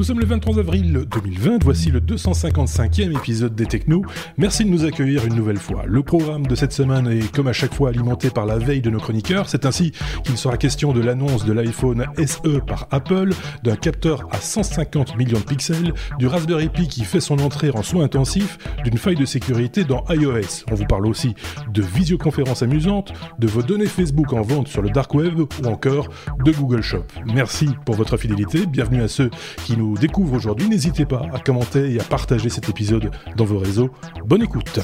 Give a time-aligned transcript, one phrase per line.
[0.00, 4.02] Nous sommes le 23 avril 2020, voici le 255e épisode des Technos.
[4.38, 5.82] Merci de nous accueillir une nouvelle fois.
[5.84, 8.88] Le programme de cette semaine est comme à chaque fois alimenté par la veille de
[8.88, 9.50] nos chroniqueurs.
[9.50, 9.92] C'est ainsi
[10.24, 15.38] qu'il sera question de l'annonce de l'iPhone SE par Apple, d'un capteur à 150 millions
[15.38, 19.26] de pixels, du Raspberry Pi qui fait son entrée en soins intensifs, d'une faille de
[19.26, 20.64] sécurité dans iOS.
[20.70, 21.34] On vous parle aussi
[21.74, 26.08] de visioconférences amusantes, de vos données Facebook en vente sur le dark web ou encore
[26.42, 27.04] de Google Shop.
[27.34, 28.64] Merci pour votre fidélité.
[28.64, 29.28] Bienvenue à ceux
[29.66, 33.58] qui nous découvre aujourd'hui, n'hésitez pas à commenter et à partager cet épisode dans vos
[33.58, 33.90] réseaux.
[34.26, 34.80] Bonne écoute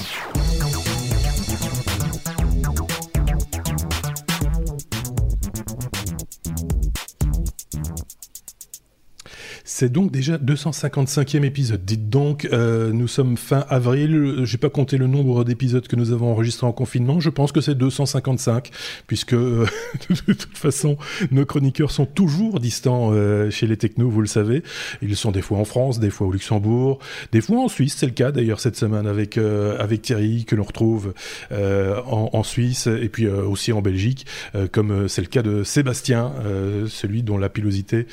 [9.79, 11.84] C'est donc déjà 255e épisode.
[11.84, 14.41] Dites donc, euh, nous sommes fin avril.
[14.45, 17.21] J'ai pas compté le nombre d'épisodes que nous avons enregistrés en confinement.
[17.21, 18.70] Je pense que c'est 255,
[19.07, 19.67] puisque euh,
[20.09, 20.97] de toute façon,
[21.31, 24.62] nos chroniqueurs sont toujours distants euh, chez les technos, vous le savez.
[25.03, 26.98] Ils sont des fois en France, des fois au Luxembourg,
[27.33, 27.97] des fois en Suisse.
[27.98, 31.12] C'est le cas d'ailleurs cette semaine avec avec Thierry que l'on retrouve
[31.50, 34.25] en, en, Suisse et puis aussi en Belgique,
[34.72, 36.33] comme c'est le cas de Sébastien,
[36.89, 38.06] celui dont la pilosité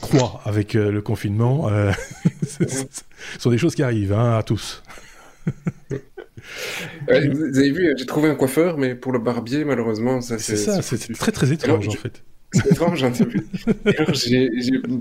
[0.00, 1.68] croît avec euh, le confinement.
[1.68, 1.90] Euh,
[2.46, 2.64] ce
[3.38, 4.82] sont des choses qui arrivent hein, à tous.
[5.46, 10.56] vous avez vu, j'ai trouvé un coiffeur, mais pour le barbier, malheureusement, ça c'est.
[10.56, 12.22] ça, c'est très très étrange en fait.
[12.54, 13.12] C'est étrange, hein,
[14.12, 14.48] j'ai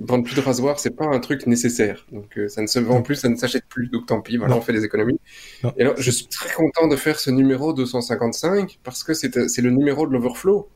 [0.08, 2.05] vendre plus de rasoir, c'est pas un truc nécessaire.
[2.11, 3.89] Donc euh, ça ne se vend plus, ça ne s'achète plus.
[3.89, 5.19] Donc tant pis, voilà, on fait des économies.
[5.77, 9.69] Et alors, je suis très content de faire ce numéro 255 parce que c'est le
[9.69, 10.67] numéro de l'Overflow.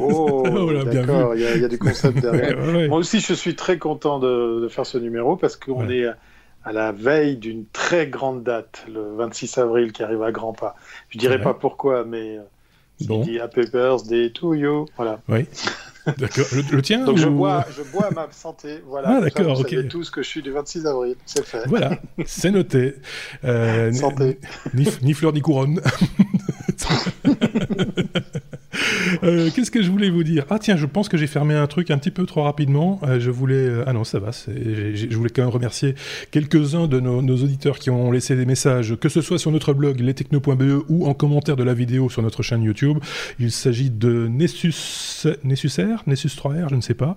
[0.00, 0.44] Oh,
[0.84, 2.58] d'accord, il y, a du concept derrière.
[2.88, 6.06] Moi aussi, je suis très content de, faire ce numéro parce qu'on est
[6.64, 10.76] à la veille d'une très grande date, le 26 avril, qui arrive à grands pas.
[11.08, 12.42] Je dirais pas pourquoi, mais euh,
[13.02, 13.22] bon.
[13.22, 14.86] dit Happy Birthday to you.
[14.96, 15.20] Voilà.
[15.28, 15.46] Oui.
[16.18, 16.46] D'accord.
[16.72, 18.82] Le, tien Donc je, bois, je bois ma santé.
[18.86, 19.16] Voilà.
[19.16, 19.72] Ah, d'accord, ok.
[19.72, 21.14] Vous tout ce que je suis du 26 avril.
[21.26, 21.66] C'est fait.
[21.68, 22.96] Voilà, c'est noté.
[23.44, 24.38] Euh, santé.
[24.74, 25.80] Ni, ni fleur ni couronne.
[29.22, 30.44] Euh, qu'est-ce que je voulais vous dire?
[30.50, 33.00] Ah tiens, je pense que j'ai fermé un truc un petit peu trop rapidement.
[33.04, 33.54] Euh, je voulais...
[33.54, 34.30] Euh, ah non, ça va.
[34.32, 35.94] Je voulais quand même remercier
[36.30, 40.00] quelques-uns de nos, auditeurs qui ont laissé des messages, que ce soit sur notre blog
[40.00, 42.98] lestechno.be ou en commentaire de la vidéo sur notre chaîne YouTube.
[43.38, 47.16] Il s'agit de Nessus, Nessus R, Nessus 3R, je ne sais pas,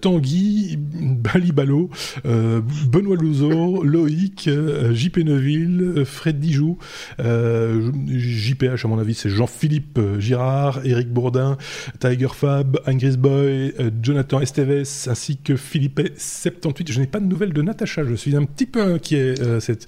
[0.00, 1.90] Tanguy, Balibalo,
[2.24, 4.48] Benoît Louzeau, Loïc,
[4.92, 6.78] JP Neuville, Fred Dijoux,
[7.18, 11.56] JPH à mon avis c'est Jean-Philippe Girard, Eric Bourdin,
[12.00, 16.92] Tiger Fab, Angris Boy, euh, Jonathan Esteves, ainsi que Philippe78.
[16.92, 19.34] Je n'ai pas de nouvelles de Natacha, je suis un petit peu inquiet.
[19.40, 19.86] Euh, cette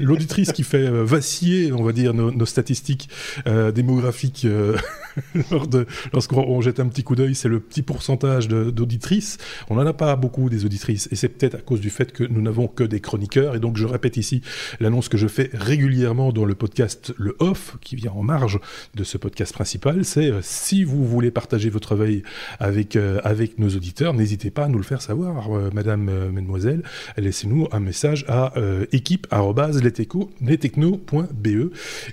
[0.00, 3.08] l'auditrice qui fait euh, vaciller, on va dire, nos, statistiques
[3.74, 4.46] démographiques
[6.12, 9.38] lorsqu'on jette un petit coup d'œil, c'est le petit pourcentage d'auditrices.
[9.70, 12.22] On n'en a pas beaucoup des auditrices, et c'est peut-être à cause du fait que
[12.24, 13.56] nous n'avons que des chroniqueurs.
[13.56, 14.42] Et donc je répète ici
[14.78, 18.58] l'annonce que je fais régulièrement dans le podcast Le Off, qui vient en marge
[18.94, 22.22] de ce podcast principal, c'est euh, si vous voulez partager votre veille
[22.58, 26.82] avec, euh, avec nos auditeurs, n'hésitez pas à nous le faire savoir, euh, madame, mademoiselle.
[27.16, 28.52] Laissez-nous un message à
[28.92, 31.48] équipe.lestechno.be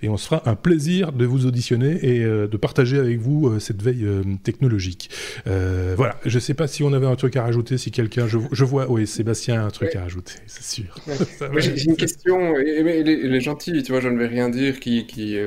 [0.01, 3.81] et on se fera un plaisir de vous auditionner et de partager avec vous cette
[3.81, 4.07] veille
[4.44, 5.09] technologique.
[5.45, 8.28] voilà, je ne sais pas si on avait un truc à rajouter, si quelqu'un...
[8.28, 10.95] Je, vois, oui, Sébastien a un truc à rajouter, c'est sûr.
[11.57, 15.06] J'ai une question, et, elle, est, gentille, tu vois, je ne vais rien dire qui...
[15.06, 15.38] qui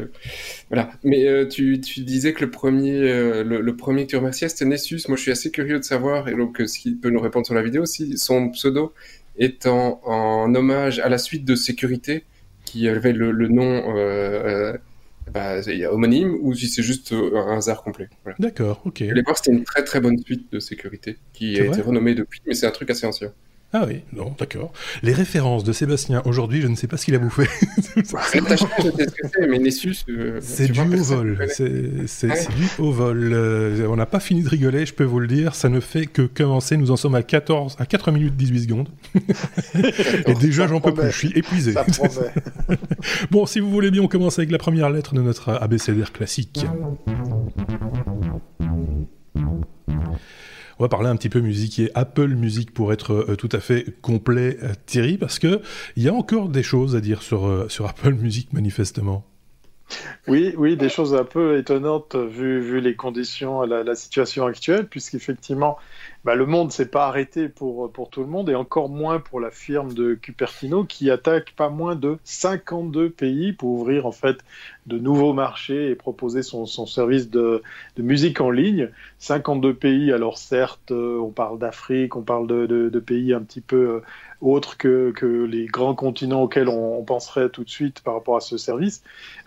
[0.69, 4.65] voilà, mais tu, tu disais que le premier, euh, le, premier que tu remerciais, c'était
[4.65, 5.01] Nessus.
[5.09, 7.55] Moi, je suis assez curieux de savoir, et donc, euh, s'il peut nous répondre sur
[7.55, 8.93] la vidéo, si son pseudo
[9.39, 12.25] est en, hommage à la suite de sécurité
[12.65, 14.77] qui avait le, nom euh,
[15.33, 15.61] bah,
[15.91, 18.09] homonyme ou si c'est juste un hasard complet.
[18.39, 19.03] D'accord, ok.
[19.03, 22.41] À l'époque, c'était une très très bonne suite de sécurité qui a été renommée depuis,
[22.47, 23.33] mais c'est un truc assez ancien.
[23.77, 24.73] Ah oui, non, d'accord.
[25.03, 27.43] Les références de Sébastien aujourd'hui, je ne sais pas ce qu'il a bouffé.
[29.49, 29.97] mais Nessus.
[30.09, 31.49] Euh, c'est du haut vol.
[32.07, 33.33] C'est du haut vol.
[33.33, 35.57] Euh, on n'a pas fini de rigoler, je peux vous le dire.
[35.57, 36.77] Ça ne fait que commencer.
[36.77, 38.89] Nous en sommes à 14, à 4 minutes 18 secondes.
[40.27, 41.11] Et déjà, j'en peux plus.
[41.11, 41.75] Je suis épuisé.
[43.33, 46.65] bon, si vous voulez bien, on commence avec la première lettre de notre abécédaire classique.
[50.79, 53.61] On va parler un petit peu musique et Apple Music pour être euh, tout à
[53.61, 55.61] fait complet, euh, Thierry, parce que
[55.97, 59.25] il y a encore des choses à dire sur, euh, sur Apple Music manifestement.
[60.27, 64.89] Oui, oui, des choses un peu étonnantes vu, vu les conditions, la, la situation actuelle,
[64.89, 65.77] puisqu'effectivement,
[66.25, 69.41] bah, le monde s'est pas arrêté pour, pour tout le monde et encore moins pour
[69.41, 74.39] la firme de Cupertino qui attaque pas moins de 52 pays pour ouvrir en fait
[74.87, 77.63] de nouveaux marchés et proposer son, son service de,
[77.97, 78.91] de, musique en ligne.
[79.19, 83.41] 52 pays, alors certes, euh, on parle d'Afrique, on parle de, de, de, pays un
[83.43, 84.01] petit peu euh,
[84.45, 85.13] autres que,
[85.51, 89.03] les grands continents auxquels on, penserait tout de suite par rapport à ce service.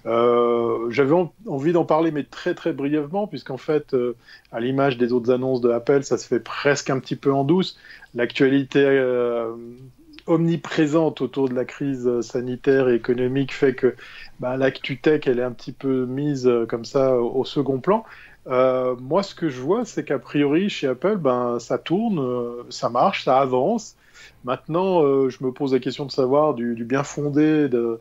[0.06, 1.16] Euh, J'avais
[1.48, 4.16] envie d'en parler, mais très très brièvement, puisqu'en fait, euh,
[4.52, 7.44] à l'image des autres annonces de Apple, ça se fait presque un petit peu en
[7.44, 7.78] douce.
[8.14, 9.54] L'actualité euh,
[10.28, 13.96] omniprésente autour de la crise sanitaire et économique fait que
[14.40, 18.04] bah, l'actu tech, elle est un petit peu mise comme ça au, second plan.
[18.46, 23.26] Moi, ce que je vois, c'est qu'a priori, chez Apple, ben, ça tourne, ça marche,
[23.26, 23.96] ça avance.
[24.44, 28.00] Maintenant, euh, je me pose la question de savoir du, bien fondé de,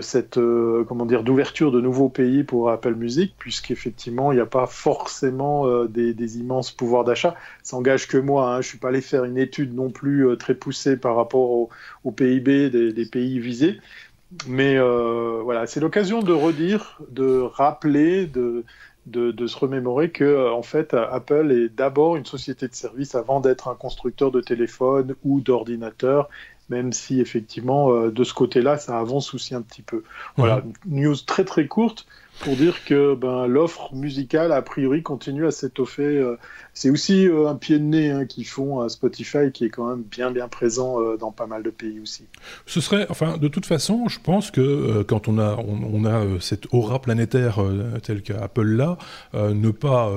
[0.00, 4.46] cette euh, comment dire d'ouverture de nouveaux pays pour Apple Music, puisqu'effectivement, il n'y a
[4.46, 7.34] pas forcément euh, des, immenses pouvoirs d'achat.
[7.62, 8.54] Ça engage que moi.
[8.54, 8.60] Hein.
[8.60, 12.10] Je suis pas allé faire une étude non plus euh, très poussée par rapport au,
[12.10, 13.80] PIB des, pays visés.
[14.46, 18.64] Mais voilà, c'est l'occasion de redire, de rappeler, de,
[19.06, 23.14] de, de, se remémorer que euh, en fait Apple est d'abord une société de service
[23.14, 26.28] avant d'être un constructeur de téléphone ou d'ordinateur
[26.70, 30.02] même si effectivement euh, de ce côté-là ça avance aussi un petit peu.
[30.36, 30.72] Voilà, mmh.
[30.86, 32.06] news très très courte
[32.40, 36.18] pour dire que ben, l'offre musicale a priori continue à s'étoffer.
[36.18, 36.38] Euh,
[36.80, 39.86] c'est aussi euh, un pied de nez hein, qu'ils font à Spotify qui est quand
[39.86, 42.24] même bien bien présent euh, dans pas mal de pays aussi.
[42.64, 46.06] Ce serait, enfin, de toute façon, je pense que euh, quand on a on, on
[46.06, 47.58] a cette aura planétaire
[48.02, 48.96] telle qu'Apple l'a,
[49.34, 50.10] ne pas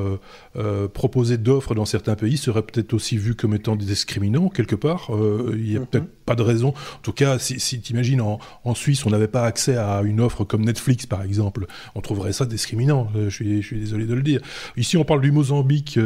[0.93, 5.09] proposer d'offres dans certains pays serait peut-être aussi vu comme étant discriminant quelque part.
[5.09, 5.85] Il n'y a mm -hmm.
[5.87, 6.69] peut-être pas de raison.
[6.69, 10.01] En tout cas, si, si tu imagines en, en, Suisse, on n'avait pas accès à
[10.03, 11.65] une offre comme Netflix par exemple,
[11.95, 13.09] on trouverait ça discriminant.
[13.13, 14.41] je suis, je suis désolé de le dire.
[14.77, 15.99] Ici, on parle du Mozambique.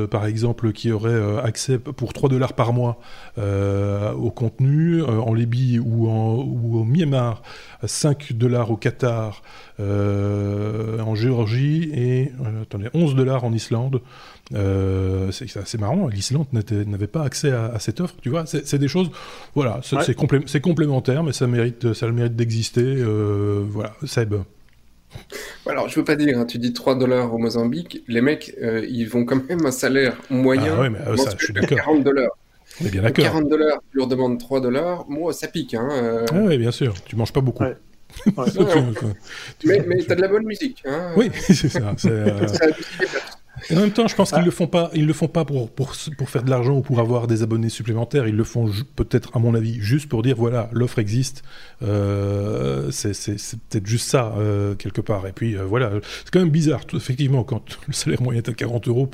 [0.00, 3.00] Euh, par exemple, qui aurait euh, accès pour 3 dollars par mois
[3.38, 7.42] euh, au contenu, en Libye ou, en, ou au Myanmar,
[7.84, 9.42] 5 dollars au Qatar,
[9.78, 12.32] en Géorgie et
[12.62, 14.02] attendez, 11 dollars en Islande.
[14.52, 18.46] Euh, c'est assez marrant, l'Islande n'avait pas accès à, à, cette offre, tu vois.
[18.46, 19.10] C'est des choses,
[19.54, 20.14] voilà, c'est ouais.
[20.14, 22.82] complé complémentaire, mais ça mérite, ça le mérite d'exister.
[22.82, 24.34] Euh, voilà, Seb.
[25.66, 28.86] Alors, je veux pas dire, hein, tu dis 3 dollars au Mozambique, les mecs, euh,
[28.88, 30.74] ils vont quand même un salaire moyen.
[30.76, 31.78] Ah ouais, mais euh, ça, je suis d'accord.
[31.78, 32.30] 40 dollars.
[32.80, 33.24] On est bien d'accord.
[33.24, 35.74] 40 dollars, tu leur demandes 3 dollars, moi, ça pique.
[35.74, 36.26] Hein, euh...
[36.32, 37.64] ah oui, bien sûr, tu manges pas beaucoup.
[37.64, 37.76] Ouais.
[38.26, 38.42] Ouais.
[39.64, 40.82] mais mais tu as de la bonne musique.
[40.84, 41.12] Hein.
[41.16, 41.94] Oui, c'est ça.
[42.06, 42.48] Euh...
[43.68, 44.36] Et en même temps, je pense ah.
[44.36, 44.90] qu'ils le font pas.
[44.94, 47.68] Ils le font pas pour pour pour faire de l'argent ou pour avoir des abonnés
[47.68, 48.26] supplémentaires.
[48.26, 51.42] Ils le font peut-être, à mon avis, juste pour dire voilà, l'offre existe.
[51.82, 53.12] Euh, c'est
[53.68, 55.26] peut-être juste ça euh, quelque part.
[55.26, 55.90] Et puis euh, voilà,
[56.24, 56.84] c'est quand même bizarre.
[56.86, 59.10] Tout, effectivement, quand le salaire moyen est à 40 euros,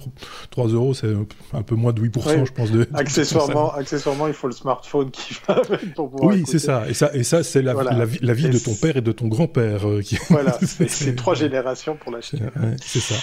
[0.51, 1.13] 3 euros, c'est
[1.53, 2.47] un peu moins de 8%, ouais.
[2.47, 2.71] je pense.
[2.71, 5.63] De, accessoirement, accessoirement, il faut le smartphone qui va
[5.95, 6.35] pour pouvoir.
[6.35, 6.89] Oui, c'est ça.
[6.89, 7.93] Et ça, et ça, c'est la, voilà.
[7.93, 10.19] la, la, vie et de ton père et de ton grand-père euh, qui.
[10.31, 10.59] Voilà,
[10.89, 12.39] c'est trois générations pour l'acheter.
[12.39, 13.15] Ouais, c'est ça.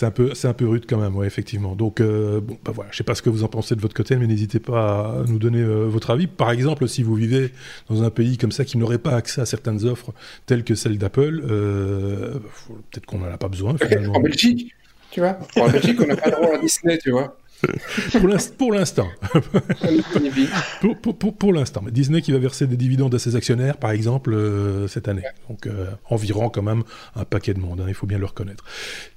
[0.00, 1.76] C'est un peu, c'est un peu rude quand même, ouais, effectivement.
[1.76, 3.92] Donc, euh, bon, bah voilà, je sais pas ce que vous en pensez de votre
[3.92, 6.26] côté, mais n'hésitez pas à nous donner euh, votre avis.
[6.26, 7.52] Par exemple, si vous vivez
[7.90, 10.14] dans un pays comme ça qui n'aurait pas accès à certaines offres
[10.46, 12.38] telles que celles d'Apple, euh,
[12.90, 13.76] peut-être qu'on n'en a pas besoin.
[13.82, 14.14] Finalement.
[14.14, 14.74] En Belgique,
[15.10, 15.38] tu vois.
[15.56, 17.36] En Belgique, on n'a pas droit à Disney, tu vois
[18.58, 19.08] pour l'instant.
[20.80, 21.82] pour, pour, pour, pour l'instant.
[21.84, 25.24] Mais Disney qui va verser des dividendes à ses actionnaires, par exemple, euh, cette année.
[25.48, 26.82] Donc, euh, environ quand même
[27.16, 28.64] un paquet de monde, hein, il faut bien le reconnaître.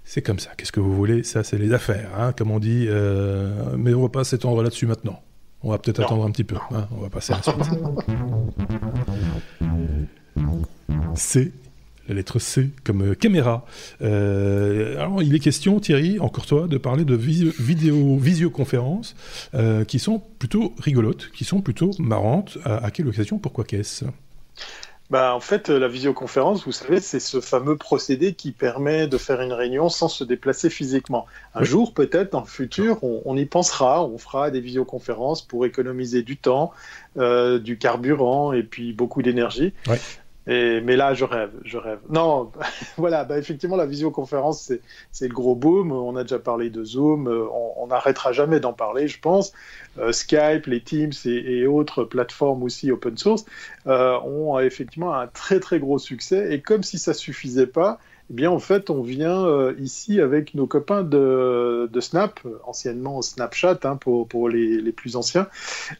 [0.04, 0.52] C'est comme ça.
[0.58, 1.24] Qu'est-ce que vous voulez?
[1.24, 2.86] Ça, c'est les affaires, hein, comme on dit.
[2.90, 5.22] Euh, mais on va pas s'étendre là-dessus maintenant.
[5.62, 6.58] On va peut-être attendre un petit peu.
[6.72, 7.56] Hein, on va passer à la suite.
[11.16, 11.52] C'est
[12.08, 13.66] la lettre C comme euh, caméra.
[14.02, 19.16] Euh, alors, il est question, Thierry, encore toi, de parler de visio, vidéo, visioconférences
[19.54, 22.58] euh, qui sont plutôt rigolotes, qui sont plutôt marrantes.
[22.66, 24.06] À, à quelle occasion Pourquoi qu'est-ce?
[25.10, 29.42] Bah, en fait, la visioconférence, vous savez, c'est ce fameux procédé qui permet de faire
[29.42, 31.28] une réunion sans se déplacer physiquement.
[31.54, 31.68] Un oui.
[31.68, 36.24] jour, peut-être, dans le futur, on, on, y pensera, on fera des visioconférences pour économiser
[36.24, 36.72] du temps,
[37.18, 39.74] euh, du carburant et puis beaucoup d'énergie.
[39.88, 40.00] Ouais.
[40.48, 42.00] Et, mais là, je rêve, je rêve.
[42.10, 42.52] Non,
[42.98, 44.72] voilà, bah, effectivement, la visioconférence,
[45.12, 45.92] c'est le gros boom.
[45.92, 49.54] On a déjà parlé de Zoom, on n'arrêtera jamais d'en parler, je pense.
[50.00, 53.46] Euh, Skype, les Teams et, et, autres plateformes aussi open source
[53.88, 56.54] euh, ont effectivement un très très gros succès.
[56.54, 58.00] Et comme si ça suffisait pas,
[58.30, 63.80] eh bien en fait on vient euh, ici avec nos copains de, Snap, anciennement Snapchat
[63.84, 65.48] hein, pour, pour les, les, plus anciens,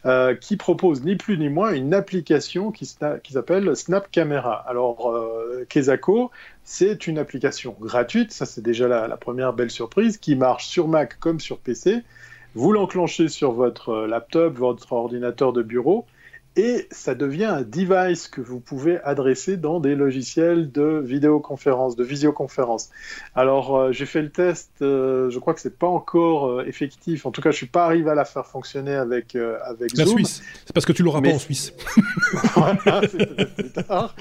[0.06, 4.54] euh, qui proposent ni plus ni moins une application qui, s'appelle Snap Camera.
[4.66, 6.30] Alors euh, Kezako,
[6.62, 10.88] c'est une application gratuite, ça c'est déjà la, la, première belle surprise, qui marche sur
[10.88, 12.02] Mac comme sur PC.
[12.54, 16.06] Vous l'enclenchez sur votre laptop, votre ordinateur de bureau,
[16.56, 22.04] et ça devient un device que vous pouvez adresser dans des logiciels de vidéoconférence, de
[22.04, 22.90] visioconférence.
[23.34, 27.26] Alors, euh, j'ai fait le test, euh, je crois que c'est pas encore euh, effectif.
[27.26, 30.42] En tout cas, je suis pas arrivé à la faire fonctionner avec, avec la Suisse.
[30.64, 31.72] C'est parce que tu l'auras pas en Suisse.
[32.54, 34.14] voilà, c'est plus tard.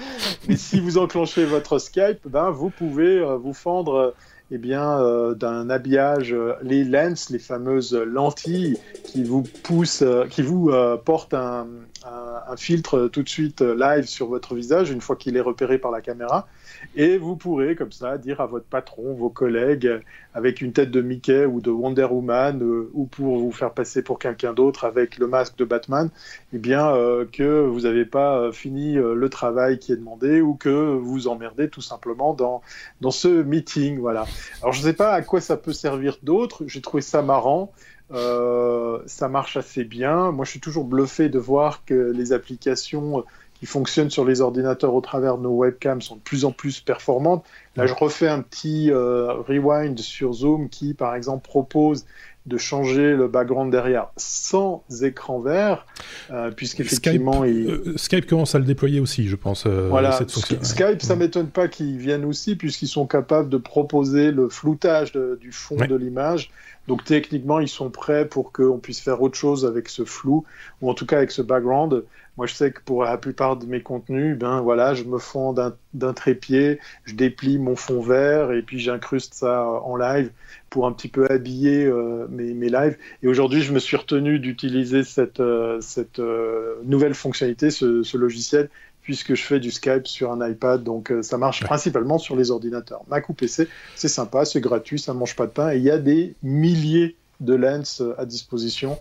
[0.48, 4.14] Mais si vous enclenchez votre Skype, ben, vous pouvez vous fendre
[4.56, 10.26] eh bien, euh, d'un habillage, euh, les lens, les fameuses lentilles qui vous poussent, euh,
[10.28, 10.72] qui vous
[11.06, 11.68] portent un,
[12.06, 15.92] un, filtre tout de suite live sur votre visage une fois qu'il est repéré par
[15.92, 16.48] la caméra.
[16.96, 20.02] Et vous pourrez, comme ça, dire à votre patron, vos collègues,
[20.34, 24.02] avec une tête de Mickey ou de Wonder Woman, euh, ou pour vous faire passer
[24.02, 26.10] pour quelqu'un d'autre avec le masque de Batman,
[26.54, 30.56] eh bien, euh, que vous n'avez pas euh, fini le travail qui est demandé ou
[30.56, 32.62] que vous emmerdez tout simplement dans,
[33.02, 34.00] dans ce meeting.
[34.00, 34.26] Voilà.
[34.62, 36.64] Alors, je ne sais pas à quoi ça peut servir d'autre.
[36.68, 37.72] J'ai trouvé ça marrant.
[38.12, 40.32] Ça marche assez bien.
[40.32, 43.24] Moi, je suis toujours bluffé de voir que les applications
[43.64, 46.82] qui fonctionnent sur les ordinateurs au travers de nos webcams sont de plus en plus
[46.82, 47.46] performantes.
[47.78, 52.06] Là, je refais un petit euh, rewind sur Zoom qui, par exemple, propose
[52.46, 55.86] de changer le background derrière sans écran vert,
[56.30, 57.44] euh, puisqu'effectivement...
[57.44, 57.70] Skype, il...
[57.70, 59.66] Euh, Skype commence à le déployer aussi, je pense.
[59.66, 65.14] voilà, Skype, ça m'étonne pas qu'ils viennent aussi, puisqu'ils sont capables de proposer le floutage
[65.14, 66.52] du fond de l'image.
[66.88, 70.46] Donc techniquement, ils sont prêts pour qu'on puisse faire autre chose avec ce flou,
[70.82, 72.04] ou en tout cas avec ce background.
[72.36, 75.54] Moi, je sais que pour la plupart de mes contenus, ben voilà, je me fonds
[75.54, 80.32] d'un trépied, je déplie mon fond vert et puis j'incruste ça en live
[80.72, 82.98] pour un petit peu habiller euh, mes, lives.
[83.22, 85.80] Et aujourd'hui, je me suis retenu d'utiliser cette, euh,
[86.18, 88.72] euh, nouvelle fonctionnalité, ce, logiciel,
[89.04, 90.84] puisque je fais du Skype sur un iPad.
[90.84, 93.04] Donc, ça marche principalement sur les ordinateurs.
[93.10, 95.72] Mac ou PC, c'est sympa, c'est gratuit, ça mange pas de pain.
[95.72, 98.98] Et il y a des milliers de lens à disposition.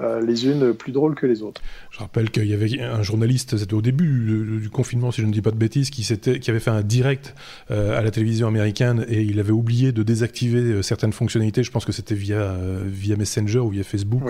[0.00, 1.62] Euh, les unes plus drôles que les autres.
[1.92, 5.30] Je rappelle qu'il y avait un journaliste, c'était au début du confinement, si je ne
[5.30, 7.36] dis pas de bêtises, qui, qui avait fait un direct
[7.70, 11.62] euh, à la télévision américaine et il avait oublié de désactiver euh, certaines fonctionnalités.
[11.62, 14.24] Je pense que c'était via, via Messenger ou via Facebook.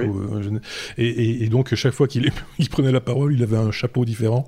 [0.98, 2.30] et, donc, chaque fois qu'il
[2.70, 4.46] prenait la parole, il avait un chapeau différent.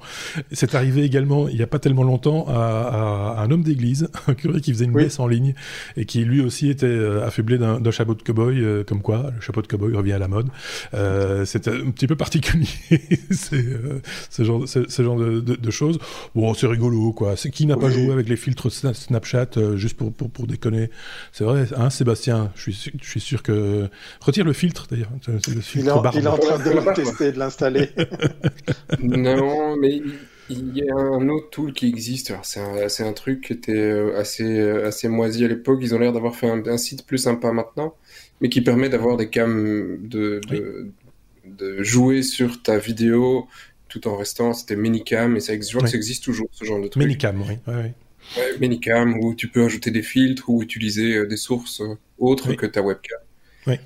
[0.53, 4.61] C'est arrivé également, il n'y a pas tellement longtemps, à, un homme d'église, un curé
[4.61, 5.55] qui faisait une messe en ligne
[5.97, 6.95] et qui lui aussi était
[7.25, 10.49] affublé d'un chapeau de cow-boy, comme quoi le chapeau de cow-boy revient à la mode.
[11.06, 11.06] Euh,
[11.45, 12.69] c'est un petit peu particulier,
[13.53, 15.99] euh, ce genre, ce, genre de, choses.
[16.35, 17.35] Bon, c'est rigolo, quoi.
[17.37, 20.91] Qui n'a pas joué avec les filtres Snapchat euh, juste pour, pour, pour déconner?
[21.33, 22.53] C'est vrai, hein, Sébastien?
[22.55, 23.89] Je suis, je suis sûr que.
[24.21, 25.11] Retire le filtre, d'ailleurs.
[25.75, 27.91] il, est en, train de le tester, de l'installer.
[29.03, 30.01] non, mais
[30.49, 32.33] il y a un autre tool qui existe.
[32.43, 35.79] C'est un, un, truc qui était assez, assez moisi à l'époque.
[35.83, 37.95] Ils ont l'air d'avoir fait un, site plus sympa maintenant
[38.41, 40.41] mais qui permet d'avoir des cams de,
[41.45, 43.49] de, jouer sur ta vidéo
[43.89, 44.53] tout en restant.
[44.53, 47.03] C'était Minicam et ça, je que ça existe toujours ce genre de truc.
[47.03, 47.59] Minicam, oui.
[47.67, 47.95] Ouais.
[48.61, 51.83] Minicam où tu peux ajouter des filtres ou utiliser euh, des sources
[52.19, 53.21] autres que ta webcam.
[53.67, 53.77] Oui.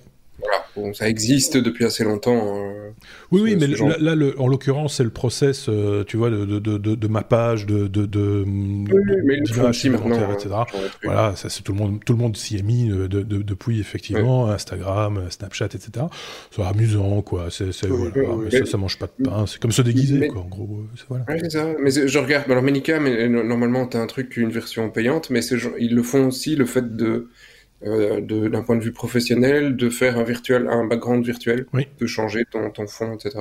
[0.41, 2.57] Voilà, bon, ça existe depuis assez longtemps.
[2.57, 2.91] Euh,
[3.31, 6.79] oui, oui, mais là, en l'occurrence, c'est le process, euh, tu vois, de, de, de,
[6.79, 10.51] de mappage, de, de, de d'images supplémentaires, etc.
[11.03, 13.81] Voilà, ça, c'est tout le monde, tout le monde s'y est mis euh, de, depuis
[13.81, 16.07] effectivement Instagram, Snapchat, etc.
[16.51, 17.49] C'est amusant, quoi.
[17.51, 18.13] C'est, voilà,
[18.45, 19.47] mais ça, ça mange pas de pain.
[19.47, 20.43] C'est comme se déguiser, quoi.
[20.43, 21.25] En gros, voilà.
[21.41, 21.67] c'est ça.
[21.81, 22.51] Mais je regarde.
[22.51, 25.41] Alors, Menica, mais normalement, t'as un truc, une version payante, mais
[25.79, 27.29] ils le font aussi, le fait de
[27.83, 31.67] d'un point de vue professionnel, de faire un virtuel, un background virtuel,
[31.99, 33.41] de changer ton, ton fond, etc.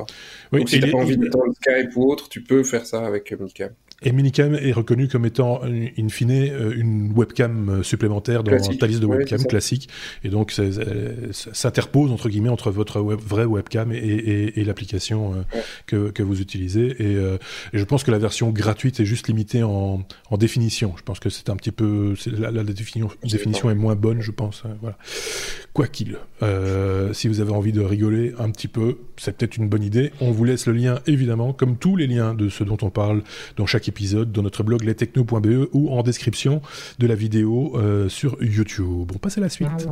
[0.52, 3.32] Oui, Donc, si t'as pas envie de Skype ou autre, tu peux faire ça avec
[3.32, 3.72] Minicam.
[4.02, 8.88] Et Minicam est reconnu comme étant, in fine, euh, une webcam euh, supplémentaire dans ta
[8.88, 9.90] liste de webcams classique.
[10.24, 10.64] Et donc, ça
[11.32, 13.98] s'interpose, entre guillemets, entre votre web, vraie webcam et,
[14.56, 16.96] et, l'application euh, que, que, vous utilisez.
[17.00, 20.94] Et, et, je pense que la version gratuite est juste limitée en, en définition.
[20.98, 22.14] Je pense que c'est un petit peu...
[22.38, 24.64] La, la, définition, définition est moins bonne, je pense.
[24.82, 24.98] Voilà.
[25.80, 26.18] Quoi qu'il,
[27.14, 30.12] si vous avez envie de rigoler un petit peu, c'est peut-être une bonne idée.
[30.20, 33.24] On vous laisse le lien, évidemment, comme tous les liens de ce dont on parle
[33.56, 36.62] dans chaque épisode dans notre blog lestechno.be ou en description
[36.98, 39.10] de la vidéo euh, sur YouTube.
[39.16, 39.88] On passe à la suite.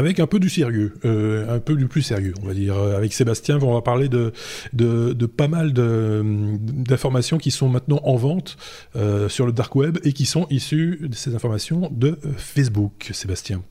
[0.00, 2.76] Avec un peu du sérieux, un peu du plus sérieux, on va dire.
[2.76, 4.32] Avec Sébastien, on va parler de,
[5.26, 8.56] pas mal d'informations qui sont maintenant en vente
[9.28, 13.10] sur le dark web et qui sont issues de ces informations de Facebook.
[13.12, 13.62] Sébastien.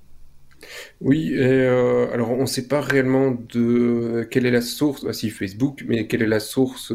[1.02, 5.84] Oui, alors on ne sait pas réellement de quelle est la source, ah, si Facebook,
[5.88, 6.94] mais quelle est la source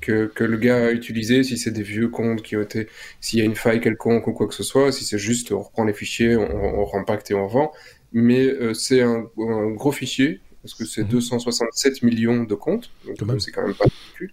[0.00, 2.88] que, le gars a utilisé, si c'est des vieux comptes qui ont été,
[3.20, 5.62] s'il y a une faille quelconque ou quoi que ce soit, si c'est juste on
[5.62, 7.72] reprend les fichiers, on rempacte et on vend.
[8.12, 12.08] Mais euh, c'est un, gros fichier, parce que c'est 267 mhm.
[12.08, 13.86] millions de comptes, donc c'est quand même pas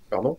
[0.10, 0.38] pardon.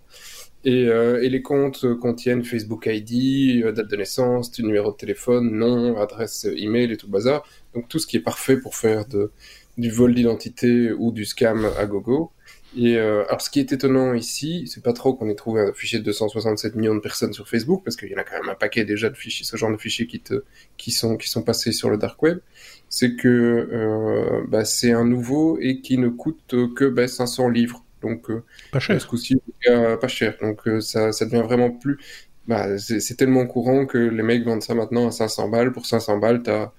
[0.64, 5.52] Et, euh, et, les comptes contiennent Facebook ID, euh, date de naissance, numéro de téléphone,
[5.52, 7.46] nom, adresse email et tout le bazar.
[7.74, 9.30] Donc tout ce qui est parfait pour faire de,
[9.78, 12.32] du vol d'identité ou du scam à gogo.
[12.76, 15.72] Et euh, alors, ce qui est étonnant ici, c'est pas trop qu'on ait trouvé un
[15.72, 18.50] fichier de 267 millions de personnes sur Facebook, parce qu'il y en a quand même
[18.50, 20.44] un paquet déjà de fichiers, ce genre de fichiers qui, te,
[20.76, 22.40] qui, sont, qui sont passés sur le dark web.
[22.90, 27.84] C'est que euh, bah, c'est un nouveau et qui ne coûte que bah, 500 livres.
[28.02, 29.00] Donc, euh, pas cher.
[29.00, 30.36] Ce coup-ci, pas cher.
[30.40, 31.98] Donc, euh, ça, ça devient vraiment plus.
[32.46, 35.72] Bah, c'est tellement courant que les mecs vendent ça maintenant à 500 balles.
[35.72, 36.72] Pour 500 balles, t'as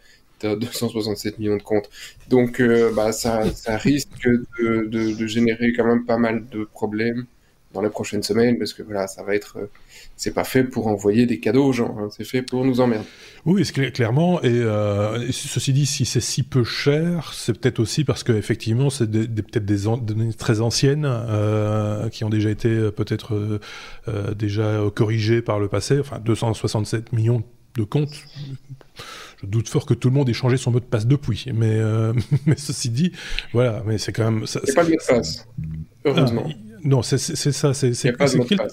[0.46, 1.90] 267 millions de comptes.
[2.30, 7.26] Donc, euh, bah, ça, risque de, de, générer quand même pas mal de problèmes
[7.74, 9.70] dans les prochaines semaines, parce que voilà, ça va être, euh,
[10.16, 12.10] c'est pas fait pour envoyer des cadeaux aux gens, hein.
[12.10, 13.06] c'est fait pour nous emmerder.
[13.46, 14.40] Oui, clairement.
[14.44, 18.90] Euh, et ceci dit, si c'est si peu cher, c'est peut-être aussi parce que effectivement,
[18.90, 21.08] c'est peut-être des, données très anciennes
[22.12, 23.60] qui ont déjà été peut-être
[24.36, 26.00] déjà corrigées par le passé.
[26.00, 27.44] Enfin, 267 millions
[27.76, 28.26] de comptes
[29.42, 31.46] je doute fort que tout le monde ait changé son mot de passe depuis.
[31.54, 32.14] Mais, euh,
[32.46, 33.12] mais ceci dit,
[33.54, 34.46] voilà, mais c'est quand même.
[34.46, 35.48] C'est pas le mot de passe,
[36.06, 36.46] heureusement.
[36.48, 36.54] Ah,
[36.84, 37.74] non, c'est ça.
[37.74, 37.94] C'est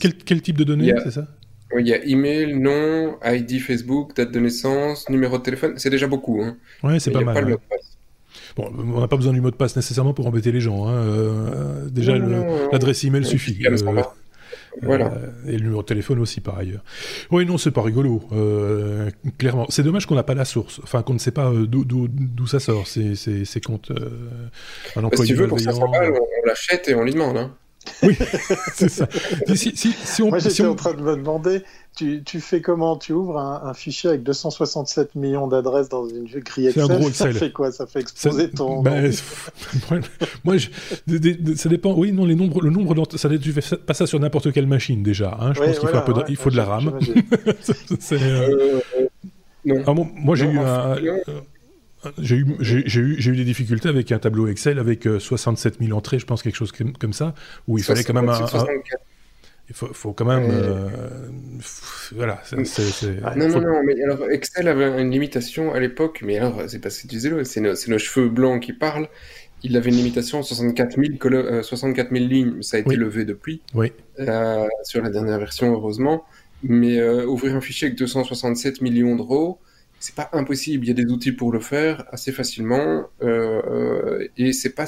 [0.00, 1.26] quel, quel, type de données, c'est ça?
[1.75, 5.75] Oui, il y a email, nom, ID Facebook, date de naissance, numéro de téléphone.
[5.78, 6.40] C'est déjà beaucoup.
[6.40, 6.56] Hein.
[6.85, 7.35] Ouais, c'est pas mal.
[7.35, 7.99] Pas le mot de passe.
[8.56, 10.87] Bon, on n'a pas besoin du mot de passe nécessairement pour embêter les gens.
[10.87, 10.94] Hein.
[10.94, 13.58] Euh, déjà, l'adresse email suffit.
[14.83, 15.06] Voilà.
[15.06, 16.83] Euh, et le numéro de téléphone aussi, par ailleurs.
[17.30, 19.66] Oui, non, c'est pas rigolo, euh, clairement.
[19.68, 22.61] C'est dommage qu'on n'a pas la source, enfin qu'on ne sait pas euh, d'où ça
[22.61, 23.92] sort, ces, ces, comptes.
[24.97, 27.37] un employé si tu veux, pour ça, on l'achète et on lui demande.
[27.37, 27.54] Hein.
[28.02, 28.16] Oui,
[28.75, 29.09] c'est ça.
[29.55, 31.62] Si, si, si on, Moi, j'étais en train de me demander,
[31.97, 32.97] tu, tu fais comment?
[32.97, 37.33] Tu ouvres un, fichier avec 267 millions d'adresses dans une grille Excel, un gros Excel.
[37.33, 37.73] Ça fait quoi?
[37.73, 38.83] Ça fait exploser ton...
[38.83, 39.11] Ben,
[40.45, 40.69] moi, je,
[41.57, 41.95] ça dépend.
[41.95, 45.02] Oui, non, les nombres, le nombre, ça tu fais pas ça sur n'importe quelle machine
[45.02, 45.37] déjà.
[45.40, 45.52] Hein.
[45.55, 46.99] Je pense qu'il faut, un peu de, il faut de la RAM.
[48.12, 48.81] euh...
[49.64, 49.83] non.
[49.87, 50.97] Ah, moi, j'ai eu un...
[52.18, 56.18] J'ai eu, eu, eu, des difficultés avec un tableau Excel avec 67 euh, 000 entrées,
[56.18, 57.35] je pense, quelque chose comme ça,
[57.66, 58.46] où il fallait quand même un,
[59.68, 60.48] il faut, faut, quand même.
[60.48, 60.88] Euh,
[62.14, 62.40] voilà.
[63.37, 66.96] non, non, non, mais alors Excel avait une limitation à l'époque, mais alors c'est parce
[66.96, 69.09] que tu disais, c'est nos, nos, cheveux blancs qui parlent.
[69.64, 73.62] Il avait une limitation à 64 000, 64 000 lignes, ça a été levé depuis.
[73.74, 73.92] Oui.
[74.20, 76.24] Euh, sur la dernière version, heureusement.
[76.62, 79.59] Mais ouvrir un fichier avec 267 millions d'euros,
[80.00, 80.85] c'est pas impossible.
[80.85, 84.87] Il y a des outils pour le faire assez facilement, euh, euh et c'est pas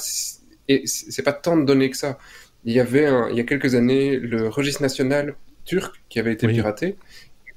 [0.68, 2.18] et c'est pas tant de données que ça.
[2.64, 6.32] Il y avait un, il y a quelques années le registre national turc qui avait
[6.32, 6.96] été piraté.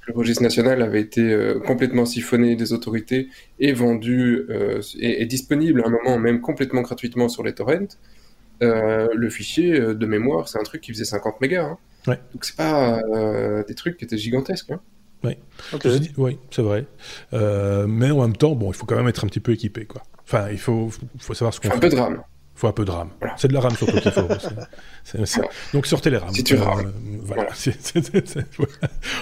[0.08, 5.84] Le registre national avait été euh, complètement siphonné des autorités et vendu euh, et, disponible
[5.84, 7.88] à un moment même complètement gratuitement sur les torrents.
[8.62, 11.66] Le fichier de mémoire, c'est un truc qui faisait 50 mégas.
[11.66, 11.78] Hein.
[12.08, 12.20] Ouais.
[12.34, 13.02] Donc c'est pas
[13.68, 14.72] des trucs qui étaient gigantesques.
[14.72, 14.82] Hein.
[15.24, 15.38] Oui,
[16.18, 16.86] oui c'est vrai.
[17.34, 19.86] Euh, mais en même temps, bon, il faut quand même être un petit peu équipé,
[19.86, 20.02] quoi.
[20.24, 21.76] Enfin, il faut, faut savoir ce qu'on fait.
[21.76, 22.24] Un peu de RAM.
[22.56, 23.10] Il faut un peu de RAM.
[23.38, 24.28] C'est de la RAM surtout qu'il faut.
[25.74, 26.34] Donc sortez les RAM.
[26.34, 26.56] Si tu.
[26.56, 26.60] Euh,
[27.24, 27.48] voilà.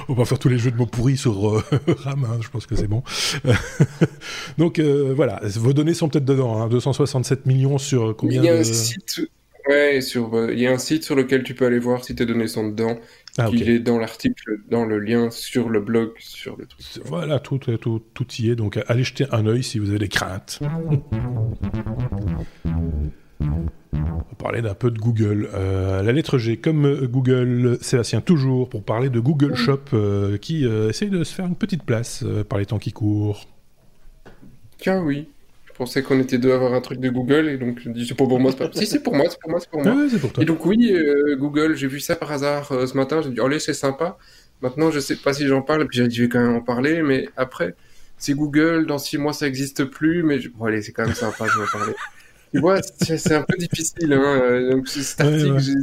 [0.10, 2.66] On va faire tous les jeux de mots pourris sur euh, RAM, hein, je pense
[2.66, 3.04] que c'est bon.
[4.58, 6.62] Donc voilà, vos données sont peut-être dedans.
[6.62, 9.22] Hein, 267 millions sur combien Il y a un site...
[9.68, 12.26] Ouais, sur, il y a un site sur lequel tu peux aller voir si tes
[12.26, 12.98] données sont dedans.
[13.42, 16.86] Ah, Il est dans l'article, dans le lien sur le blog, sur le truc.
[17.06, 18.56] Voilà, tout, tout, tout y est.
[18.56, 20.60] Donc allez jeter un œil si vous avez des craintes.
[20.62, 20.68] On
[23.94, 25.50] va parler d'un peu de Google.
[25.54, 30.38] Euh, la lettre G, comme euh, Google, Sébastien, toujours pour parler de Google Shop, euh,
[30.38, 33.48] qui essaye de se faire une petite place par les temps qui courent.
[34.78, 35.30] Tiens, oui
[35.80, 38.14] pensais qu'on était deux à avoir un truc de Google et donc je dis c'est
[38.14, 38.70] pas pour moi, c'est pas...
[38.74, 39.96] si c'est pour moi, c'est pour moi, c'est pour moi.
[39.96, 40.44] Ouais, pour toi.
[40.44, 43.40] Et donc oui, euh, Google, j'ai vu ça par hasard euh, ce matin, j'ai dit
[43.40, 44.18] allez c'est sympa.
[44.62, 46.56] Maintenant je sais pas si j'en parle, et puis j'ai dit je vais quand même
[46.56, 47.76] en parler, mais après
[48.18, 51.48] c'est Google, dans six mois ça existe plus, mais bon allez c'est quand même sympa,
[51.48, 51.94] je vais en parler.
[52.54, 55.74] Tu vois, c'est un peu difficile, hein, euh, donc cet article j'ai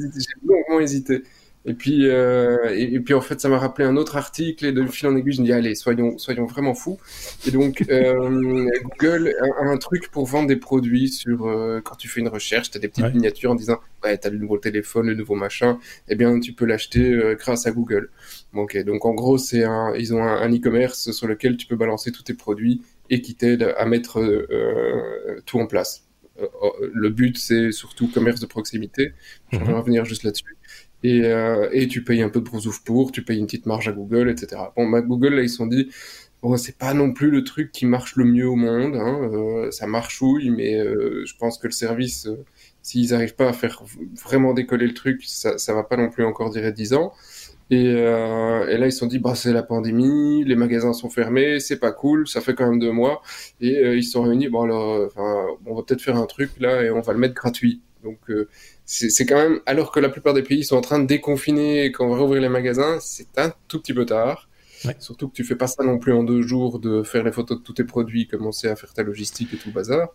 [0.44, 1.22] longuement hésité.
[1.68, 4.87] Et puis, euh, et, puis en fait, ça m'a rappelé un autre article et de
[4.87, 6.98] fil en aiguille, je me dis allez, soyons, soyons vraiment fous.
[7.44, 8.68] Et donc, euh,
[9.00, 12.70] Google a, un truc pour vendre des produits sur euh, quand tu fais une recherche,
[12.70, 15.35] tu as des petites miniatures en disant ouais, tu as le nouveau téléphone, le nouveau
[15.35, 18.11] machin, eh bien tu peux l'acheter euh, grâce à Google.
[18.55, 22.12] Ok, donc en gros, c'est un, ils ont un e-commerce sur lequel tu peux balancer
[22.12, 26.05] tous tes produits et qui t'aide à mettre euh, tout en place.
[26.61, 29.12] Oh, le but, c'est surtout commerce de proximité.
[29.52, 29.74] Je vais mhm.
[29.74, 30.56] revenir juste là-dessus.
[31.07, 33.87] Et, euh, et, tu payes un peu de brousouf pour, tu payes une petite marge
[33.87, 34.61] à Google, etc.
[34.75, 35.88] Bon, bah, Google, là, ils se sont dit,
[36.42, 39.71] bon, c'est pas non plus le truc qui marche le mieux au monde, hein, euh,
[39.71, 42.45] ça mais euh, je pense que le service, euh,
[42.83, 43.83] s'ils n'arrivent pas à faire
[44.25, 47.12] vraiment décoller le truc, ça, ça va pas non plus encore durer 10 ans.
[47.71, 51.79] Et, là, ils se sont dit, bah, c'est la pandémie, les magasins sont fermés, c'est
[51.81, 53.23] pas cool, ça fait quand même deux mois.
[53.61, 55.09] Et ils se sont réunis, bon, alors,
[55.66, 57.83] on va peut-être faire un truc là et on va le mettre gratuit.
[58.07, 58.49] Donc, euh,
[58.85, 61.92] c'est quand même, alors que la plupart des pays sont en train de déconfiner et
[61.92, 64.49] qu'on va rouvrir les magasins, c'est un tout petit peu tard.
[65.01, 67.59] Surtout que tu fais pas ça non plus en deux jours de faire les photos
[67.59, 70.11] de tous tes produits, commencer à faire ta logistique et tout le bazar.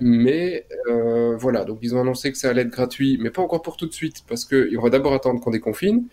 [0.00, 3.62] Mais euh, voilà, donc ils ont annoncé que ça allait être gratuit, mais pas encore
[3.62, 6.06] pour tout de suite, parce qu'on va d'abord attendre qu'on déconfine.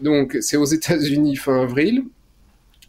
[0.00, 2.04] Donc c'est aux États-Unis fin avril,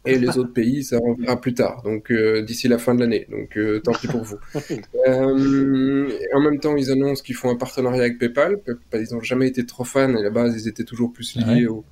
[0.04, 3.26] et les autres pays, ça reviendra plus tard, donc euh, d'ici la fin de l'année.
[3.30, 4.38] Donc euh, tant pis pour vous.
[5.08, 8.60] Euh, en même temps, ils annoncent qu'ils font un partenariat avec PayPal.
[8.94, 10.14] Ils n'ont jamais été trop fans.
[10.14, 11.84] À la base, ils étaient toujours plus liés aux,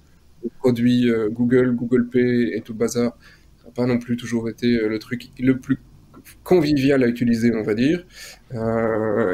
[0.58, 3.16] produits Google, Google Pay et tout le bazar.
[3.58, 5.78] Ça n'a pas non plus toujours été le truc le plus
[6.44, 8.06] convivial à utiliser, on va dire.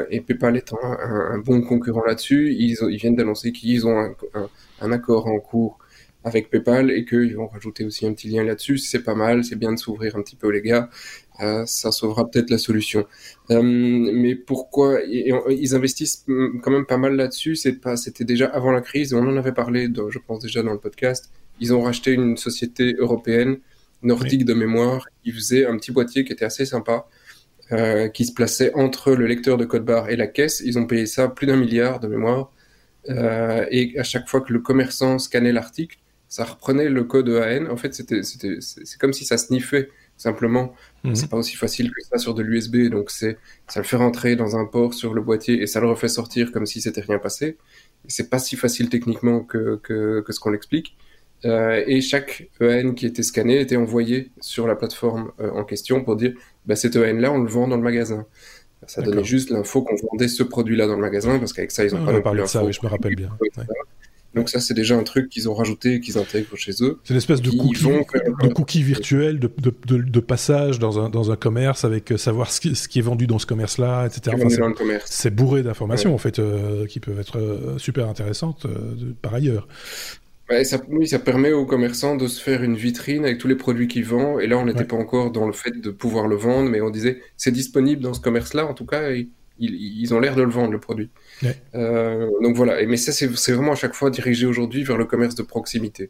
[0.09, 4.15] et PayPal étant un, un bon concurrent là-dessus, ils, ils, viennent d'annoncer qu'ils ont
[4.81, 5.77] un accord en cours
[6.27, 8.77] avec PayPal et qu'ils vont rajouter aussi un petit lien là-dessus.
[8.77, 10.89] C'est pas mal, c'est bien de s'ouvrir un petit peu les gars.
[11.41, 13.05] Euh, ça sauvera peut-être la solution.
[13.51, 16.25] Euh, mais pourquoi ils investissent
[16.61, 19.13] quand même pas mal là-dessus C'est pas, c'était déjà avant la crise.
[19.13, 21.31] On en avait parlé, je pense déjà dans le podcast.
[21.59, 23.57] Ils ont racheté une société européenne
[24.03, 27.07] nordique de mémoire qui faisait un petit boîtier qui était assez sympa.
[27.73, 30.61] Euh, qui se plaçait entre le lecteur de code barre et la caisse.
[30.63, 32.53] Ils ont payé ça plus d'un milliard de mémoire.
[33.09, 35.97] Euh, et à chaque fois que le commerçant scannait l'article,
[36.29, 37.69] ça reprenait le code EAN.
[37.69, 40.73] En fait, c'était, c'est comme si ça sniffait simplement.
[41.03, 41.15] Mhm.
[41.15, 43.37] C'est pas aussi facile que ça sur de l'USB, donc c'est,
[43.67, 46.51] ça le fait rentrer dans un port sur le boîtier et ça le refait sortir
[46.51, 47.57] comme si c'était rien passé.
[48.07, 50.97] C'est pas si facile techniquement que, que, que ce qu'on l'explique.
[51.45, 56.03] Euh, et chaque EAN qui était scanné était envoyé sur la plateforme euh, en question
[56.03, 56.33] pour dire,
[56.65, 58.25] bah, cet EAN-là, on le vend dans le magasin.
[58.87, 61.93] Ça donnait juste l'info qu'on vendait ce produit-là dans le magasin, parce qu'avec ça, ils
[61.95, 63.29] ont pas parlé de ça, oui, je me rappelle bien.
[64.33, 66.99] Donc ça, c'est déjà un truc qu'ils ont rajouté, qu'ils intègrent chez eux.
[67.03, 71.31] C'est une espèce de cookie, de cookie virtuel, de, de, de, passage dans un, dans
[71.31, 74.35] un commerce avec euh, savoir ce qui, ce qui, est vendu dans ce commerce-là, etc.
[75.05, 78.67] c'est bourré d'informations, en fait, euh, qui peuvent être euh, super intéressantes
[79.21, 79.67] par ailleurs.
[80.63, 83.87] ça, oui, ça permet aux commerçants de se faire une vitrine avec tous les produits
[83.87, 84.41] qu'ils vendent.
[84.41, 86.89] Et là, on n'était pas encore dans le fait de pouvoir le vendre, mais on
[86.89, 88.67] disait c'est disponible dans ce commerce-là.
[88.67, 89.09] En tout cas,
[89.59, 91.09] ils, ils ont l'air de le vendre, le produit.
[91.75, 95.35] Euh, donc voilà, mais ça c'est vraiment à chaque fois dirigé aujourd'hui vers le commerce
[95.35, 96.09] de proximité.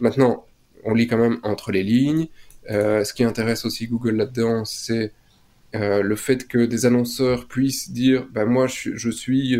[0.00, 0.46] Maintenant,
[0.84, 2.28] on lit quand même entre les lignes.
[2.70, 5.12] Euh, ce qui intéresse aussi Google là-dedans, c'est
[5.74, 9.58] euh, le fait que des annonceurs puissent dire, ben moi je, suis,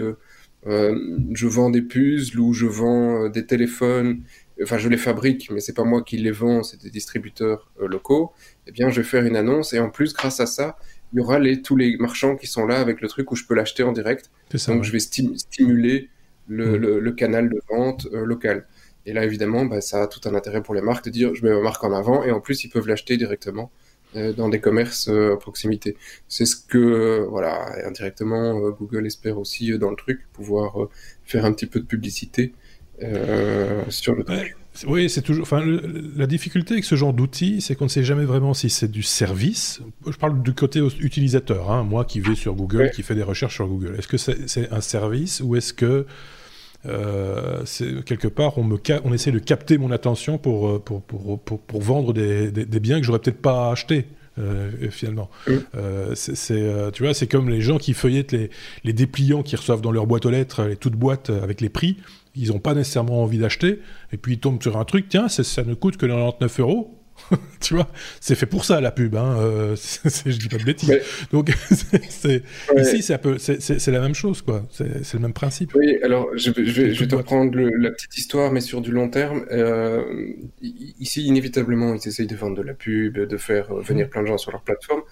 [0.64, 4.22] je vends des puzzles ou je vends des téléphones.
[4.62, 8.32] Enfin, je les fabrique, mais c'est pas moi qui les vends, c'est des distributeurs locaux.
[8.66, 10.78] Eh bien, je vais faire une annonce et en plus, grâce à ça,
[11.12, 13.44] il y aura les, tous les marchands qui sont là avec le truc où je
[13.44, 14.30] peux l'acheter en direct.
[14.68, 16.10] Donc je vais stimuler
[16.48, 16.98] le, mm.
[16.98, 18.66] le, canal de vente euh, local.
[19.04, 21.44] Et là, évidemment, bah, ça a tout un intérêt pour les marques de dire je
[21.44, 23.70] mets ma marque en avant et en plus, ils peuvent l'acheter directement
[24.16, 25.96] euh, dans des commerces euh, à proximité.
[26.28, 30.88] C'est ce que, voilà, indirectement, Google espère aussi dans le truc, pouvoir
[31.24, 32.52] faire un petit peu de publicité
[33.88, 34.56] sur le truc.
[34.86, 35.42] Oui, c'est toujours.
[35.42, 35.62] Enfin,
[36.16, 39.02] la difficulté avec ce genre d'outils, c'est qu'on ne sait jamais vraiment si c'est du
[39.02, 39.80] service.
[40.06, 43.54] Je parle du côté utilisateur, hein, moi qui vais sur Google, qui fait des recherches
[43.54, 43.96] sur Google.
[43.98, 46.06] Est-ce que c'est un service ou est-ce que
[46.88, 47.64] euh,
[48.04, 51.82] quelque part on, me on essaie de capter mon attention pour, euh, pour, pour, pour,
[51.82, 54.06] vendre des, des, biens que j'aurais peut-être pas achetés
[54.38, 55.30] euh, finalement.
[55.74, 58.50] Euh, c'est, tu vois, c'est comme les gens qui feuillettent les,
[58.84, 61.96] les, dépliants qu'ils reçoivent dans leur boîte aux lettres, les toutes boîtes avec les prix.
[62.36, 63.80] Ils n'ont pas nécessairement envie d'acheter,
[64.12, 66.96] et puis ils tombent sur un truc, tiens, ça ne coûte que 99 euros.
[67.60, 67.88] tu vois,
[68.20, 69.16] c'est fait pour ça la pub.
[69.16, 69.36] Hein.
[69.38, 71.00] Euh, je dis pas de bêtises.
[71.32, 71.50] Donc
[72.08, 72.42] c'est,
[72.76, 74.64] ici c'est peu, c'est, la même chose quoi.
[74.70, 75.74] C'est, le même principe.
[75.74, 79.08] Oui, alors je, vais, je vais te reprendre la petite histoire, mais sur du long
[79.08, 79.44] terme.
[79.50, 80.04] Euh,
[80.60, 84.10] ici, inévitablement, ils essayent de vendre de la pub, de faire euh, venir mmh.
[84.10, 85.02] plein de gens sur leur plateforme.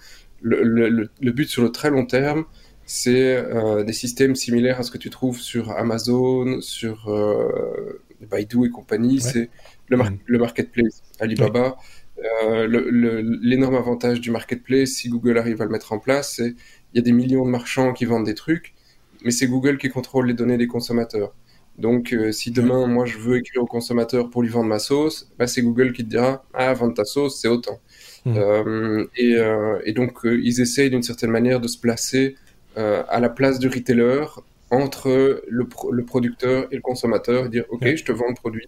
[0.41, 2.45] Le, le, le but sur le très long terme,
[2.85, 7.09] c'est euh, des systèmes similaires à ce que tu trouves sur Amazon, sur
[8.29, 9.49] Baidu et compagnie, c'est
[9.87, 11.03] le, le, marketplace.
[11.19, 11.77] Alibaba,
[12.67, 16.55] l'énorme avantage du marketplace, si Google arrive à le mettre en place, c'est
[16.93, 18.73] il y a des millions de marchands qui vendent des trucs,
[19.23, 21.33] mais c'est Google qui contrôle les données des consommateurs.
[21.77, 25.29] Donc, euh, si demain, moi, je veux écrire au consommateur pour lui vendre ma sauce,
[25.37, 27.81] bah, c'est Google qui te dira, ah, vendre ta sauce, c'est autant.
[28.23, 28.33] Mmh.
[28.37, 32.35] Euh, et, euh, et, donc, ils essayent d'une certaine manière de se placer
[32.75, 34.25] à la place du retailer
[34.71, 38.67] entre le, le, producteur et le consommateur et dire, OK, je te vends le produit.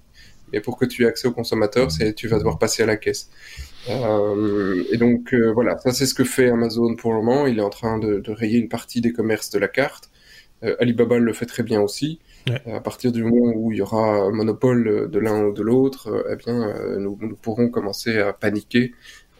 [0.54, 2.96] Mais pour que tu aies accès au consommateur, c'est tu vas devoir passer à la
[2.96, 3.30] caisse.
[3.89, 7.48] et donc, voilà, ça, c'est ce que fait Amazon pour le moment.
[7.48, 10.10] Il est en train de, de rayer une partie des commerces de la carte.
[10.80, 12.20] Alibaba le fait très bien aussi.
[12.65, 16.08] À partir du moment où il y aura un monopole de l'un ou de l'autre,
[16.08, 18.93] euh, eh bien, euh, nous, nous, pourrons commencer à paniquer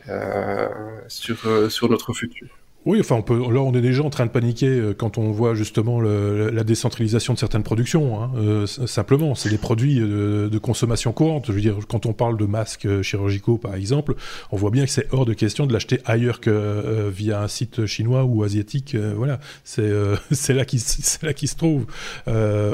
[0.10, 0.68] euh,
[1.08, 2.50] sur, sur notre futur.
[2.88, 6.00] Oui, enfin, là, on est déjà en train de paniquer euh, quand on voit justement
[6.00, 8.24] la décentralisation de certaines productions.
[8.24, 8.32] Hein.
[8.38, 11.48] Euh, simplement, c'est des produits euh, de, consommation courante.
[11.48, 14.16] Je veux dire, quand on parle de masques chirurgicaux, par exemple,
[14.52, 17.86] on voit bien que c'est hors de question de l'acheter ailleurs que via un site
[17.88, 18.96] chinois ou asiatique.
[18.96, 19.84] voilà, c'est
[20.54, 21.86] là qui se trouve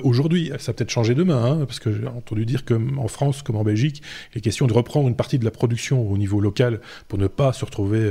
[0.04, 0.52] aujourd'hui.
[0.60, 4.02] Ça peut-être changé demain, hein, parce que j'ai entendu dire qu'en France comme en Belgique,
[4.34, 7.28] il est question de reprendre une partie de la production au niveau local pour ne
[7.28, 8.10] pas se retrouver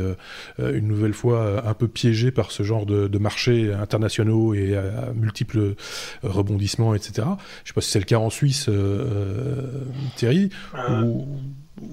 [0.59, 5.59] une nouvelle fois un peu piégé par ce genre de, marchés internationaux et à, multiples
[5.59, 5.75] euh,
[6.23, 7.12] rebondissements, etc.
[7.16, 7.27] Je ne
[7.66, 9.85] sais pas si c'est le cas en Suisse, euh, euh,
[10.16, 10.51] Thierry,
[10.90, 11.27] où,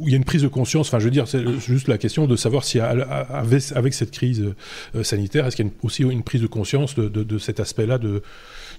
[0.01, 0.89] il y a une prise de conscience.
[0.89, 4.53] Enfin, je veux dire, c'est juste la question de savoir si avec, cette crise
[5.01, 8.21] sanitaire, est-ce qu'il y a aussi une prise de conscience de, cet aspect-là de,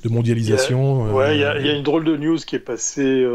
[0.04, 3.26] mondialisation Oui, il y, a une drôle de news qui est passée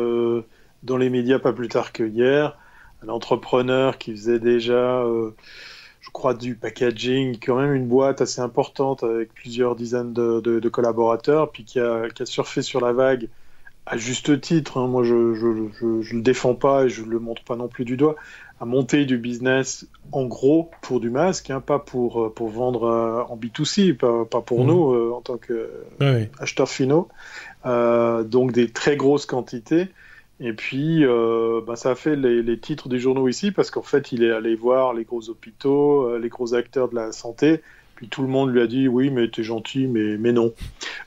[0.84, 2.58] dans les médias pas plus tard que hier.
[3.04, 5.04] Un entrepreneur qui faisait déjà
[6.16, 11.64] crois, du packaging, quand même une boîte assez importante avec plusieurs dizaines de, collaborateurs, puis
[11.64, 13.28] qui a, surfé sur la vague
[13.86, 14.80] à juste titre.
[14.80, 14.88] Hein.
[14.88, 17.98] Moi, je ne le défends pas et je ne le montre pas non plus du
[17.98, 18.16] doigt
[18.60, 23.24] à monter du business en gros pour du masque, hein, pas pour, pour vendre euh,
[23.28, 24.68] en B2C, pas, pour mmh.
[24.68, 27.10] nous euh, en tant qu'acheteurs finaux.
[27.66, 29.90] Euh, donc des très grosses quantités.
[30.40, 34.12] Et puis, euh, bah, ça a fait les, titres des journaux ici parce qu'en fait,
[34.12, 37.62] il est allé voir les gros hôpitaux, euh, les gros acteurs de la santé.
[37.96, 40.54] Puis tout le monde lui a dit oui, mais t'es gentil, mais, mais non,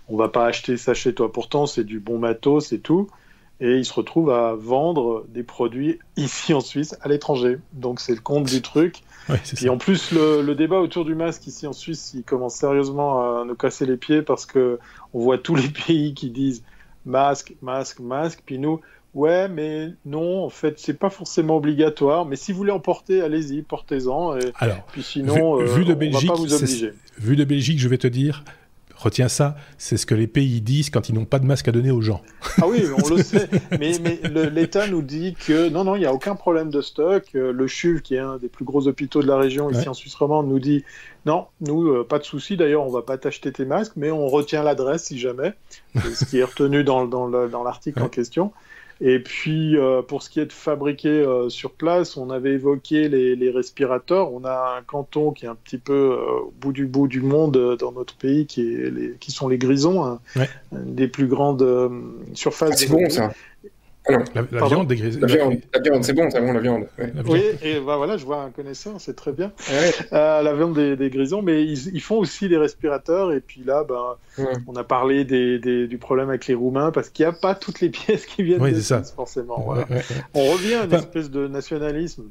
[0.09, 1.31] on va pas acheter ça chez toi.
[1.31, 3.09] Pourtant, c'est du bon matos et tout.
[3.61, 7.59] Et il se retrouve à vendre des produits ici en Suisse, à l'étranger.
[7.75, 8.97] Donc c'est le compte du truc.
[9.29, 12.55] Ouais, et en plus, le, le, débat autour du masque ici en Suisse, il commence
[12.55, 14.79] sérieusement à nous casser les pieds parce que
[15.13, 16.63] on voit tous les pays qui disent
[17.05, 18.43] masque, masque, masque.
[18.47, 18.81] Puis nous,
[19.15, 22.27] Ouais, mais non, en fait, c'est pas forcément obligatoire.
[22.27, 24.37] Mais si vous voulez en porter, allez-y, portez-en.
[24.57, 26.93] Alors, puis sinon, vu, de Belgique, va pas vous obliger.
[27.19, 28.45] Vu de Belgique, je vais te dire,
[28.99, 31.73] retiens ça, c'est ce que les pays disent quand ils n'ont pas de masque à
[31.73, 32.21] donner aux gens.
[32.61, 33.49] Ah oui, on le sait.
[33.79, 37.25] Mais, mais l'État nous dit que non, non, il n'y a aucun problème de stock.
[37.35, 39.95] Euh, le CHUV, qui est un des plus gros hôpitaux de la région ici en
[39.95, 40.85] Suisse romande, nous dit
[41.27, 42.57] non, nous, euh, pas de souci.
[42.57, 45.55] D'ailleurs, on va pas t'acheter tes masques, mais on retient l'adresse si jamais.
[45.95, 48.53] ce qui est retenu dans, dans l'article en question.
[49.01, 53.09] Et puis, euh, pour ce qui est de fabriquer euh, sur place, on avait évoqué
[53.09, 54.33] les, les, respirateurs.
[54.33, 57.21] On a un canton qui est un petit peu euh, au bout du bout du
[57.21, 60.21] monde dans notre pays, qui, est les, qui sont les Grisons, hein,
[60.73, 61.65] des plus grandes
[62.35, 62.71] surfaces.
[62.73, 63.33] Ah, c'est bon ça.
[64.09, 66.87] La, viande des La viande, la viande c'est bon, c'est bon la viande.
[67.27, 69.53] Oui, et bah, voilà, je vois un connaisseur, c'est très bien.
[70.13, 73.33] Euh, la viande des, grisons, mais ils, font aussi des respirateurs.
[73.33, 74.17] Et puis là, ben,
[74.67, 77.81] on a parlé des, du problème avec les Roumains parce qu'il n'y a pas toutes
[77.81, 79.75] les pièces qui viennent de Suisse, forcément.
[80.35, 82.25] On revient à une espèce de nationalisme.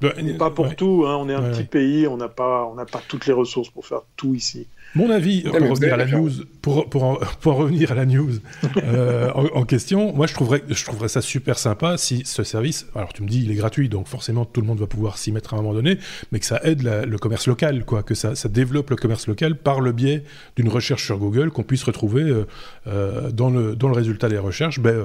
[0.00, 3.02] Bah, pas pour tout, hein, on est un petit pays, on n'a pas, on pas
[3.08, 4.68] toutes les ressources pour faire tout ici.
[4.94, 6.30] Mon avis, pour revenir à la news,
[6.62, 8.32] pour, pour, en, pour revenir à la news
[8.78, 13.12] euh, en, question, moi je trouverais, je trouverais ça super sympa si ce service, alors
[13.12, 15.54] tu me dis il est gratuit, donc forcément tout le monde va pouvoir s'y mettre
[15.54, 15.98] à un moment donné,
[16.32, 19.56] mais que ça aide le commerce local, quoi, que ça, ça développe le commerce local
[19.56, 20.24] par le biais
[20.56, 22.46] d'une recherche sur Google, qu'on puisse retrouver euh,
[22.86, 24.96] euh, dans, le, dans le résultat des recherches, ben,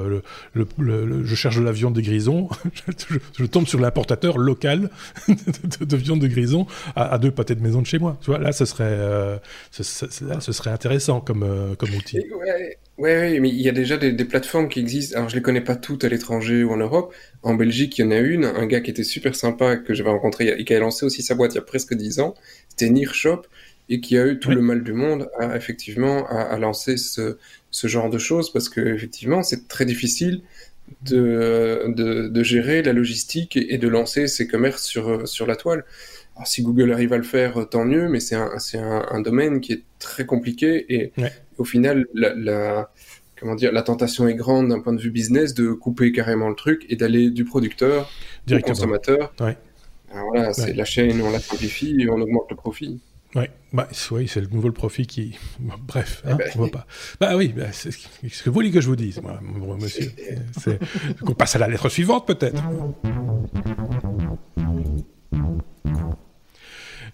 [0.53, 2.47] le, le, je cherche de la viande des grisons,
[3.37, 4.89] je, tombe sur l'importateur local
[5.27, 8.17] de, viande de grison à, deux pâtés de maison de chez moi.
[8.21, 9.39] Tu vois, là ce serait
[9.81, 12.19] ce, serait intéressant comme, euh, comme outil.
[12.31, 15.17] Ouais, ouais, mais il y a déjà des, plateformes qui existent.
[15.17, 17.13] Alors, je les connais pas toutes à l'étranger ou en Europe.
[17.41, 20.11] En Belgique, il y en a une, un gars qui était super sympa, que j'avais
[20.11, 22.35] rencontré et qui a lancé aussi sa boîte il y a presque 10 ans.
[22.69, 23.43] C'était Nearshop
[23.89, 27.37] et qui a eu tout le mal du monde à, effectivement, à, lancer ce,
[27.71, 30.41] ce, genre de choses parce que, effectivement, c'est très difficile
[31.01, 35.83] de, de, de, gérer la logistique et, de lancer ses commerces sur, sur la toile.
[36.35, 39.21] Alors, si Google arrive à le faire, euh, tant mieux, mais c'est un, un, un,
[39.21, 41.11] domaine qui est très compliqué et,
[41.57, 42.91] au final, la, la,
[43.39, 46.55] comment dire, la tentation est grande d'un point de vue business de couper carrément le
[46.55, 48.09] truc et d'aller du producteur
[48.51, 49.33] au consommateur.
[49.39, 49.57] Ouais.
[50.11, 52.99] voilà, c'est la chaîne, on la simplifie et on augmente le profit.
[53.35, 55.37] Ouais, bah, oui, c'est le nouveau profit qui.
[55.87, 56.49] Bref, hein, eh ben.
[56.53, 56.85] on voit pas.
[57.19, 59.39] Bah oui, bah, c'est ce que vous voulez que je vous dise, moi,
[59.79, 60.11] monsieur.
[61.25, 62.61] Qu'on passe à la lettre suivante, peut-être.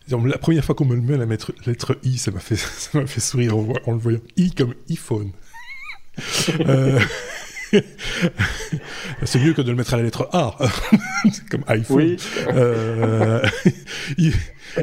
[0.10, 2.56] La première fois qu'on me le met à la lettre, lettre I, ça m'a fait,
[2.58, 4.19] ça fait sourire en, en, le voyant.
[4.38, 5.32] I comme iPhone.
[6.62, 7.00] euh...
[9.24, 10.58] c'est mieux que de le mettre à la lettre A,
[11.52, 11.98] comme iPhone.
[11.98, 12.17] Oui.
[12.48, 13.48] Euh,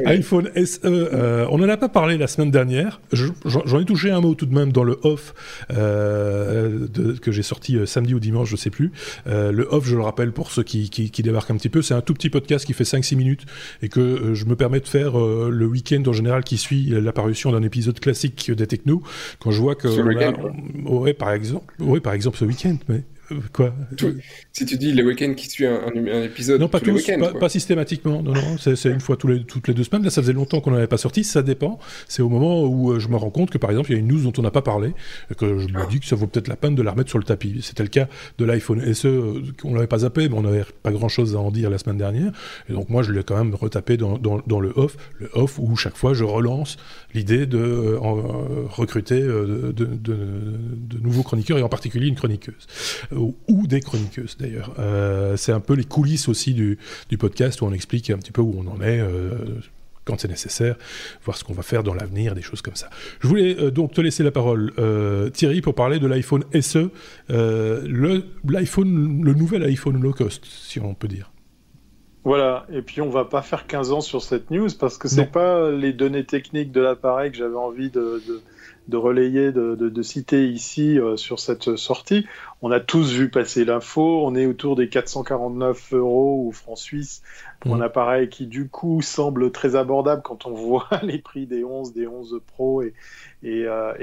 [0.05, 3.01] iPhone SE, euh, on n'en a pas parlé la semaine dernière.
[3.11, 5.33] J'en ai touché un mot tout de même dans le off
[5.71, 8.91] euh, de, que j'ai sorti samedi ou dimanche, je sais plus.
[9.25, 11.93] le off, je le rappelle pour ceux qui, qui, qui débarquent un petit peu, c'est
[11.93, 13.45] un tout petit podcast qui fait 5-6 minutes
[13.81, 17.63] et que je me permets de faire le week-end en général qui suit l'apparition d'un
[17.63, 19.01] épisode classique des techno.
[19.39, 23.03] Quand je vois que on a, par exemple, ouais, par exemple ce week-end, mais
[23.53, 23.73] Quoi
[24.53, 26.61] Si tu dis les week-ends qui suit un, épisode.
[26.61, 27.09] Non, pas tous,
[27.39, 28.21] pas, systématiquement.
[28.21, 30.03] Non, non, c'est une fois tous les, toutes les deux semaines.
[30.03, 31.23] Là, ça faisait longtemps qu'on n'avait pas sorti.
[31.23, 31.79] Ça dépend.
[32.07, 33.99] C'est au moment où euh, je me rends compte que, par exemple, il y a
[33.99, 34.93] une news dont on n'a pas parlé,
[35.37, 35.87] que je me ah.
[35.89, 37.59] dis que ça vaut peut-être la peine de la remettre sur le tapis.
[37.61, 40.91] C'était le cas de l'iPhone SE, euh, on l'avait pas zappé, mais on n'avait pas
[40.91, 42.31] grand-chose à en dire la semaine dernière.
[42.69, 45.75] Et donc, moi, je l'ai quand même retapé dans, dans, le off, le off où
[45.75, 46.77] chaque fois je relance
[47.13, 52.67] l'idée de euh, recruter de, de, de, nouveaux chroniqueurs et en particulier une chroniqueuse
[53.17, 54.73] ou des chroniqueuses d'ailleurs.
[54.79, 56.77] Euh, c'est un peu les coulisses aussi du,
[57.17, 58.99] podcast où on explique un petit peu où on en est.
[58.99, 59.31] Euh,
[60.05, 60.77] quand c'est nécessaire,
[61.25, 62.89] voir ce qu'on va faire dans l'avenir, des choses comme ça.
[63.19, 64.71] Je voulais euh, donc te laisser la parole,
[65.33, 66.89] Thierry, pour parler de l'iPhone SE,
[67.27, 71.31] le, l'iPhone, le nouvel iPhone low cost, si on peut dire.
[72.23, 75.31] Voilà, et puis on va pas faire 15 ans sur cette news parce que c'est
[75.31, 78.41] pas les données techniques de l'appareil que j'avais envie de, de
[78.95, 82.25] relayer, de, citer ici euh, sur cette sortie.
[82.61, 87.21] On a tous vu passer l'info, on est autour des 449 euros ou francs suisses
[87.59, 87.81] pour un mmh.
[87.81, 92.07] appareil qui du coup semble très abordable quand on voit les prix des 11, des
[92.07, 92.93] 11 Pro et,
[93.43, 93.93] et, euh,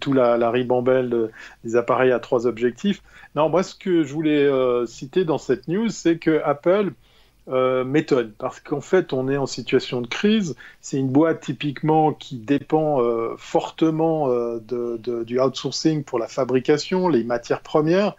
[0.00, 1.30] tout la, ribambelle
[1.64, 3.02] des appareils à trois objectifs.
[3.36, 6.92] Non, moi ce que je voulais euh, citer dans cette news, c'est que Apple
[7.46, 10.56] euh, méthode, parce qu'en fait, on est en situation de crise.
[10.80, 17.08] C'est une boîte typiquement qui dépend euh, fortement euh, de, du outsourcing pour la fabrication,
[17.08, 18.16] les matières premières.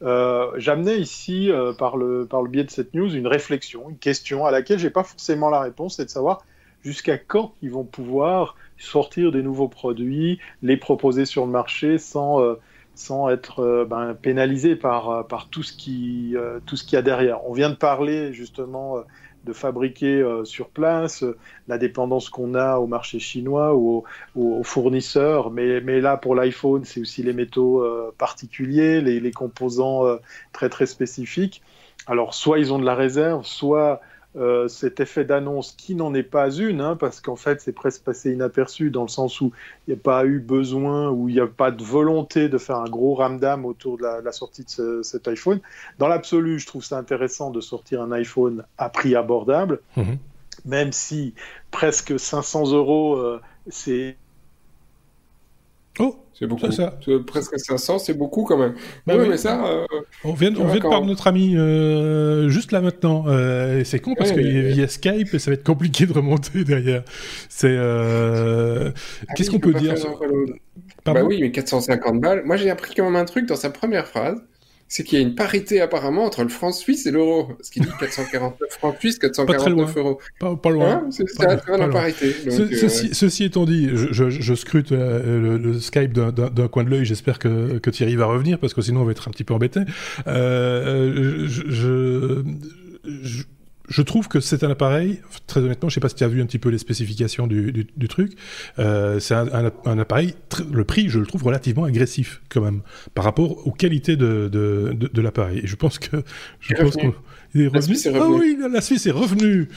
[0.00, 4.52] J'amenais ici, par, le, par le biais de cette news, une réflexion, une question à
[4.52, 6.44] laquelle j'ai pas forcément la réponse, c'est de savoir
[6.84, 12.56] jusqu'à quand ils vont pouvoir sortir des nouveaux produits, les proposer sur le marché sans
[12.98, 16.94] sans être euh, ben, pénalisé par, euh, par tout ce qui euh, tout ce qu'il
[16.94, 17.48] y a derrière.
[17.48, 18.96] On vient de parler justement
[19.44, 21.24] de fabriquer sur place,
[21.68, 24.02] la dépendance qu'on a au marché chinois ou
[24.34, 27.86] aux, fournisseurs, mais, mais là pour l'iPhone, c'est aussi les métaux
[28.18, 30.04] particuliers, les, les composants
[30.52, 31.62] très très spécifiques.
[32.08, 34.00] Alors soit ils ont de la réserve, soit
[34.36, 38.02] euh, cet effet d'annonce qui n'en est pas une, hein, parce qu'en fait c'est presque
[38.02, 39.52] passé inaperçu dans le sens où
[39.86, 42.76] il n'y a pas eu besoin ou il n'y a pas de volonté de faire
[42.76, 45.60] un gros ramdam autour de la, sortie de cet iPhone.
[45.98, 50.18] Dans l'absolu, je trouve ça intéressant de sortir un iPhone à prix abordable, mhm.
[50.66, 51.34] même si
[51.70, 54.18] presque 500 euros, euh, c'est
[55.98, 56.70] Oh, c'est beaucoup.
[56.70, 58.74] Ça, Presque 500, c'est beaucoup quand même.
[59.06, 59.66] Bah oui, mais ça.
[59.66, 59.86] Euh,
[60.24, 63.24] on vient, on vient de parler de notre ami euh, juste là maintenant.
[63.26, 66.62] Euh, c'est con parce qu'il est via Skype et ça va être compliqué de remonter
[66.64, 67.02] derrière.
[67.48, 67.76] C'est.
[67.76, 68.92] Ah
[69.34, 69.94] qu'est-ce qu'on peut dire
[71.04, 72.44] Bah oui, mais 450 balles.
[72.44, 74.40] Moi, j'ai appris quand même un truc dans sa première phrase
[74.88, 77.48] c'est qu'il y a une parité apparemment entre le franc suisse et l'euro.
[77.62, 80.18] Ce qui dit 449 francs suisses, 449 euros.
[80.38, 81.04] Pas, loin.
[81.04, 82.34] Hein, c'est la parité.
[82.46, 87.04] Euh, ceci, étant dit, je, scrute euh, le, Skype d'un coin de l'œil.
[87.04, 89.80] J'espère que, Thierry va revenir parce que sinon on va être un petit peu embêté.
[90.26, 92.44] Euh, je
[93.04, 93.44] je
[94.02, 96.46] trouve que c'est un appareil, très honnêtement, je sais pas si tu as vu un
[96.46, 98.32] petit peu les spécifications du, du, truc,
[98.78, 100.34] euh, c'est un, un, appareil,
[100.70, 102.82] le prix, je le trouve relativement agressif quand même,
[103.14, 105.60] par rapport aux qualités de, de, de, l'appareil.
[105.62, 106.22] Et je pense que...
[106.60, 107.72] Je pense est revenu.
[107.72, 108.34] La Suisse est revenue.
[108.34, 109.68] Ah oui, la Suisse est revenue.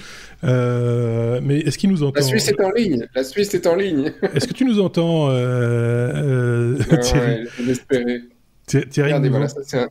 [0.43, 3.07] Euh, mais est-ce qu'il nous entend La Suisse est en ligne.
[3.15, 4.11] La Suisse est en ligne.
[4.33, 9.87] est-ce que tu nous entends, euh, euh Thierry ouais, Thierry, nous, voilà, un...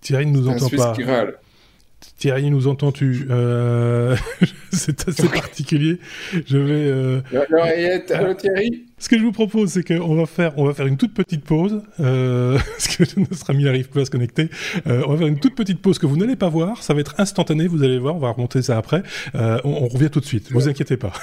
[0.00, 0.92] Thierry ne nous entend pas.
[0.94, 1.36] Qui râle.
[2.20, 4.14] Thierry, nous entends-tu euh...
[4.72, 5.98] C'est assez particulier.
[6.46, 6.90] Je vais.
[6.90, 7.20] Euh...
[8.12, 10.98] Allô Thierry Ce que je vous propose, c'est qu'on va faire, on va faire une
[10.98, 14.50] toute petite pause, euh, parce que notre ami n'arrive pas à se connecter.
[14.86, 16.82] Euh, on va faire une toute petite pause que vous n'allez pas voir.
[16.82, 18.14] Ça va être instantané, vous allez voir.
[18.14, 19.02] On va remonter ça après.
[19.34, 20.52] Euh, on, revient tout de suite.
[20.52, 21.14] Vous inquiétez pas.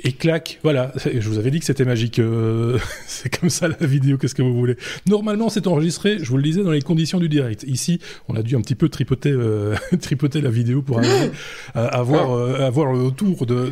[0.00, 0.94] Et clac, voilà.
[1.04, 2.20] Je vous avais dit que c'était magique.
[2.20, 4.16] Euh, c'est comme ça la vidéo.
[4.16, 6.16] Qu'est-ce que vous voulez Normalement, c'est enregistré.
[6.18, 7.64] Je vous le disais dans les conditions du direct.
[7.64, 9.36] Ici, on a dû un petit peu tripoter,
[10.00, 11.32] tripoter la vidéo pour arriver
[11.74, 12.30] à avoir,
[12.62, 13.70] avoir le tour de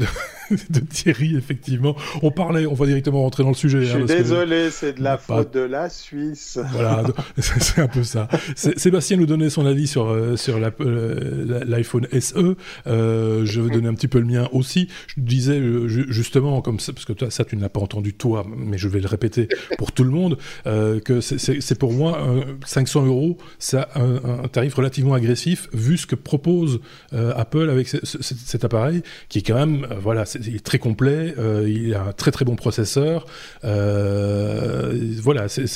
[0.51, 1.97] de Thierry, effectivement.
[2.23, 3.85] On parlait, on va directement rentrer dans le sujet.
[3.85, 6.59] Je hein, suis désolé, c'est de la faute de la Suisse.
[6.73, 7.05] Voilà,
[7.39, 8.29] c'est un peu ça.
[8.55, 12.57] Sébastien nous donnait son avis sur, euh, sur euh, l'iPhone SE.
[12.87, 14.89] Euh, je vais donner un petit peu le mien aussi.
[15.07, 18.47] Je disais justement, comme ça, parce que toi, ça, tu ne l'as pas entendu toi,
[18.57, 19.49] mais je vais le répéter
[19.79, 22.19] pour tout le monde, que c'est pour moi
[22.67, 26.81] 500 euros, c'est un, tarif relativement agressif vu ce que propose
[27.13, 31.35] Apple avec cet appareil, qui est quand même, voilà, il est très complet,
[31.67, 33.27] il a un très très bon processeur.
[33.65, 35.67] Euh, voilà, c'est.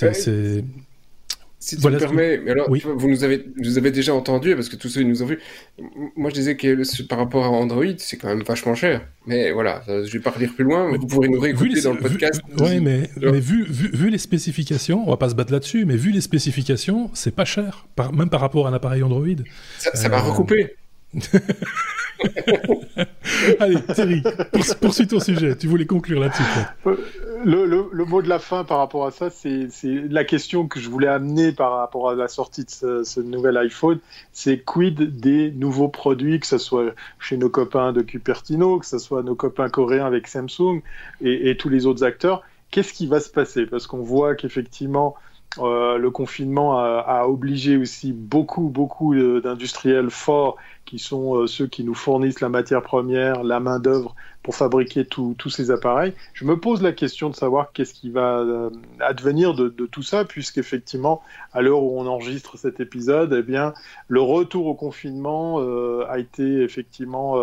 [1.60, 4.88] Si tu me permets, alors, vous nous avez, vous avez déjà entendu, parce que tous
[4.88, 5.40] ceux qui nous ont vus,
[6.16, 9.04] moi je disais que par rapport à Android, c'est quand même vachement cher.
[9.26, 12.40] Mais voilà, je vais pas relire plus loin, vous pourrez nous réécouter dans le podcast.
[12.60, 16.12] Oui, mais, mais vu, vu, les spécifications, on va pas se battre là-dessus, mais vu
[16.12, 19.26] les spécifications, c'est pas cher, même par rapport à un appareil Android.
[19.78, 20.76] Ça, va euh, recouper.
[23.60, 24.22] Allez, Thierry,
[24.80, 25.56] poursuis ton sujet.
[25.56, 26.42] Tu voulais conclure là-dessus.
[27.44, 31.08] Le, mot de la fin par rapport à ça, c'est la question que je voulais
[31.08, 33.98] amener par rapport à la sortie de ce, nouvel iPhone.
[34.32, 38.98] C'est quid des nouveaux produits, que ce soit chez nos copains de Cupertino, que ce
[38.98, 40.82] soit nos copains coréens avec Samsung
[41.20, 42.42] et, tous les autres acteurs.
[42.70, 43.66] Qu'est-ce qui va se passer?
[43.66, 45.14] Parce qu'on voit qu'effectivement,
[45.58, 50.58] euh, le confinement a, a, obligé aussi beaucoup, beaucoup d'industriels forts
[50.88, 55.50] qui sont euh, ceux qui nous fournissent la matière première, la main-d'œuvre pour fabriquer tous
[55.50, 56.14] ces appareils.
[56.32, 60.24] Je me pose la question de savoir qu'est-ce qui va euh, advenir de, tout ça,
[60.24, 61.20] puisqu'effectivement,
[61.52, 63.74] à l'heure où on enregistre cet épisode, eh bien,
[64.06, 67.36] le retour au confinement euh, a été effectivement,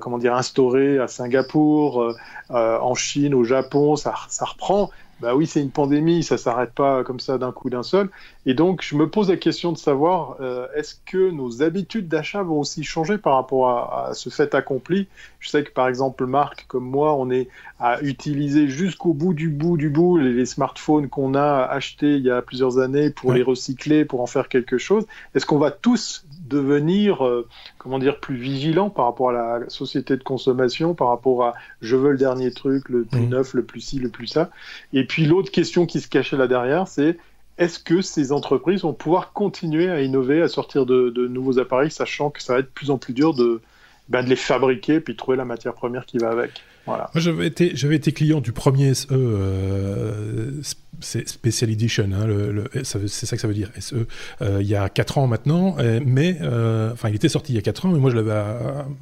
[0.00, 2.12] comment dire, instauré à Singapour,
[2.50, 4.90] en Chine, au Japon, ça, reprend
[5.20, 8.10] bah oui, c'est une pandémie, ça s'arrête pas comme ça d'un coup d'un seul.
[8.48, 12.44] Et donc, je me pose la question de savoir, euh, est-ce que nos habitudes d'achat
[12.44, 15.08] vont aussi changer par rapport à, ce fait accompli?
[15.40, 17.48] Je sais que par exemple, Marc, comme moi, on est
[17.80, 22.30] à utiliser jusqu'au bout du bout du bout les, smartphones qu'on a achetés il y
[22.30, 25.06] a plusieurs années pour les recycler, pour en faire quelque chose.
[25.34, 30.16] Est-ce qu'on va tous devenir, euh, comment dire, plus vigilant par rapport à la société
[30.16, 33.28] de consommation, par rapport à je veux le dernier truc, le plus mmh.
[33.28, 34.50] neuf, le plus ci, le plus ça.
[34.92, 37.18] Et puis l'autre question qui se cachait là derrière, c'est
[37.58, 42.30] est-ce que ces entreprises vont pouvoir continuer à innover, à sortir de, nouveaux appareils, sachant
[42.30, 43.60] que ça va être de plus en plus dur de,
[44.08, 46.50] ben, les fabriquer puis trouver la matière première qui va avec?
[46.86, 50.52] Moi, j'avais été, j'avais été client du premier SE euh,
[51.00, 52.26] Special Edition, hein,
[52.82, 53.94] c'est ça que ça veut dire, SE,
[54.42, 57.58] euh, il y a 4 ans maintenant, mais, euh, enfin, il était sorti il y
[57.58, 58.32] a 4 ans, mais moi je l'avais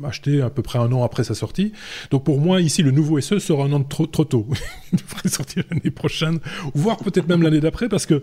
[0.04, 1.72] acheté à peu près un an après sa sortie.
[2.10, 4.46] Donc pour moi, ici, le nouveau SE sera un an trop, trop tôt.
[4.92, 6.38] il devrait sortir l'année prochaine,
[6.74, 8.22] voire peut-être même l'année d'après, parce que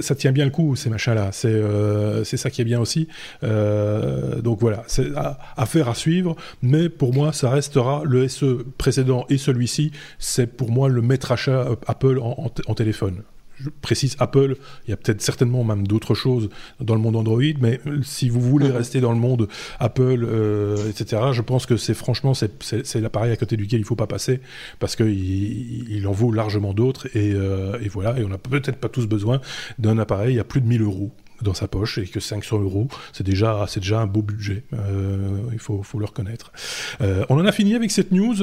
[0.00, 1.30] ça, tient bien le coup, ces machins-là.
[1.32, 3.08] C'est euh, ça qui est bien aussi.
[3.44, 5.08] Euh, donc voilà, c'est
[5.56, 6.36] affaire à suivre.
[6.62, 9.92] Mais pour moi, ça restera le SE précédent et celui-ci.
[10.18, 13.22] C'est pour moi le maître achat Apple en téléphone
[13.60, 14.56] je précise Apple,
[14.86, 16.48] il y a peut-être certainement même d'autres choses
[16.80, 19.48] dans le monde Android, mais si vous voulez rester dans le monde
[19.78, 23.86] Apple, euh, etc., je pense que c'est franchement c'est l'appareil à côté duquel il ne
[23.86, 24.40] faut pas passer
[24.78, 28.76] parce qu'il il en vaut largement d'autres et, euh, et, voilà, et on n'a peut-être
[28.76, 29.40] pas tous besoin
[29.78, 31.12] d'un appareil à plus de 1000 euros
[31.42, 34.64] dans sa poche et que 500 euros, c'est déjà, c'est déjà un beau budget.
[34.72, 36.52] Euh, il faut, faut, le reconnaître.
[37.00, 38.34] Euh, on en a fini avec cette news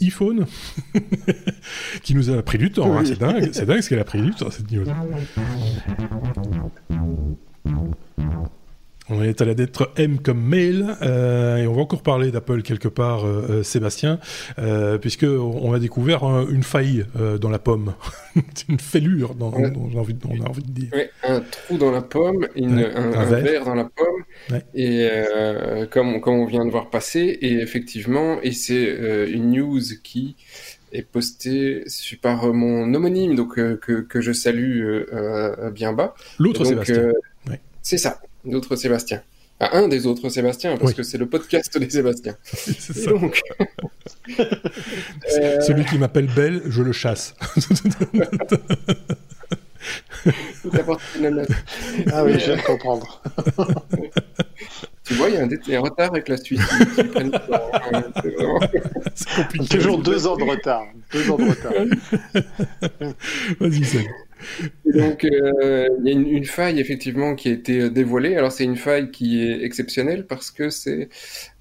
[0.00, 0.46] iPhone
[2.02, 2.96] qui nous a pris du temps.
[2.96, 3.04] Hein.
[3.04, 4.84] C'est dingue, c'est dingue ce qu'elle a pris du temps cette news.
[9.12, 12.62] On est à la lettre M comme mail, euh, et on va encore parler d'Apple
[12.62, 14.20] quelque part, euh, euh, Sébastien,
[15.00, 17.04] puisque on a découvert une faille
[17.40, 17.94] dans la pomme,
[18.68, 20.90] une fêlure, dans, a envie, on, a envie, de dire.
[21.24, 23.64] un trou dans la pomme, une, un, verre.
[23.64, 25.08] dans la pomme, et
[25.90, 30.36] comme, comme on vient de voir passer, et effectivement, et c'est une news qui
[30.92, 31.84] est postée
[32.22, 35.02] par mon homonyme, donc que, que, je salue
[35.72, 36.14] bien bas.
[36.38, 37.12] L'autre Sébastien.
[37.82, 39.22] C'est ça d'autres Sébastien.
[39.60, 42.36] un des autres Sébastien, parce que c'est le podcast des Sébastien.
[43.06, 43.40] Donc...
[45.60, 47.34] Celui qui m'appelle Belle, je le chasse.
[52.12, 53.22] ah oui, je viens de comprendre.
[55.10, 55.38] tu vois, il y
[55.74, 56.60] a un, retard avec la suite.
[59.68, 60.86] Toujours deux ans de retard.
[61.12, 61.72] Deux ans de retard.
[63.60, 64.06] Vas-y,
[64.84, 68.36] donc, euh, il y a une, faille effectivement qui a été dévoilée.
[68.36, 71.08] Alors, c'est une faille qui est exceptionnelle parce que c'est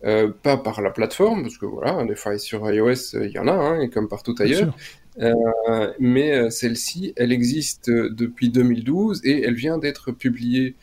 [0.06, 3.47] euh, pas par la plateforme, parce que voilà, des failles sur iOS, il y en
[3.47, 4.78] a, hein, comme partout ailleurs.
[5.20, 10.76] Euh, mais celle-ci, elle existe depuis 2012 et elle vient d'être publiée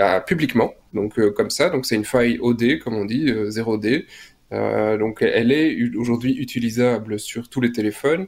[0.00, 1.70] bah, publiquement, donc comme ça.
[1.70, 4.06] Donc, c'est une faille OD, comme on dit, 0D.
[4.98, 8.26] donc, elle est aujourd'hui utilisable sur tous les téléphones.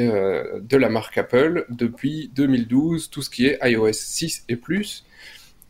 [0.00, 5.04] Euh, de la marque Apple depuis 2012, tout ce qui est iOS 6 et plus.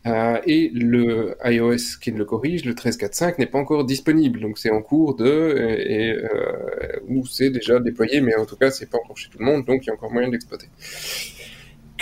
[0.05, 4.39] Euh, et le iOS qui le corrige, le 13.4.5, n'est pas encore disponible.
[4.39, 5.55] Donc c'est en cours de,
[5.87, 9.39] et, euh, où c'est déjà déployé, mais en tout cas, c'est pas encore chez tout
[9.39, 10.67] le monde, donc il y a encore moyen d'exploiter.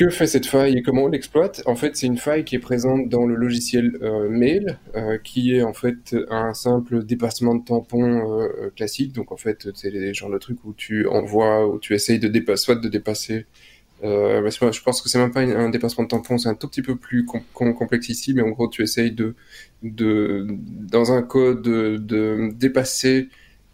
[0.02, 2.60] Que fait cette faille et comment on l'exploite En fait, c'est une faille qui est
[2.60, 7.64] présente dans le logiciel euh, Mail, euh, qui est en fait un simple dépassement de
[7.64, 9.14] tampon euh, classique.
[9.14, 12.28] Donc en fait, c'est les genres de trucs où tu envoies, où tu essayes de
[12.28, 13.46] dépasser, soit de dépasser.
[14.02, 16.96] je pense que c'est même pas un dépassement de tampon, c'est un tout petit peu
[16.96, 17.24] plus
[17.54, 19.36] complexe ici, mais en gros, tu essayes de,
[19.84, 23.30] de dans un code, de, de dépasser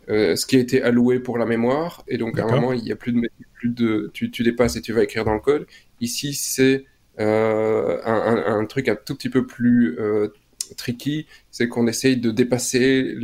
[0.09, 2.91] ce qui a été alloué pour la mémoire, et donc à un moment il y
[2.91, 5.65] a plus de, plus de, tu, tu dépasses et tu vas écrire dans le code,
[5.99, 6.85] Ici, c'est
[7.19, 10.27] euh, un, truc un tout petit peu plus euh,
[10.75, 13.15] tricky, c'est qu'on essaye de dépasser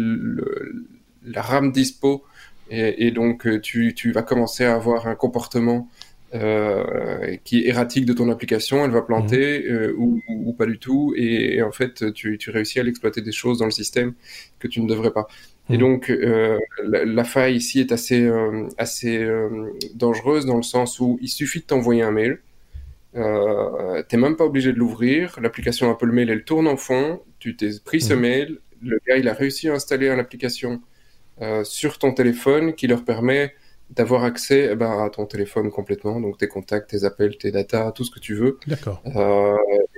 [1.23, 2.23] la RAM dispo
[2.71, 5.89] et, donc euh, tu, vas commencer à avoir un comportement
[6.31, 10.19] qui est erratique de ton application, elle va planter mhm.
[10.27, 13.71] ou, pas du tout, et, en fait tu, réussis à l'exploiter des choses dans le
[13.71, 14.15] système
[14.57, 15.27] que tu ne devrais pas.
[15.69, 15.79] Et mhm.
[15.79, 16.11] donc
[16.83, 18.27] la, faille ici est assez,
[18.79, 19.23] assez
[19.93, 22.39] dangereuse dans le sens où il suffit de t'envoyer un mail,
[23.15, 25.39] euh, t'es même pas obligé de l'ouvrir.
[25.41, 27.21] L'application Apple Mail, elle tourne en fond.
[27.39, 28.19] Tu t'es pris ce mhm.
[28.19, 28.59] mail.
[28.81, 30.81] Le gars, il a réussi à installer une application
[31.41, 33.53] euh, sur ton téléphone qui leur permet
[33.89, 37.91] d'avoir accès eh ben, à ton téléphone complètement, donc tes contacts, tes appels, tes datas,
[37.91, 38.59] tout ce que tu veux.
[38.67, 39.01] D'accord.
[39.15, 39.55] Euh,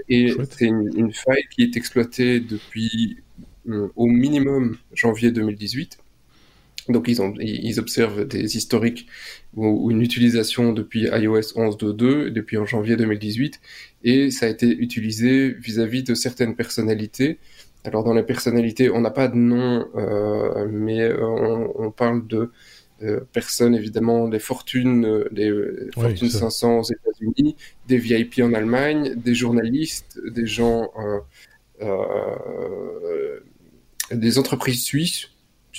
[0.09, 3.24] et c'est une, une, faille qui est exploitée depuis
[3.70, 5.97] euh, au minimum janvier 2018.
[6.90, 9.08] Donc ils, ont, ils observent des historiques
[9.56, 13.60] ou, une utilisation depuis iOS 11.2.2, depuis en janvier 2018,
[14.04, 17.40] et ça a été utilisé vis-à-vis de certaines personnalités.
[17.84, 21.26] Alors dans les personnalités, on n'a pas de nom, euh, mais euh,
[21.76, 22.52] on, parle de
[23.04, 25.52] euh, personnes évidemment des fortunes, des
[25.94, 27.56] fortunes 500 aux États-Unis,
[27.88, 30.92] des VIP en Allemagne, des journalistes, des gens,
[34.12, 35.30] des entreprises suisses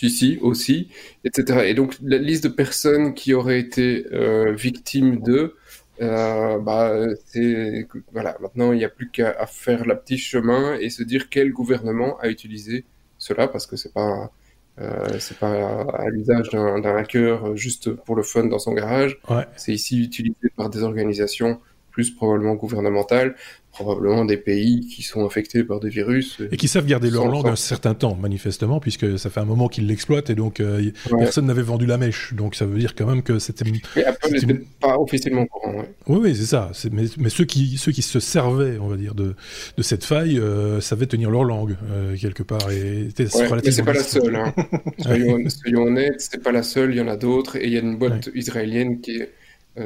[0.03, 0.89] ici aussi,
[1.25, 1.65] etc.
[1.67, 5.55] Et donc la liste de personnes qui auraient été euh, victimes de,
[6.03, 6.95] euh, bah,
[7.27, 11.29] c'est voilà, maintenant il n'y a plus qu'à faire la petite chemin et se dire
[11.31, 12.85] quel gouvernement a utilisé
[13.19, 14.31] cela parce que c'est pas
[14.79, 19.19] euh, c'est pas à l'usage d'un hacker juste pour le fun dans son garage.
[19.57, 23.37] C'est ici utilisé par des organisations plus probablement gouvernementales
[23.77, 26.39] probablement des pays qui sont infectés par des virus.
[26.51, 29.69] Et qui savent garder leur langue un certain temps, manifestement, puisque ça fait un moment
[29.69, 32.33] qu'ils l'exploitent et donc euh, personne n'avait vendu la mèche.
[32.33, 33.67] Donc ça veut dire quand même que c'était.
[33.95, 35.85] Mais Apple n'était pas officiellement au courant.
[36.07, 36.71] Oui, oui, c'est ça.
[36.91, 39.35] Mais, mais, ceux, qui, ceux qui se servaient, on va dire, de,
[39.77, 42.71] de cette faille euh, savaient tenir leur langue, euh, quelque part.
[42.71, 43.27] Et mais
[43.71, 44.37] c'est pas la seule.
[44.37, 44.55] Hein.
[44.99, 47.57] soyons, soyons, honnêtes, c'est pas la seule, il y en a d'autres.
[47.57, 49.33] Et il y a une boîte israélienne qui est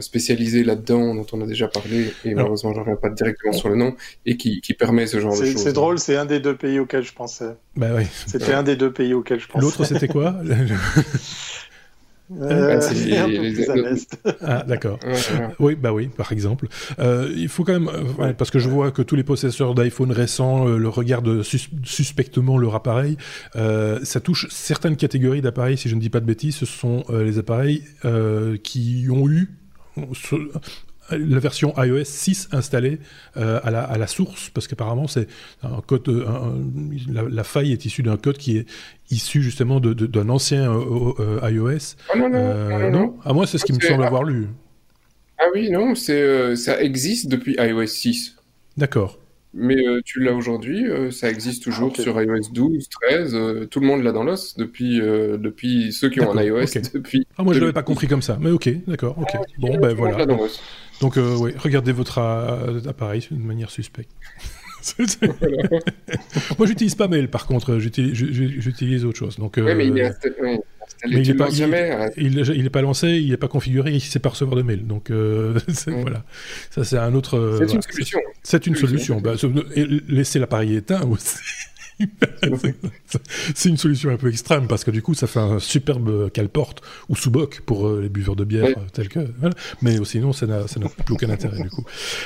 [0.00, 3.68] spécialisé là-dedans, dont on a déjà parlé, et malheureusement, je ne reviens pas directement sur
[3.68, 3.94] le nom,
[4.26, 5.56] et qui, qui permet ce genre de choses.
[5.56, 7.56] C'est drôle, c'est un des deux pays auxquels je pensais.
[7.76, 8.04] Bah oui.
[8.26, 9.64] C'était un des deux pays auxquels je pensais.
[9.64, 10.36] L'autre, c'était quoi
[12.38, 14.98] Euh, ah, ah, d'accord.
[15.58, 16.68] Oui, bah oui, par exemple.
[17.00, 20.12] Euh, il faut quand même, euh, parce que je vois que tous les possesseurs d'iPhone
[20.12, 23.16] récents le regardent suspectement leur appareil.
[23.54, 26.56] ça touche certaines catégories d'appareils, si je ne dis pas de bêtises.
[26.56, 27.82] Ce sont les appareils
[28.62, 29.48] qui ont eu
[31.10, 32.98] la version iOS 6 installée
[33.36, 35.26] euh, à, la, à, la, source, parce qu'apparemment c'est
[35.62, 36.08] un code,
[37.08, 38.66] la, faille est issue d'un code qui est
[39.10, 41.96] issu justement d'un de, ancien euh, euh, iOS.
[42.12, 44.48] Ah non, non, non, À moi, c'est ce qui me semble avoir lu.
[45.38, 48.36] Ah oui, non, c'est ça existe depuis iOS 6.
[48.76, 49.19] D'accord.
[49.52, 53.36] Mais tu l'as aujourd'hui, ça existe toujours sur iOS 12, 13,
[53.68, 57.26] tout le monde l'a dans l'os depuis, depuis ceux qui ont un iOS depuis.
[57.36, 59.30] Ah, moi je l'avais pas compris comme ça, mais ok, d'accord, ok.
[59.34, 60.24] Ah, bon, ben voilà.
[61.00, 64.10] Donc, euh, oui, regardez votre euh, appareil d'une manière suspecte.
[66.58, 69.36] Moi, j'utilise pas mail, par contre, j'utilise autre chose.
[69.36, 70.12] Donc, mais il un,
[71.08, 74.18] Mais il n'est pas, il, est pas lancé, il n'est pas configuré, il ne sait
[74.18, 74.86] pas recevoir de mail.
[74.86, 75.10] Donc
[75.86, 76.24] voilà,
[76.70, 77.58] ça c'est un autre.
[77.58, 78.20] C'est une solution.
[78.42, 79.20] C'est une solution.
[79.20, 79.34] Bah,
[80.08, 81.36] laisser l'appareil éteint aussi.
[83.54, 86.82] c'est une solution un peu extrême parce que du coup ça fait un superbe cale-porte
[87.08, 89.20] ou sous-boc pour euh, les buveurs de bière euh, tels que
[89.82, 90.64] mais sinon ça n'a
[91.04, 91.84] plus aucun intérêt du coup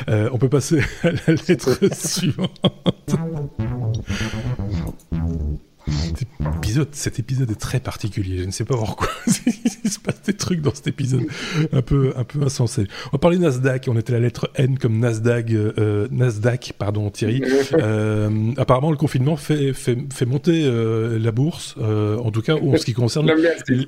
[0.09, 2.61] euh, on peut passer à la lettre suivante
[5.87, 8.39] cet épisode, cet épisode est très particulier.
[8.39, 9.09] Je ne sais pas pourquoi.
[9.85, 11.25] Il se passe des trucs dans cet épisode
[11.73, 12.87] un peu, un peu insensé.
[13.13, 13.87] On parler Nasdaq.
[13.89, 17.43] On était la lettre N comme Nasdaq, euh, Nasdaq, pardon, Thierry.
[17.75, 22.77] Euh, apparemment, le confinement fait, fait, fait monter euh, la bourse, en tout cas en
[22.77, 23.31] ce qui concerne
[23.69, 23.87] les,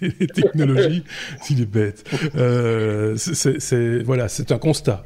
[0.00, 1.02] les, technologies.
[1.42, 2.08] S'il est bête.
[3.16, 5.04] c'est voilà, c'est un constat.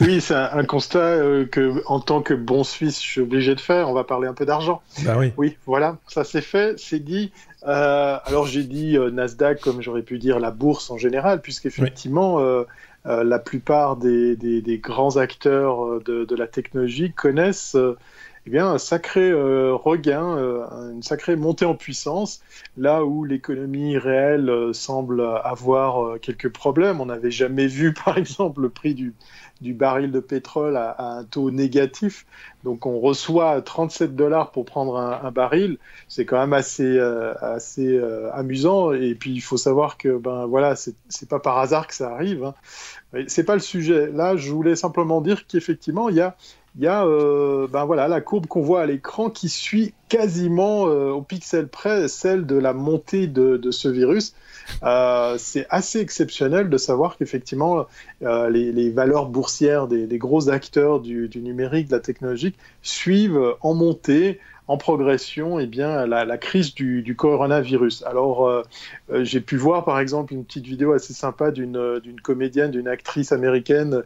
[0.00, 3.60] Oui, c'est un, constat euh, que, en tant que bon Suisse, je suis obligé de
[3.60, 3.88] faire.
[3.88, 4.80] On va parler un peu d'argent.
[5.04, 5.32] Bah oui.
[5.36, 7.32] Oui, voilà, ça c'est fait, c'est dit.
[7.66, 12.36] Euh, alors j'ai dit euh, Nasdaq, comme j'aurais pu dire la bourse en général, puisqu'effectivement,
[12.36, 12.64] oui.
[13.04, 17.76] la plupart des, des, des grands acteurs de, de, la technologie connaissent
[18.46, 20.38] eh bien, un sacré regain,
[20.92, 22.40] une sacrée montée en puissance,
[22.78, 27.02] là où l'économie réelle semble avoir quelques problèmes.
[27.02, 29.12] On n'avait jamais vu, par exemple, le prix du,
[29.60, 32.26] du baril de pétrole à, un taux négatif.
[32.64, 35.78] Donc on reçoit 37 dollars pour prendre un, baril.
[36.08, 38.92] C'est quand même assez, euh, assez euh, amusant.
[38.92, 42.44] Et puis il faut savoir que ben voilà, c'est pas par hasard que ça arrive.
[42.44, 43.24] Hein.
[43.26, 44.10] C'est pas le sujet.
[44.12, 46.36] Là, je voulais simplement dire qu'effectivement, il y a
[46.76, 50.82] il y a euh, ben voilà, la courbe qu'on voit à l'écran qui suit quasiment
[50.82, 54.34] au pixel près celle de la montée de, ce virus.
[54.82, 57.86] Euh, c'est assez exceptionnel de savoir qu'effectivement,
[58.22, 64.40] euh, les, valeurs boursières des, gros acteurs du, numérique, de la technologie, suivent en montée
[64.68, 68.04] en progression eh bien, la, crise du, coronavirus.
[68.04, 68.62] Alors, euh,
[69.22, 74.02] j'ai pu voir par exemple une petite vidéo assez sympa d'une comédienne, d'une actrice américaine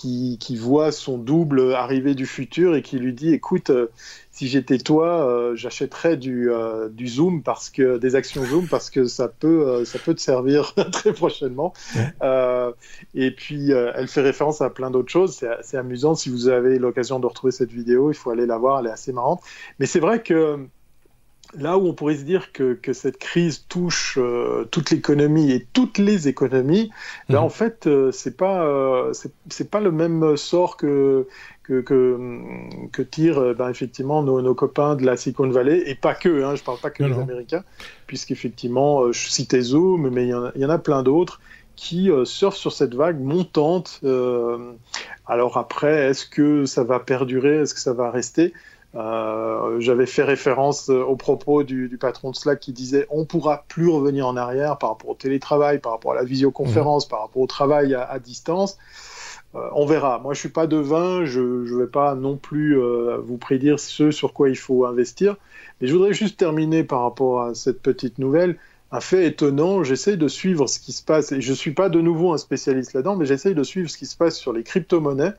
[0.00, 3.88] qui, voit son double arriver du futur et qui lui dit écoute, euh,
[4.30, 8.90] si j'étais toi, euh, j'achèterais du, euh, du Zoom parce que des actions Zoom parce
[8.90, 11.72] que ça peut ça peut te servir très prochainement.
[13.14, 15.44] et puis elle fait référence à plein d'autres choses.
[15.62, 18.80] C'est amusant si vous avez l'occasion de retrouver cette vidéo, il faut aller la voir,
[18.80, 19.40] elle est assez marrante.
[19.78, 20.68] Mais c'est vrai que
[21.54, 25.66] là où on pourrait se dire que, que cette crise touche euh, toute l'économie et
[25.72, 26.90] toutes les économies,
[27.28, 27.44] là mhm.
[27.44, 29.12] en fait euh, c'est pas euh,
[29.48, 31.26] c'est pas le même sort que
[31.62, 32.18] que, que,
[32.92, 36.54] que tirent ben, effectivement nos, nos, copains de la Silicon Valley et pas que, hein,
[36.54, 37.62] je parle pas que des Américains,
[38.06, 41.40] puisqu'effectivement je citais Zoom, mais il y, y, en a plein d'autres
[41.76, 44.00] qui surfent sur cette vague montante.
[45.26, 48.54] alors après, est-ce que ça va perdurer, est-ce que ça va rester?
[48.94, 53.26] Euh, j'avais fait référence euh, au propos du, du, patron de Slack qui disait on
[53.26, 57.10] pourra plus revenir en arrière par rapport au télétravail, par rapport à la visioconférence, mmh.
[57.10, 58.78] par rapport au travail à, à distance.
[59.54, 60.18] Euh, on verra.
[60.18, 64.10] Moi, je suis pas devin, je ne vais pas non plus euh, vous prédire ce
[64.10, 65.36] sur quoi il faut investir.
[65.80, 68.58] Mais je voudrais juste terminer par rapport à cette petite nouvelle.
[68.90, 72.00] Un fait étonnant, j'essaie de suivre ce qui se passe, et je suis pas de
[72.00, 75.34] nouveau un spécialiste là-dedans, mais j'essaie de suivre ce qui se passe sur les crypto-monnaies,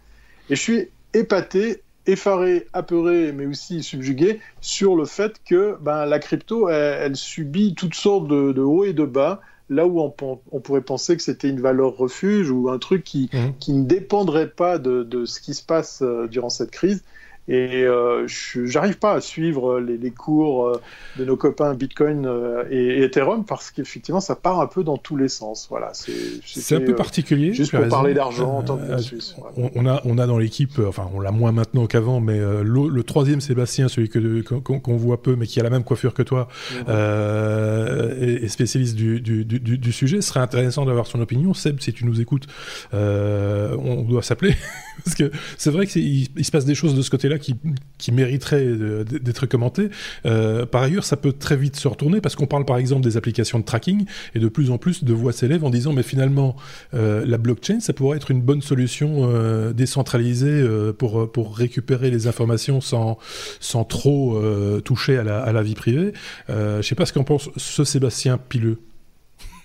[0.51, 1.81] et je suis épaté
[2.11, 7.95] effaré, apeuré, mais aussi subjugué sur le fait que ben, la crypto, elle, subit toutes
[7.95, 11.95] sortes de, hauts et de bas, là où on, pourrait penser que c'était une valeur
[11.97, 13.73] refuge ou un truc qui, mmh.
[13.73, 17.03] ne dépendrait pas de, ce qui se passe euh, durant cette crise.
[17.49, 20.81] Et euh, j'arrive pas à suivre les, les cours euh,
[21.17, 25.17] de nos copains Bitcoin euh, et, Ethereum parce qu'effectivement, ça part un peu dans tous
[25.17, 25.65] les sens.
[25.67, 27.51] Voilà, c'est un peu particulier.
[27.55, 29.35] Juste pour parler d'argent en tant que Suisse.
[29.57, 33.41] On, a, on a dans l'équipe, enfin, on l'a moins maintenant qu'avant, mais le, troisième
[33.41, 36.49] Sébastien, celui qu'on voit peu, mais qui a la même coiffure que toi,
[36.87, 41.55] et, spécialiste du, du, du, du, sujet, serait intéressant d'avoir son opinion.
[41.55, 42.45] Seb, si tu nous écoutes,
[42.93, 44.55] on doit s'appeler
[45.03, 48.65] parce que c'est vrai qu'il il se passe des choses de ce côté-là qui, mériterait
[49.05, 49.89] d'être commenté.
[50.25, 53.17] Euh, par ailleurs, ça peut très vite se retourner parce qu'on parle par exemple des
[53.17, 56.55] applications de tracking et de plus en plus de voix s'élèvent en disant mais finalement
[56.93, 60.63] euh, la blockchain ça pourrait être une bonne solution euh, décentralisée
[60.97, 63.17] pour pour récupérer les informations sans
[63.59, 64.41] sans trop
[64.83, 66.13] toucher à la, à la vie privée.
[66.47, 68.79] je sais pas ce qu'en pense ce Sébastien Pileux.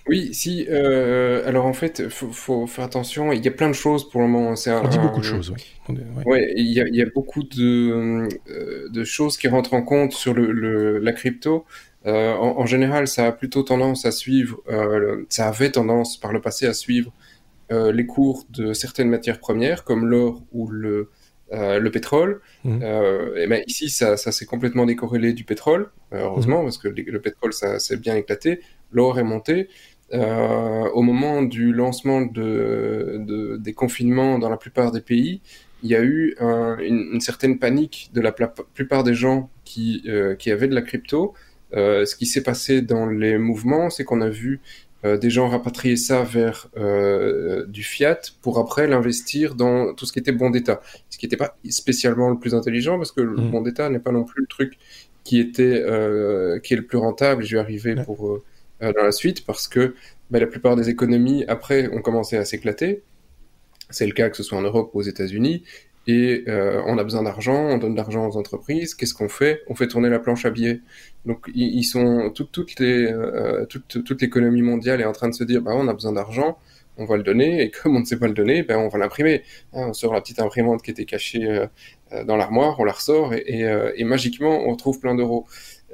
[0.07, 0.67] Oui, si.
[0.69, 3.31] Euh, alors en fait, faut, faut faire attention.
[3.31, 4.53] Il y a plein de choses pour le moment.
[4.67, 5.97] On dit beaucoup de choses, oui.
[6.25, 9.81] Ouais, il y a, il y a beaucoup de, euh, de choses qui rentrent en
[9.81, 11.65] compte sur le, le la crypto.
[12.05, 14.61] Euh, en, en, général, ça a plutôt tendance à suivre.
[14.69, 17.11] Euh, ça avait tendance par le passé à suivre
[17.71, 21.09] euh, les cours de certaines matières premières, comme l'or ou le
[21.51, 22.41] le pétrole.
[22.65, 22.81] Mmh.
[23.37, 26.65] et ben ici, ça, ça s'est complètement décorrélé du pétrole, heureusement, mmh.
[26.65, 28.59] parce que le, pétrole, ça s'est bien éclaté.
[28.91, 29.69] L'or est monté.
[30.13, 35.41] Au moment du lancement de, des confinements dans la plupart des pays,
[35.83, 40.03] il y a eu une, certaine panique de la plupart des gens qui,
[40.39, 41.33] qui avaient de la crypto.
[41.73, 44.61] ce qui s'est passé dans les mouvements, c'est qu'on a vu
[45.05, 50.13] euh, des gens rapatrier ça vers euh, du fiat pour après l'investir dans tout ce
[50.13, 50.81] qui était bon d'État.
[51.09, 53.51] Ce qui n'était pas spécialement le plus intelligent parce que le mmh.
[53.51, 54.79] bon d'État n'est pas non plus le truc
[55.23, 57.43] qui était euh, qui est le plus rentable.
[57.43, 58.39] Je vais arriver pour
[58.81, 59.95] dans la suite parce que
[60.29, 63.03] bah, la plupart des économies après ont commencé à s'éclater.
[63.89, 65.63] C'est le cas que ce soit en Europe ou aux États-Unis
[66.07, 68.93] et euh, on a besoin d'argent, on donne de l'argent aux entreprises.
[68.93, 69.63] Qu'est-ce qu'on fait?
[69.67, 70.81] On fait tourner la planche à billets.
[71.25, 75.33] Donc ils, sont toutes toutes les euh, toute, toute l'économie mondiale est en train de
[75.33, 76.59] se dire bah on a besoin d'argent,
[76.97, 78.99] on va le donner et comme on ne sait pas le donner, ben on va
[78.99, 79.41] l'imprimer.
[79.73, 83.33] Hein, on sort la petite imprimante qui était cachée euh, dans l'armoire, on la ressort
[83.33, 85.47] et, et, et, magiquement on retrouve plein d'euros.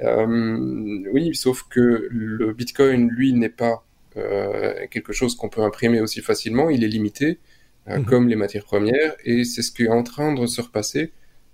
[0.04, 3.84] Oui, sauf que le Bitcoin lui n'est pas
[4.90, 7.38] quelque chose qu'on peut imprimer aussi facilement, il est limité.
[7.88, 8.04] Euh, mhm.
[8.04, 11.12] comme les matières premières, et c'est ce qui est en train de se repasser.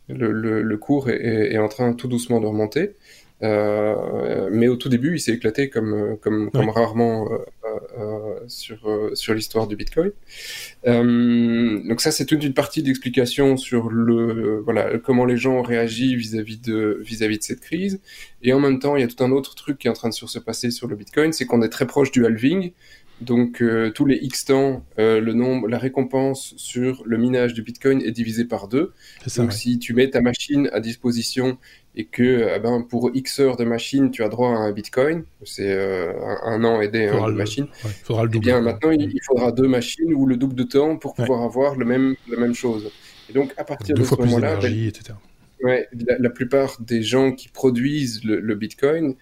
[0.09, 0.31] Le,
[0.63, 2.97] le, cours est, est, en train tout doucement de remonter.
[3.43, 7.39] Euh, mais au tout début, il s'est éclaté comme, comme, comme rarement euh,
[7.99, 10.11] euh sur, euh, sur l'histoire du Bitcoin.
[10.85, 16.17] donc ça, c'est toute une partie d'explication sur le voilà comment les gens ont réagi
[16.17, 18.01] vis-à-vis de vis-à-vis de cette crise.
[18.43, 20.09] Et en même temps, il y a tout un autre truc qui est en train
[20.09, 22.73] de se passer sur le Bitcoin, c'est qu'on est très proche du halving.
[23.21, 27.63] Donc euh, tous les X temps, euh, le nombre, la récompense sur le minage du
[27.63, 28.93] Bitcoin est divisée par deux.
[29.37, 31.59] Donc si tu mets ta machine à disposition
[31.97, 35.25] et que eh ben, pour X heures de machine, tu as droit à un Bitcoin,
[35.45, 36.13] c'est euh,
[36.45, 37.67] un, an aidé hein, de machine.
[37.85, 38.45] Ouais, faudra le eh double.
[38.45, 41.85] bien maintenant, il, faudra deux machines ou le double de temps pour pouvoir avoir le
[41.85, 42.89] même, la même chose.
[43.29, 44.93] Et donc à partir de ce moment-là, ben.
[45.61, 49.17] Ouais, la, plupart des gens qui produisent le Bitcoin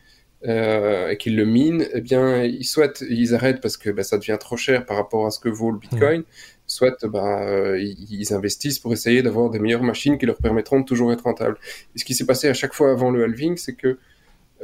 [0.44, 4.18] euh, et qu'ils le minent, eh bien, ils, soit ils arrêtent parce que bah, ça
[4.18, 6.24] devient trop cher par rapport à ce que vaut le Bitcoin,
[6.66, 10.84] soit bah, euh, ils, investissent pour essayer d'avoir des meilleures machines qui leur permettront de
[10.84, 11.56] toujours être rentables.
[11.94, 13.98] Et ce qui s'est passé à chaque fois avant le halving, c'est que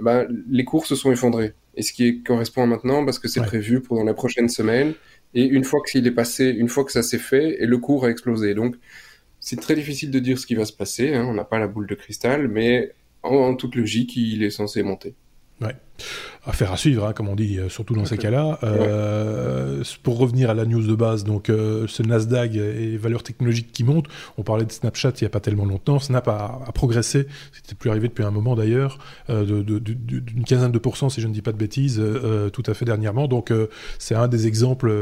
[0.00, 1.54] bah, les cours se sont effondrés.
[1.74, 4.94] Et ce qui correspond maintenant, parce que c'est prévu pour dans les prochaines semaines,
[5.34, 8.04] et une fois qu'il est passé, une fois que ça s'est fait, et le cours
[8.04, 8.54] a explosé.
[8.54, 8.76] Donc,
[9.40, 11.14] c'est très difficile de dire ce qui va se passer.
[11.14, 11.24] Hein.
[11.26, 12.92] on n'a pas la boule de cristal, mais
[13.22, 15.14] en toute logique, il est censé monter.
[16.44, 18.58] Affaire à suivre, hein, comme on dit, euh, surtout dans ces cas-là.
[18.64, 23.70] Euh, pour revenir à la news de base, donc euh, ce Nasdaq et valeurs technologiques
[23.70, 27.28] qui montent, on parlait de Snapchat il n'y a pas tellement longtemps, Snap a, progressé,
[27.52, 28.98] c'était plus arrivé depuis un moment d'ailleurs,
[29.28, 32.02] d'une quinzaine de pourcents, si je ne dis pas de bêtises,
[32.52, 33.28] tout à fait dernièrement.
[33.28, 33.52] Donc
[34.00, 34.92] c'est un des exemples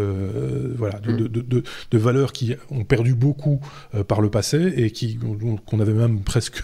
[0.77, 1.63] voilà, de, mm.
[1.91, 3.61] de, valeurs qui ont perdu beaucoup
[4.09, 5.19] par le passé et qui
[5.67, 6.63] qu'on avait même presque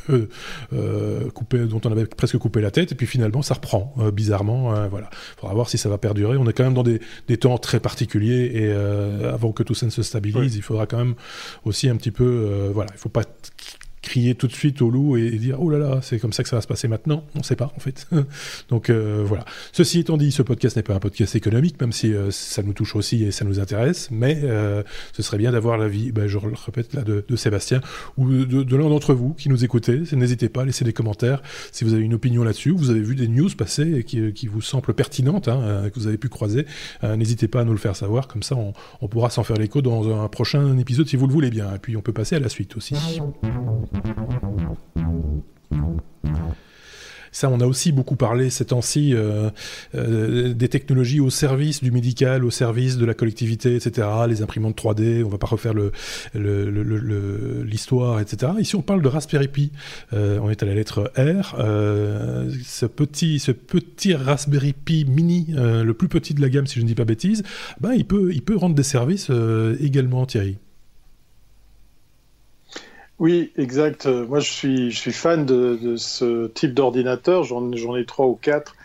[1.33, 3.95] coupé, dont on avait presque coupé la tête, et puis finalement ça reprend
[4.27, 6.37] bizarrement Hein, voilà, il faudra voir si ça va perdurer.
[6.37, 7.01] On est quand même dans des,
[7.37, 10.99] temps très particuliers et euh, avant que tout ça ne se stabilise, il faudra quand
[10.99, 11.15] même
[11.65, 13.25] aussi un petit peu, euh, voilà, il faut pas
[14.07, 16.49] crier tout de suite au loup et, dire oh là là, c'est comme ça que
[16.49, 17.25] ça va se passer maintenant.
[17.35, 18.07] On ne sait pas en fait.
[18.69, 19.45] Donc euh, voilà.
[19.73, 22.73] Ceci étant dit, ce podcast n'est pas un podcast économique, même si euh, ça nous
[22.73, 24.83] touche aussi et ça nous intéresse, mais euh,
[25.13, 27.81] ce serait bien d'avoir l'avis, ben, je le répète là, de, Sébastien
[28.17, 30.03] ou de, l'un d'entre vous qui nous écoutez.
[30.13, 31.43] N'hésitez pas à laisser des commentaires
[31.73, 34.63] si vous avez une opinion là-dessus, vous avez vu des news passer et qui, vous
[34.63, 36.67] semblent pertinentes, hein, que vous avez pu croiser.
[37.03, 38.57] N'hésitez pas à nous le faire savoir, comme ça
[39.01, 41.75] on pourra s'en faire l'écho dans un prochain épisode si vous le voulez bien.
[41.75, 42.95] Et puis on peut passer à la suite aussi.
[47.37, 49.51] Ça, on a aussi beaucoup parlé ces temps-ci euh,
[49.95, 54.09] euh, des technologies au service du médical, au service de la collectivité, etc.
[54.27, 55.75] Les imprimantes 3D, on va pas refaire
[56.35, 58.53] l'histoire, etc.
[58.59, 59.71] Ici, on parle de Raspberry Pi.
[60.15, 61.55] Euh, on est à la lettre R.
[62.65, 66.85] ce, petit, ce petit Raspberry Pi mini, le plus petit de la gamme, si je
[66.85, 67.43] ne dis pas bêtise,
[67.83, 69.31] ben, il, peut, il peut rendre des services
[69.79, 70.57] également, Thierry.
[73.19, 74.07] Oui, exact.
[74.07, 77.45] Moi, je suis, je suis fan de, ce type d'ordinateur.
[77.45, 78.77] J'en ai trois ou quatre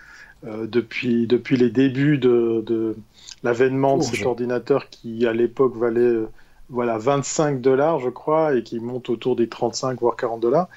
[0.46, 2.96] euh, depuis, depuis les débuts de, de
[3.44, 6.30] l'avènement de cet ordinateur qui, à l'époque, valait euh,
[6.70, 10.68] voilà, 25 dollars, je crois, et qui monte autour des 35 voire 40 dollars.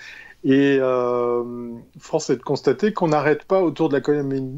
[0.47, 1.43] Et euh,
[1.99, 4.03] force est de constater qu'on n'arrête pas autour de la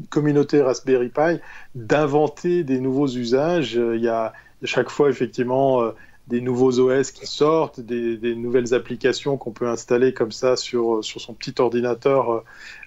[0.09, 1.39] communauté Raspberry Pi
[1.75, 3.75] d'inventer des nouveaux usages.
[3.75, 4.33] Il y a
[4.63, 5.81] chaque fois effectivement
[6.27, 11.33] des nouveaux OS qui sortent, des, nouvelles applications qu'on peut installer comme ça sur, son
[11.33, 12.43] petit ordinateur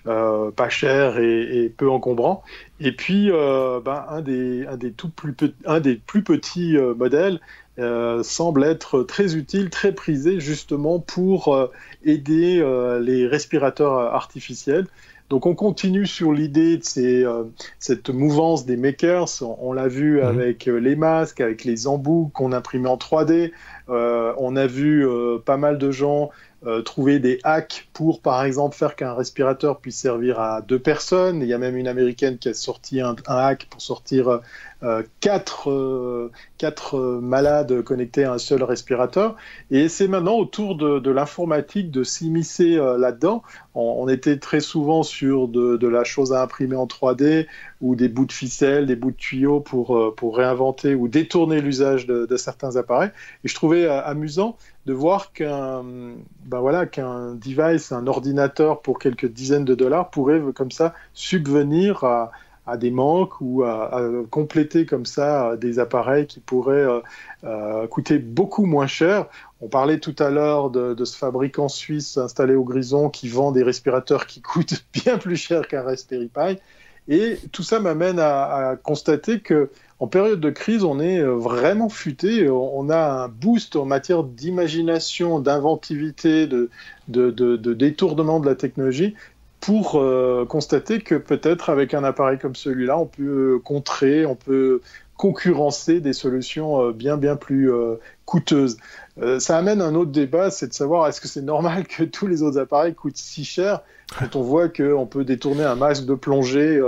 [0.06, 2.42] euh, pas cher et, peu encombrant.
[2.80, 4.20] Et puis, euh, ben, un,
[5.80, 7.40] des, plus petits euh, modèles
[8.22, 11.70] semble être très utile, très prisé justement pour
[12.04, 12.62] aider
[13.00, 14.86] les respirateurs artificiels.
[15.30, 17.24] Donc on continue sur l'idée de ces,
[17.78, 19.28] cette mouvance des makers.
[19.60, 20.26] On, l'a vu mhm.
[20.26, 23.52] avec les masques, avec les embouts qu'on imprimait en 3D.
[23.88, 25.06] on a vu
[25.46, 26.30] pas mal de gens
[26.66, 31.40] euh, trouver des hacks pour, par exemple, faire qu'un respirateur puisse servir à deux personnes.
[31.40, 34.40] Il y a même une américaine qui a sorti un, hack pour sortir
[34.82, 39.36] euh, quatre, euh, quatre malades connectés à un seul respirateur.
[39.70, 43.42] Et c'est maintenant autour de, l'informatique de s'immiscer là-dedans.
[43.74, 47.46] On, était très souvent sur de, la chose à imprimer en 3D
[47.80, 52.06] ou des bouts de ficelle, des bouts de tuyaux pour, pour réinventer ou détourner l'usage
[52.06, 53.10] de, de certains appareils.
[53.44, 55.84] Et je trouvais amusant de voir qu'un
[56.44, 62.04] ben voilà, qu'un device, un ordinateur pour quelques dizaines de dollars pourrait comme ça subvenir
[62.04, 62.30] à,
[62.76, 64.00] des manques ou à,
[64.30, 67.00] compléter comme ça des appareils qui pourraient euh,
[67.42, 69.26] euh, coûter beaucoup moins cher.
[69.60, 73.64] On parlait tout à l'heure de, ce fabricant suisse installé au Grison qui vend des
[73.64, 76.58] respirateurs qui coûtent bien plus cher qu'un Raspberry Pi.
[77.08, 79.70] Et tout ça m'amène à, constater que
[80.00, 82.48] en période de crise, on est euh, vraiment futé.
[82.48, 86.70] On a un boost en matière d'imagination, d'inventivité, de,
[87.74, 89.14] détournement de la technologie
[89.60, 94.80] pour euh, constater que peut-être avec un appareil comme celui-là, on peut contrer, on peut
[95.18, 97.70] concurrencer des solutions euh, bien bien plus
[98.24, 98.78] coûteuses.
[99.38, 102.42] ça amène un autre débat, c'est de savoir est-ce que c'est normal que tous les
[102.42, 103.82] autres appareils coûtent si cher
[104.18, 106.80] quand on voit qu'on peut détourner un masque de plongée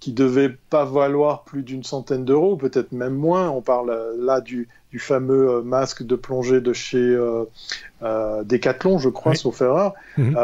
[0.00, 3.50] qui devait pas valoir plus d'une centaine d'euros, peut-être même moins.
[3.50, 4.68] On parle euh, là du,
[4.98, 7.44] fameux euh, masque de plongée de chez euh,
[8.44, 9.94] Decathlon, je crois, sauf erreur.
[10.16, 10.36] Mhm.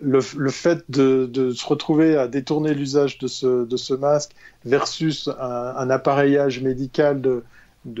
[0.00, 4.32] le, fait de, se retrouver à détourner l'usage de ce, masque
[4.64, 7.42] versus un, appareillage médical de,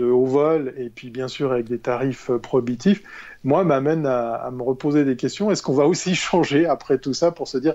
[0.02, 3.02] haut vol et puis bien sûr avec des tarifs prohibitifs,
[3.44, 5.50] moi m'amène à me reposer des questions.
[5.50, 7.74] Est-ce qu'on va aussi changer après tout ça pour se dire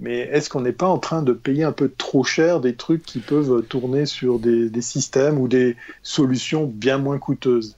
[0.00, 3.02] mais est-ce qu'on n'est pas en train de payer un peu trop cher des trucs
[3.02, 7.76] qui peuvent tourner sur des, systèmes ou des solutions bien moins coûteuses?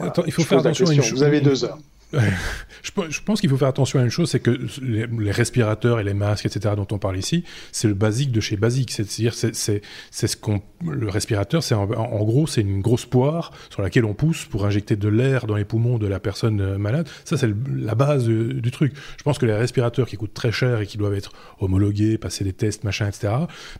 [0.00, 1.18] Attends, il faut faire attention à une chose.
[1.18, 1.78] Vous avez deux heures.
[2.82, 6.14] je, pense qu'il faut faire attention à une chose, c'est que les, respirateurs et les
[6.14, 8.92] masques, etc., dont on parle ici, c'est le basique de chez basique.
[8.92, 9.82] C'est-à-dire, c'est
[10.12, 14.44] ce qu'on, le respirateur, c'est en, gros, c'est une grosse poire sur laquelle on pousse
[14.44, 17.08] pour injecter de l'air dans les poumons de la personne euh, malade.
[17.24, 18.92] Ça, c'est la base euh, du truc.
[19.18, 22.44] Je pense que les respirateurs qui coûtent très cher et qui doivent être homologués, passer
[22.44, 23.32] des tests, machin, etc.,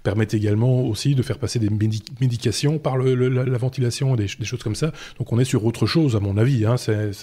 [0.03, 1.70] permettent également aussi de faire passer des
[2.20, 4.93] médications par la, ventilation, des, des, choses comme ça.
[5.18, 6.66] Donc, on est sur autre chose, à mon avis.
[6.66, 6.74] Hein.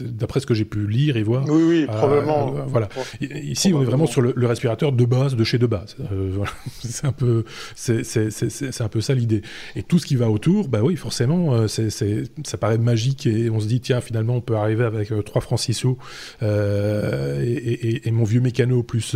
[0.02, 1.46] D'après ce que j'ai pu lire et voir.
[1.50, 2.52] Oui, oui, euh, probablement.
[2.68, 2.88] voilà.
[3.22, 5.96] Ici, on est vraiment sur le, respirateur de base, de chez de base.
[6.12, 6.52] Euh, voilà.
[6.80, 7.44] c'est un peu,
[7.76, 9.42] c'est un peu ça l'idée.
[9.76, 13.50] Et tout ce qui va autour, bah oui, forcément, euh, c'est ça paraît magique et
[13.50, 15.98] on se dit tiens, finalement, on peut arriver avec trois francs 6 sous
[16.42, 19.16] et, mon vieux mécano plus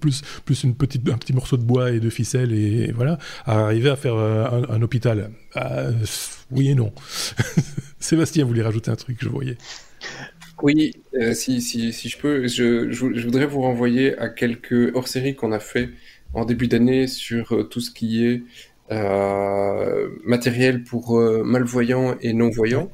[0.00, 3.64] plus plus une petite un petit morceau de bois et de ficelle et, voilà, à
[3.64, 5.30] arriver à faire un, un hôpital.
[6.50, 6.92] oui et non.
[8.00, 9.56] Sébastien voulait rajouter un truc, je voyais.
[10.62, 15.36] Oui, euh, si, si, si, je peux, je, je, voudrais vous renvoyer à quelques hors-séries
[15.36, 15.90] qu'on a fait
[16.34, 18.42] en début d'année sur euh, tout ce qui est
[18.90, 22.90] euh, matériel pour euh, malvoyants et non-voyants.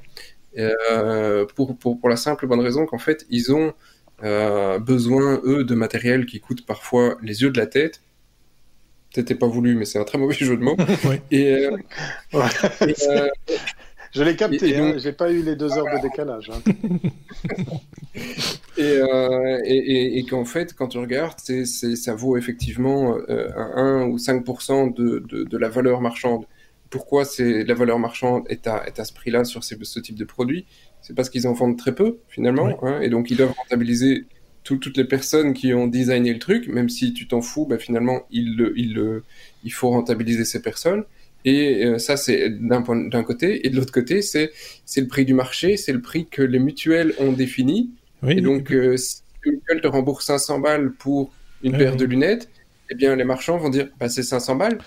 [1.54, 3.72] pour, pour, pour, la simple bonne raison qu'en fait, ils ont
[4.80, 8.02] besoin, eux, de matériel qui coûte parfois les yeux de la tête.
[9.14, 10.76] C'était pas voulu, mais c'est un très mauvais jeu de mots.
[11.30, 11.68] et,
[14.14, 16.50] je l'ai capté, hein, j'ai pas eu les deux heures de décalage.
[16.50, 16.62] Hein.
[18.78, 24.16] Euh, et, et, qu'en fait, quand tu regardes, c'est, ça vaut effectivement euh, 1 ou
[24.18, 26.44] 5% de, de, de, la valeur marchande.
[26.90, 30.16] Pourquoi c'est, la valeur marchande est à, est à ce prix-là sur ces, ce type
[30.16, 30.66] de produit?
[31.02, 32.76] C'est parce qu'ils en vendent très peu, finalement.
[32.84, 34.26] Hein, et donc, ils doivent rentabiliser
[34.64, 38.22] toutes les personnes qui ont designé le truc, même si tu t'en fous, bah, finalement,
[38.30, 39.22] il, il,
[39.62, 41.04] il faut rentabiliser ces personnes.
[41.44, 42.82] Et euh, ça, c'est d'un
[43.22, 43.66] côté.
[43.66, 44.50] Et de l'autre côté, c'est
[44.96, 47.90] le prix du marché, c'est le prix que les mutuelles ont défini.
[48.26, 51.30] et donc, euh, si une mutuelle te rembourse 500 balles pour
[51.62, 52.48] une paire de lunettes,
[52.90, 54.78] eh bien, les marchands vont dire, bah, c'est 500 balles.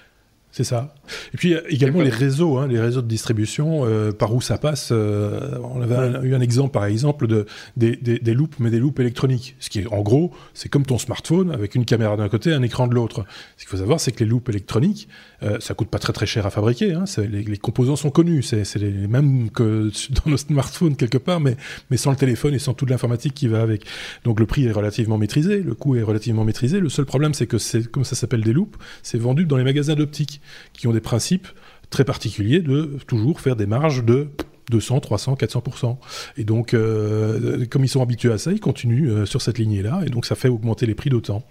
[0.52, 0.96] C'est ça.
[1.34, 4.90] Et puis également les réseaux, hein, les réseaux de distribution, euh, par où ça passe.
[4.92, 7.46] Euh, on avait eu un exemple, par exemple, de
[7.76, 9.56] des, des, des loupes, mais des loupes électroniques.
[9.60, 12.62] Ce qui est, en gros, c'est comme ton smartphone avec une caméra d'un côté, un
[12.62, 13.26] écran de l'autre.
[13.58, 15.08] Ce qu'il faut savoir, c'est que les loupes électroniques,
[15.44, 16.94] euh, ça coûte pas très très cher à fabriquer.
[16.94, 19.92] Hein, les, les, composants sont connus, c'est les mêmes que
[20.26, 21.58] dans nos smartphones quelque part, mais
[21.92, 23.86] mais sans le téléphone et sans toute l'informatique qui va avec.
[24.24, 26.80] Donc le prix est relativement maîtrisé, le coût est relativement maîtrisé.
[26.80, 29.64] Le seul problème, c'est que c'est comme ça s'appelle des loupes, c'est vendu dans les
[29.64, 30.42] magasins d'optique
[30.74, 31.48] qui ont des principes
[31.90, 34.30] très particuliers de toujours faire des marges de
[34.70, 35.98] 200, 300, 400%.
[36.38, 40.02] Et donc, euh, comme ils sont habitués à ça, ils continuent euh, sur cette lignée-là,
[40.06, 41.44] et donc ça fait augmenter les prix d'autant,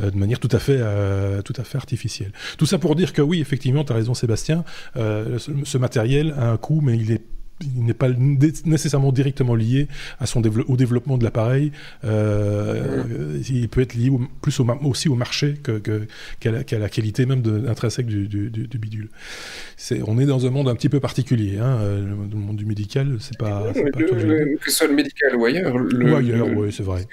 [0.00, 0.80] euh, de manière tout à fait,
[1.42, 2.32] tout à fait artificielle.
[2.56, 6.56] Tout ça pour dire que oui, effectivement, tu as raison Sébastien, ce matériel a un
[6.56, 7.22] coût, mais il est
[7.76, 8.08] il n'est pas
[8.64, 9.88] nécessairement directement lié
[10.20, 11.72] à son au développement de l'appareil.
[12.04, 13.04] Euh,
[13.48, 14.10] il peut être lié
[14.40, 15.54] plus aussi au marché
[16.40, 19.08] qu'à la, la, qualité même intrinsèque du, du, du, bidule.
[20.06, 21.58] on est dans un monde un petit peu particulier.
[21.58, 23.72] Hein, le, monde du médical, c'est pas.
[23.72, 25.74] pas que ce soit le médical ou ailleurs.
[25.74, 27.06] ou ailleurs, oui, c'est vrai.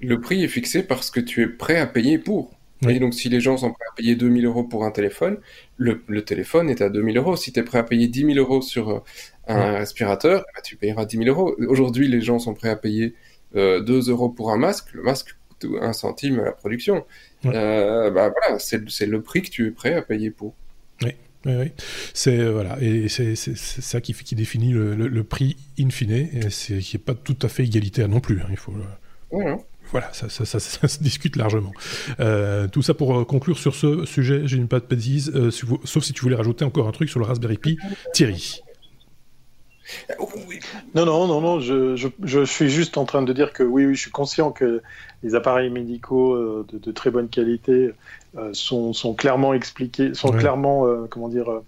[0.00, 2.53] le prix est fixé parce que tu es prêt à payer pour.
[2.88, 5.38] Et donc, si les gens sont prêts à payer 2000 euros pour un téléphone,
[5.76, 7.36] le, téléphone est à 2000 euros.
[7.36, 9.00] Si tu es prêt à payer 10 000 euros sur euh,
[9.46, 11.54] un respirateur, bah, tu payeras 10 000 euros.
[11.68, 13.14] Aujourd'hui, les gens sont prêts à payer
[13.56, 14.92] euh, 2 euros pour un masque.
[14.92, 17.06] Le masque coûte 1 centime à la production.
[17.46, 20.54] Euh, bah, voilà, c'est le prix que tu es prêt à payer pour.
[21.02, 21.12] Oui.
[21.46, 21.72] Oui, oui.
[22.14, 26.78] C'est euh, voilà, et c'est ça qui, qui définit le, prix in fine, et c'est
[26.78, 28.40] qui n'est pas tout à fait égalitaire non plus.
[28.40, 28.72] Hein, il faut.
[29.90, 31.72] Voilà, ça, se discute largement.
[32.20, 35.50] Euh, tout ça pour euh, conclure sur ce sujet, j'ai une pas de bêtise, euh,
[35.50, 37.78] sauf si tu voulais rajouter encore un truc sur le Raspberry Pi,
[38.12, 38.62] Thierry.
[40.94, 44.00] Non, non, non, non, je, suis juste en train de dire que oui, oui, je
[44.00, 44.82] suis conscient que
[45.22, 47.90] les appareils médicaux de, très bonne qualité
[48.52, 51.60] sont, clairement expliqués, sont clairement, comment dire,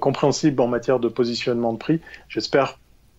[0.00, 2.00] compréhensibles en matière de positionnement de prix.
[2.30, 2.78] J'espère,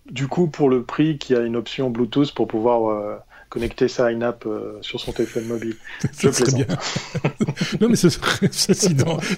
[0.09, 3.21] du coup, pour le prix, qu'il y a une option Bluetooth pour pouvoir
[3.51, 5.75] connecter ça à une app euh, sur son téléphone mobile.
[6.13, 6.65] Ça serait bien.
[7.81, 7.95] non, mais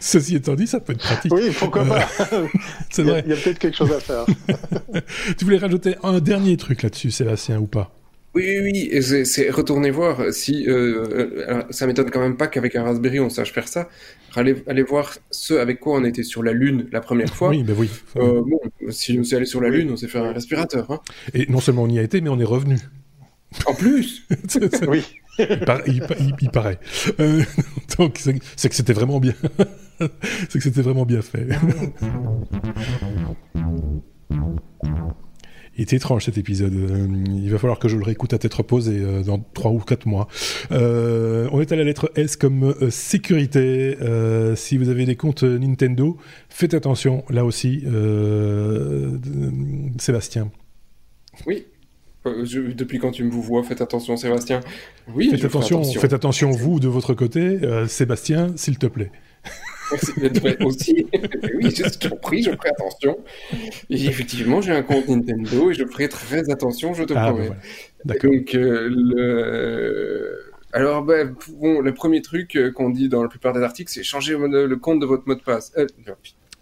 [0.01, 1.33] ceci, étant dit, ça peut être pratique.
[1.33, 2.47] Oui, pourquoi pas euh,
[2.99, 4.25] Il y a, peut-être quelque chose à faire.
[5.37, 7.91] tu voulais rajouter un dernier truc là-dessus, Sébastien, ou pas?
[8.35, 12.83] Oui, oui, oui, c'est retourner voir si euh, ça m'étonne quand même pas qu'avec un
[12.83, 13.89] Raspberry on sache faire ça.
[14.35, 17.49] Allez, allez voir ce avec quoi on était sur la Lune la première fois.
[17.49, 17.89] Oui, ben oui.
[18.15, 18.59] bon,
[18.89, 20.89] si on s'est allé sur la Lune, on s'est fait un respirateur.
[20.89, 20.99] Hein.
[21.35, 22.77] Et non seulement on y a été, mais on est revenu.
[23.65, 24.27] En plus
[24.87, 25.03] Oui.
[25.39, 26.79] Il, paraît.
[27.19, 27.43] Euh,
[27.97, 28.21] donc,
[28.55, 29.33] c'est que c'était vraiment bien.
[29.99, 31.47] c'est que c'était vraiment bien fait.
[35.75, 36.73] Il est étrange cet épisode.
[36.75, 39.79] Euh, il va falloir que je le réécoute à tête reposée euh, dans 3 ou
[39.79, 40.27] 4 mois.
[40.69, 43.97] on est à la lettre S comme sécurité.
[44.55, 46.17] si vous avez des comptes Nintendo,
[46.49, 47.83] faites attention là aussi.
[49.97, 50.51] Sébastien.
[51.47, 51.65] Oui,
[52.25, 54.61] euh, depuis quand tu me vois, faites attention, Sébastien.
[55.13, 59.11] Oui, faites attention, faites attention, vous de votre côté, euh, Sébastien, s'il te plaît.
[60.65, 61.05] aussi.
[61.55, 63.17] oui, je t'en prie, je ferai attention.
[63.89, 67.51] Et effectivement, j'ai un compte Nintendo et je ferai très attention, je te ah, promets.
[68.05, 68.31] D'accord.
[68.31, 70.53] Donc, euh, le...
[70.71, 74.35] Alors, ben, bon, le premier truc qu'on dit dans la plupart des articles, c'est changer
[74.37, 75.71] le compte de votre mot de passe.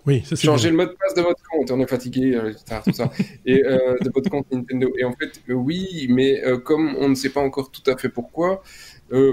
[0.07, 2.91] Oui, ça Changer le mot de passe de votre compte, on est fatigué, euh, tout
[2.91, 3.11] ça.
[3.45, 4.91] et euh, de votre compte Nintendo.
[4.97, 8.09] Et en fait, euh, oui, mais comme on ne sait pas encore tout à fait
[8.09, 8.63] pourquoi,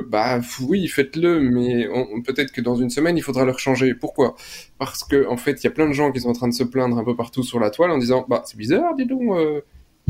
[0.08, 1.88] bah oui, faites-le, mais
[2.26, 3.94] peut-être que dans une semaine, il faudra le changer.
[3.94, 4.34] Pourquoi?
[4.78, 6.54] Parce que en fait, il y a plein de gens qui sont en train de
[6.54, 9.22] se plaindre un peu partout sur la toile en disant, bah c'est bizarre, dis donc.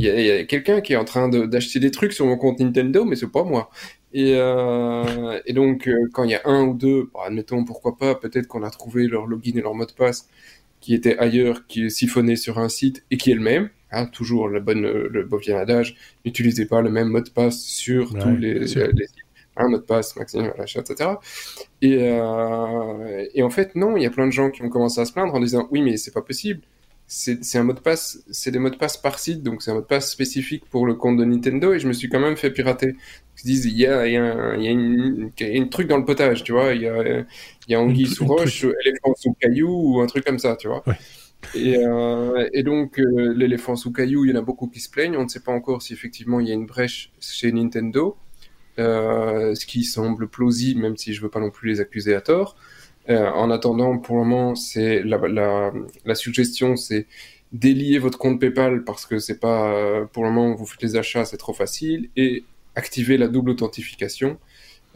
[0.00, 2.60] Il y a, a quelqu'un qui est en train d'acheter des trucs sur mon compte
[2.60, 3.68] Nintendo, mais c'est pas moi.
[4.12, 7.96] Et, euh, et donc, euh, quand il y a un ou deux, bah, admettons, pourquoi
[7.96, 10.28] pas, peut-être qu'on a trouvé leur login et leur mot de passe
[10.80, 13.70] qui était ailleurs, qui est siphonné sur un site et qui est le même.
[13.90, 17.62] Hein, toujours le bon, le bon vieil adage, n'utilisez pas le même mot de passe
[17.62, 18.82] sur tous les, les, sites.
[19.56, 21.10] Un mot de passe, maximum, l'achat, etc.
[21.80, 25.00] Et, euh, et en fait, non, il y a plein de gens qui ont commencé
[25.00, 26.60] à se plaindre en disant oui, mais c'est pas possible
[27.10, 29.74] c'est un mot de passe, c'est des mots de passe par site, donc c'est un
[29.74, 32.36] mot de passe spécifique pour le compte de Nintendo et je me suis quand même
[32.36, 32.94] fait pirater.
[33.42, 35.96] Ils disent il y a, il y a, il y a une, une, truc dans
[35.96, 39.32] le potage, tu vois, il y a, il y a anguille sous roche, éléphant sous
[39.40, 40.84] caillou ou un truc comme ça, tu vois.
[41.54, 44.90] Et, euh, et, donc euh, l'éléphant sous caillou, il y en a beaucoup qui se
[44.90, 45.16] plaignent.
[45.16, 48.16] On ne sait pas encore si effectivement il y a une brèche chez Nintendo,
[48.78, 52.20] euh, ce qui semble plausible, même si je veux pas non plus les accuser à
[52.20, 52.56] tort.
[53.10, 55.72] Euh, en attendant, pour le moment, c'est la, la,
[56.04, 57.06] la, suggestion, c'est
[57.52, 60.82] délier votre compte PayPal parce que c'est pas euh, pour le moment où vous faites
[60.82, 62.44] les achats, c'est trop facile et
[62.74, 64.38] activer la double authentification.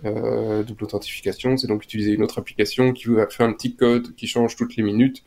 [0.04, 4.26] double authentification, c'est donc utiliser une autre application qui vous fait un petit code qui
[4.26, 5.24] change toutes les minutes,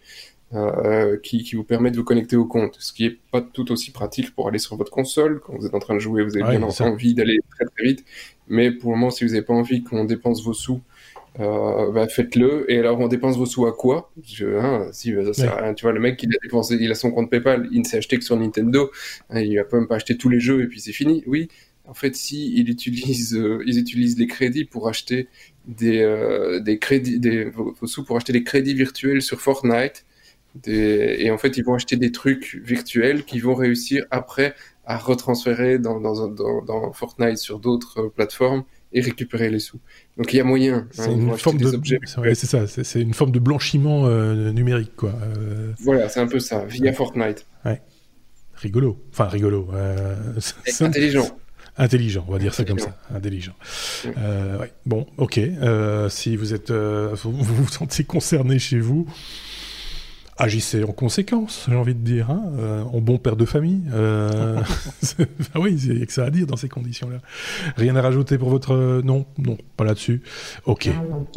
[1.24, 3.92] qui, qui, vous permet de vous connecter au compte, ce qui est pas tout aussi
[3.92, 6.58] pratique pour aller sur votre console quand vous êtes en train de jouer, vous avez
[6.58, 8.06] bien envie d'aller très très vite,
[8.48, 10.82] mais pour le moment, si vous n'avez pas envie qu'on dépense vos sous
[11.40, 12.72] euh, bah, faites-le.
[12.72, 14.12] Et alors, on dépense vos sous à quoi?
[14.42, 17.30] Hein, si, bah, ça Tu vois, le mec, il a dépensé, il a son compte
[17.30, 18.92] PayPal, il ne s'est acheté que sur Nintendo,
[19.30, 21.24] hein, il pas même pas acheter tous les jeux et puis c'est fini.
[21.28, 21.50] Oui,
[21.86, 25.28] en fait, si il utilise, euh, ils utilisent les crédits pour acheter
[25.68, 30.06] des, euh, des crédits, des, vos, sous pour acheter des crédits virtuels sur Fortnite.
[30.56, 34.56] Des, et en fait, ils vont acheter des trucs virtuels qui vont réussir après
[34.86, 38.64] à retransférer dans, dans, dans, dans Fortnite sur d'autres plateformes
[38.96, 39.80] et récupérer les sous.
[40.18, 40.78] Donc il y a moyen.
[40.78, 41.80] Hein, c'est une forme de.
[42.34, 42.66] C'est ça.
[42.66, 45.14] C'est une forme de blanchiment euh, numérique, quoi.
[45.22, 47.46] Euh, voilà, c'est un peu ça, via Fortnite.
[47.66, 47.82] Ouais.
[48.56, 48.98] Rigolo.
[49.12, 49.70] Enfin, rigolo.
[49.74, 50.16] Euh...
[50.80, 51.38] Intelligent.
[51.78, 53.52] Intelligent, on va dire ça comme ça, intelligent.
[54.18, 54.72] Euh, ouais.
[54.86, 55.42] Bon, ok.
[56.08, 59.06] si vous êtes, vous vous sentez concerné chez vous,
[60.38, 63.84] agissez en conséquence, j'ai envie de dire, hein, euh, en bon père de famille.
[63.94, 64.60] Euh,
[65.54, 67.20] ah oui, il n'y a que ça à dire dans ces conditions-là.
[67.78, 68.74] Rien à rajouter pour votre...
[68.74, 70.22] Euh, non, non, pas là-dessus.
[70.66, 70.90] Ok.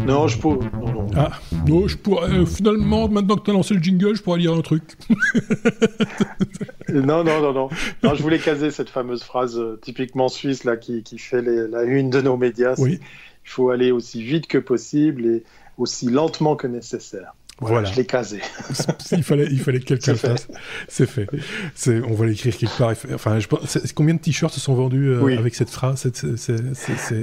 [0.04, 0.68] Non, je pourrais...
[1.14, 1.30] Ah,
[1.66, 2.44] non, je pourrais...
[2.46, 4.82] finalement, maintenant que tu as lancé le jingle, je pourrais lire un truc.
[6.88, 7.68] non, non, non, non,
[8.02, 8.14] non.
[8.14, 12.20] je voulais caser cette fameuse phrase typiquement suisse là, qui, qui fait la une de
[12.20, 12.74] nos médias.
[12.78, 12.98] Oui.
[13.44, 15.44] Il faut aller aussi vite que possible et
[15.78, 17.34] aussi lentement que nécessaire.
[17.60, 18.40] Voilà, je l'ai casé.
[19.12, 20.48] il fallait, il fallait que quelqu'un le fasse.
[20.86, 21.26] C'est fait.
[21.74, 22.92] C'est, on va l'écrire quelque part.
[23.12, 26.08] Enfin, je pense, combien de t-shirts se sont vendus euh, avec cette phrase?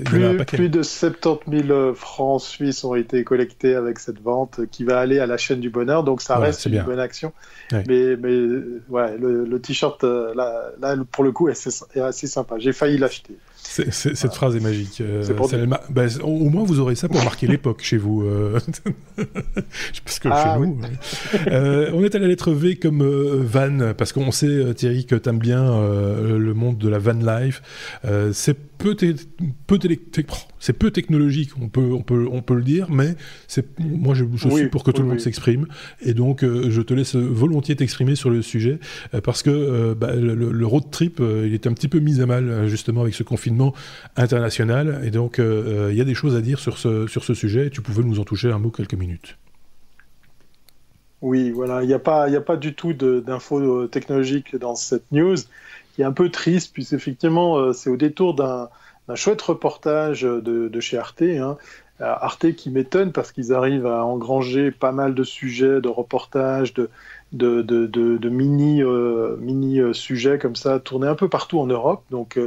[0.06, 4.84] Plus, plus, de 70 000 euh, francs suisses ont été collectés avec cette vente qui
[4.84, 6.04] va aller à la chaîne du bonheur.
[6.04, 7.32] Donc ça reste une bonne action.
[7.72, 8.48] Mais, mais
[8.90, 12.56] ouais, le, t-shirt, euh, là, là, pour le coup, est assez sympa.
[12.60, 15.01] J'ai failli l'acheter cette phrase est magique.
[15.01, 15.24] Euh,
[15.89, 18.24] bah, au moins, vous aurez ça pour marquer l'époque chez vous.
[18.24, 18.59] Euh.
[20.05, 20.80] parce que ah chez nous.
[21.47, 25.30] Euh, on est à la lettre V comme van, parce qu'on sait, Thierry, que tu
[25.30, 27.61] aimes bien le monde de la van life.
[28.34, 28.95] c'est peu,
[29.67, 29.80] peu,
[30.59, 33.15] c'est peu technologique, on peut, on, peut, on peut le dire, mais
[33.80, 35.67] moi je, suis pour que tout le monde s'exprime,
[36.01, 38.80] et donc euh, je te laisse volontiers t'exprimer sur le sujet,
[39.13, 42.26] euh, parce que euh, bah, le, road trip, il est un petit peu mis à
[42.26, 43.73] mal justement avec ce confinement
[44.15, 47.67] international, et donc il y a des choses à dire sur ce, sur ce sujet,
[47.67, 49.38] et tu pouvais nous en toucher un mot quelques minutes.
[51.21, 55.36] Oui, voilà, il n'y a, pas, a pas du tout d'infos technologiques dans cette news
[55.96, 58.68] qui est un peu triste, puisqu'effectivement, euh, c'est au détour d'un
[59.16, 61.22] chouette reportage de, chez Arte.
[61.22, 61.58] Hein.
[62.02, 66.74] Euh, Arte qui m'étonne parce qu'ils arrivent à engranger pas mal de sujets, de reportages,
[66.74, 66.89] de,
[67.32, 72.04] de, de mini, euh, mini sujets comme ça, tournés un peu partout en Europe.
[72.12, 72.38] Donc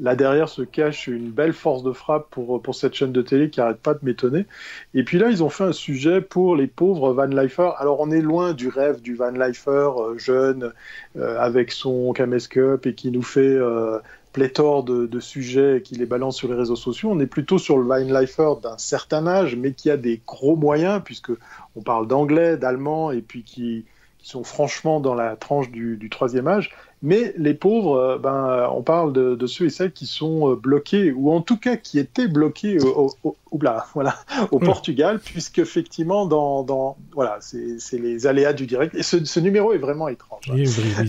[0.00, 3.50] Là derrière se cache une belle force de frappe pour, pour cette chaîne de télé
[3.50, 4.46] qui arrête pas de m'étonner.
[4.94, 7.70] Et puis là, ils ont fait un sujet pour les pauvres Van Lifer.
[7.78, 10.72] Alors on est loin du rêve du Van Lifer euh, jeune
[11.16, 13.98] euh, avec son caméscope et qui nous fait euh,
[14.32, 17.10] pléthore de, de, sujets et qui les balance sur les réseaux sociaux.
[17.10, 20.54] On est plutôt sur le Van Lifer d'un certain âge, mais qui a des gros
[20.54, 21.32] moyens puisque
[21.74, 23.84] on parle d'anglais, d'allemand et puis qui,
[24.20, 26.70] sont franchement dans la tranche du troisième âge.
[27.00, 31.12] Mais les pauvres, euh, ben, on parle de, ceux et celles qui sont euh, bloqués,
[31.12, 33.14] ou en tout cas qui étaient bloqués au,
[33.94, 34.16] voilà,
[34.50, 38.94] au Portugal, puisque effectivement, dans, dans voilà, c'est les aléas du direct.
[38.96, 40.50] Et ce, numéro est vraiment étrange.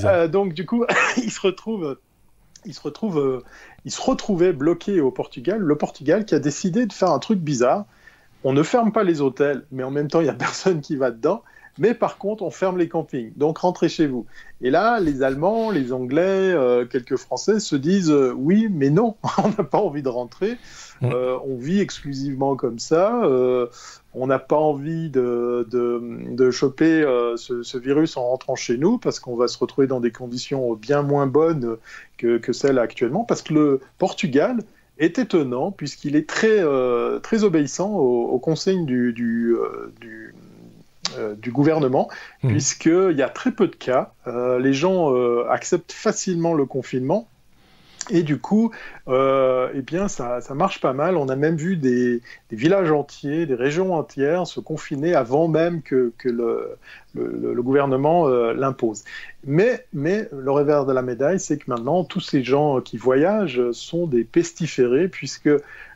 [0.05, 0.85] Euh, donc du coup,
[1.17, 1.97] il se retrouve,
[2.65, 3.43] il se retrouve,
[3.83, 5.59] il se retrouvait bloqué au Portugal.
[5.59, 7.85] Le Portugal qui a décidé de faire un truc bizarre.
[8.43, 10.95] On ne ferme pas les hôtels, mais en même temps, il n'y a personne qui
[10.95, 11.41] va dedans.
[11.79, 13.31] Mais par contre, on ferme les campings.
[13.37, 14.25] Donc rentrez chez vous.
[14.61, 19.15] Et là, les Allemands, les Anglais, euh, quelques Français se disent euh, oui, mais non,
[19.43, 20.57] on n'a pas envie de rentrer.
[21.01, 21.11] Mm.
[21.13, 23.21] Euh, on vit exclusivement comme ça.
[24.13, 27.03] on n'a pas envie de, de, choper
[27.37, 31.01] ce, virus en rentrant chez nous parce qu'on va se retrouver dans des conditions bien
[31.01, 31.77] moins bonnes
[32.17, 33.23] que, que celles actuellement.
[33.23, 34.59] Parce que le Portugal
[34.97, 36.61] est étonnant puisqu'il est très,
[37.21, 39.55] très obéissant aux, conseils du, du,
[40.01, 40.33] du
[41.17, 42.09] euh, du gouvernement,
[42.43, 42.49] mmh.
[42.49, 44.13] puisqu'il y a très peu de cas.
[44.27, 47.27] Euh, les gens euh, acceptent facilement le confinement.
[48.11, 48.71] Et du coup,
[49.07, 51.15] eh bien, ça, marche pas mal.
[51.15, 56.11] On a même vu des, villages entiers, des régions entières se confiner avant même que,
[56.23, 59.03] le, gouvernement l'impose.
[59.45, 63.69] Mais, mais le revers de la médaille, c'est que maintenant, tous ces gens qui voyagent
[63.73, 65.51] sont des pestiférés, puisque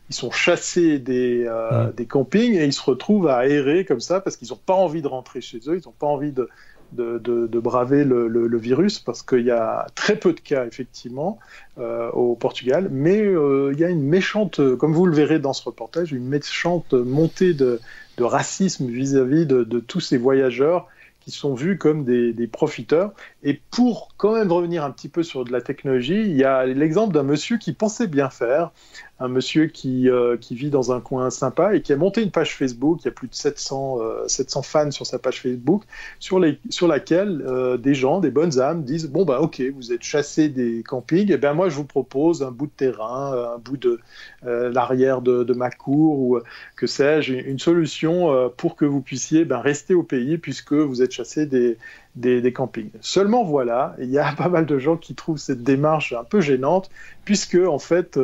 [0.10, 4.20] ils sont chassés des, euh, des campings et ils se retrouvent à errer comme ça
[4.20, 6.50] parce qu'ils n'ont pas envie de rentrer chez eux, ils n'ont pas envie de,
[6.92, 11.40] de, braver le, virus parce qu'il y a très peu de cas effectivement
[11.80, 15.54] euh, au Portugal, mais euh, il y a une méchante, comme vous le verrez dans
[15.54, 17.80] ce reportage, une méchante montée de,
[18.20, 20.88] racisme vis-à-vis de, tous ces voyageurs
[21.22, 23.14] qui sont vus comme des, des, profiteurs.
[23.44, 26.66] Et pour quand même revenir un petit peu sur de la technologie, il y a
[26.66, 28.72] l'exemple d'un monsieur qui pensait bien faire,
[29.20, 32.32] un monsieur qui, euh, qui vit dans un coin sympa et qui a monté une
[32.32, 33.00] page Facebook.
[33.02, 35.84] Il y a plus de 700, 700 euh, fans sur sa page Facebook,
[36.20, 40.48] sur, laquelle euh, des gens, des bonnes âmes, disent Bon, bah, ok, vous êtes chassé
[40.48, 43.76] des campings, et eh bien moi, je vous propose un bout de terrain, un bout
[43.76, 44.00] de
[44.44, 46.40] l'arrière de, de, ma cour, ou
[46.78, 51.12] que sais-je, une solution pour que vous puissiez ben, rester au pays puisque vous êtes
[51.12, 51.78] chassé des,
[52.16, 52.92] des, des, campings.
[53.02, 56.42] Seulement voilà, il y a pas mal de gens qui trouvent cette démarche un peu
[56.42, 56.90] gênante,
[57.26, 58.20] puisque en fait,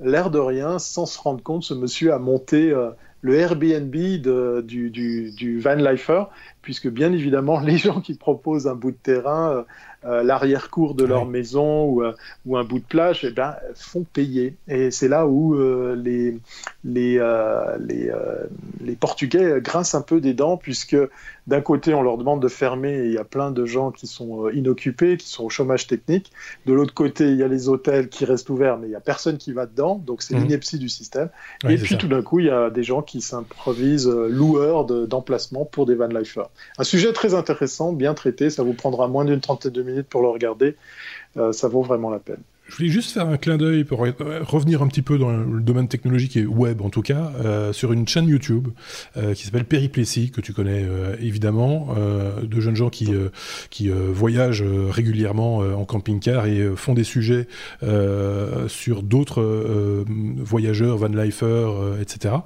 [0.00, 2.90] l'air de rien, sans se rendre compte, ce monsieur a monté euh,
[3.22, 5.76] le Airbnb du, du, van
[6.62, 9.62] puisque bien évidemment, les gens qui proposent un bout de terrain, euh,
[10.04, 12.02] euh, l'arrière-cour de leur maison ou,
[12.46, 14.56] ou, un bout de plage, eh ben, font payer.
[14.66, 15.54] Et c'est là où
[15.94, 16.38] les,
[16.82, 17.20] les,
[17.78, 18.10] les,
[18.80, 20.96] les, Portugais grincent un peu des dents, puisque
[21.48, 24.06] d'un côté, on leur demande de fermer et il y a plein de gens qui
[24.06, 26.30] sont euh, inoccupés, qui sont au chômage technique.
[26.66, 29.00] De l'autre côté, il y a les hôtels qui restent ouverts, mais il n'y a
[29.00, 29.96] personne qui va dedans.
[29.96, 30.42] Donc, c'est mmh.
[30.42, 31.30] l'ineptie du système.
[31.68, 35.64] et puis, tout d'un coup, il y a des gens qui s'improvisent euh, loueurs d'emplacements
[35.64, 36.48] pour des van lifers.
[36.78, 38.50] Un sujet très intéressant, bien traité.
[38.50, 40.76] Ça vous prendra moins d'une trentaine de minutes pour le regarder.
[41.36, 42.42] Euh, ça vaut vraiment la peine.
[42.72, 45.88] Je voulais juste faire un clin d'œil pour revenir un petit peu dans le domaine
[45.88, 48.68] technologique et web en tout cas, euh, sur une chaîne YouTube
[49.18, 51.94] euh, qui s'appelle Périplessis, que tu connais euh, évidemment,
[52.42, 53.10] de jeunes gens qui,
[53.68, 57.46] qui voyagent régulièrement en camping-car et font des sujets
[58.68, 60.04] sur d'autres
[60.38, 62.36] voyageurs, van lifers, etc.,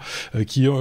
[0.47, 0.73] qui eux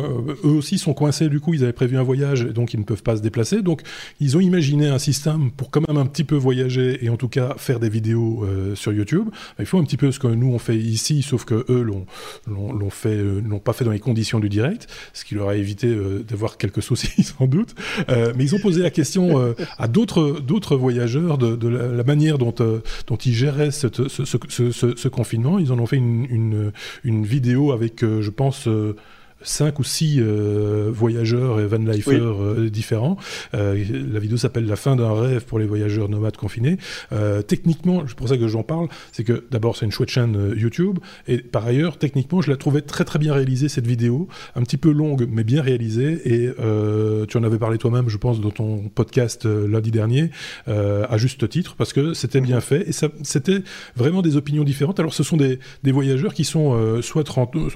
[0.43, 3.17] aussi sont coincés, du coup ils avaient prévu un voyage, donc ils ne peuvent pas
[3.17, 3.81] se déplacer, donc
[4.19, 7.29] ils ont imaginé un système pour quand même un petit peu voyager et en tout
[7.29, 9.29] cas faire des vidéos sur YouTube.
[9.57, 11.81] Bah, il faut un petit peu ce que nous on fait ici, sauf que eux
[11.81, 15.55] l'ont fait, euh, l'ont pas fait dans les conditions du direct, ce qui leur a
[15.55, 17.75] évité euh, d'avoir quelques soucis sans doute.
[18.09, 22.53] Euh, mais ils ont posé la question à d'autres d'autres voyageurs de, la, manière dont
[22.55, 25.59] dont ils géraient ce, confinement.
[25.59, 26.71] Ils en ont fait une,
[27.03, 28.67] une vidéo avec, je pense
[29.45, 33.17] cinq ou six euh, voyageurs et van lifers euh, différents.
[33.53, 36.77] Euh, la vidéo s'appelle La fin d'un rêve pour les voyageurs nomades confinés.
[37.47, 40.99] techniquement, c'est pour ça que j'en parle, c'est que d'abord c'est une chouette chaîne YouTube
[41.27, 44.77] et par ailleurs techniquement je la trouvais très très bien réalisée cette vidéo, un petit
[44.77, 46.49] peu longue mais bien réalisée et
[47.27, 50.31] tu en avais parlé toi-même je pense dans ton podcast lundi dernier
[50.67, 52.91] à juste titre parce que c'était bien fait et
[53.23, 53.61] c'était
[53.95, 54.99] vraiment des opinions différentes.
[54.99, 57.29] Alors ce sont des, des voyageurs qui sont soit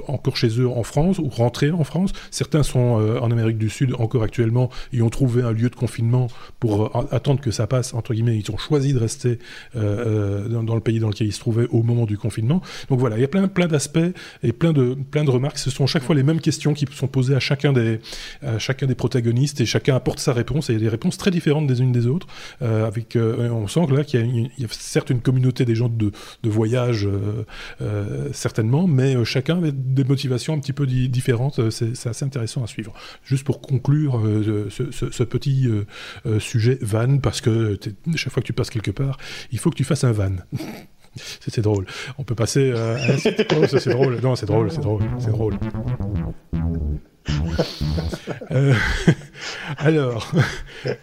[0.08, 2.12] encore chez eux en France ou rentrés en France.
[2.32, 5.76] Certains sont euh, en Amérique du Sud encore actuellement et ont trouvé un lieu de
[5.76, 6.28] confinement
[6.60, 8.38] pour euh, attendre que ça passe, entre guillemets.
[8.38, 9.40] Ils ont choisi de rester
[9.76, 12.62] euh, dans, le pays dans lequel ils se trouvaient au moment du confinement.
[12.90, 14.00] Donc voilà, il y a plein, plein d'aspects
[14.44, 15.58] et plein de, plein de remarques.
[15.58, 18.00] Ce sont chaque fois les mêmes questions qui sont posées à chacun des,
[18.58, 21.32] chacun des protagonistes et chacun apporte sa réponse et il y a des réponses très
[21.32, 22.28] différentes des unes des autres.
[22.62, 26.12] avec, on sent que là qu'il y, a certes une communauté des gens de,
[26.44, 27.08] de voyage,
[28.32, 32.68] certainement, mais chacun avait des motivations un petit peu différentes euh, c'est assez intéressant à
[32.68, 32.94] suivre.
[33.24, 37.80] Juste pour conclure euh, ce, petit euh, sujet van, parce que
[38.16, 39.18] chaque fois que tu passes quelque part,
[39.52, 40.36] il faut que tu fasses un van.
[41.16, 41.88] C'est drôle.
[42.20, 43.18] On peut passer oh,
[43.68, 44.20] c'est drôle.
[44.22, 45.58] Non, c'est drôle, c'est drôle, c'est drôle.
[49.78, 50.32] alors,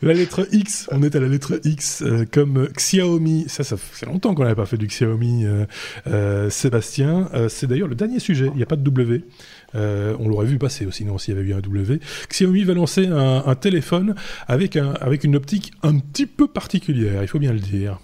[0.03, 3.47] la lettre X, on est à la lettre X comme Xiaomi.
[3.49, 5.45] Ça, ça fait longtemps qu'on n'avait pas fait du Xiaomi.
[6.51, 8.47] Sébastien, c'est d'ailleurs le dernier sujet.
[8.53, 9.25] Il n'y a pas de W.
[9.77, 12.01] Euh, on l'aurait vu passer sinon s'il y avait eu un W.
[12.29, 14.15] Xiaomi va lancer un, téléphone
[14.49, 18.01] avec, un, avec une optique un petit peu particulière, il faut bien le dire.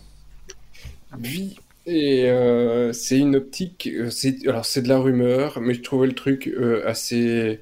[1.21, 4.11] Oui, et euh, c'est une optique, euh,
[4.47, 6.51] alors c'est de la rumeur, mais je trouvais le truc
[6.87, 7.61] assez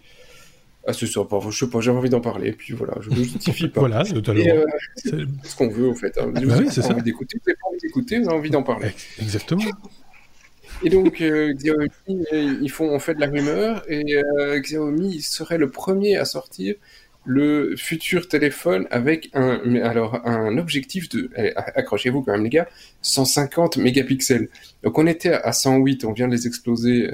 [0.86, 1.38] assez sympa.
[1.48, 3.80] je sais pas, j'avais envie d'en parler, puis voilà, je ne justifie pas.
[3.80, 6.18] voilà, c'est ce qu'on veut, en fait.
[6.18, 6.32] Hein.
[6.34, 6.94] Bah oui, c'est ça.
[6.94, 8.90] d'écouter, vous pas envie d'écouter, vous avez envie d'en parler.
[9.20, 9.62] Exactement.
[10.82, 15.20] Et donc, euh, Xiaomi, euh, ils font en fait de la rumeur, et euh, Xiaomi
[15.20, 16.74] serait le premier à sortir
[17.26, 22.66] le futur téléphone avec un, alors, un objectif de, accrochez-vous quand même les gars,
[23.02, 24.48] 150 mégapixels.
[24.82, 27.10] Donc on était à 108, on vient de les exploser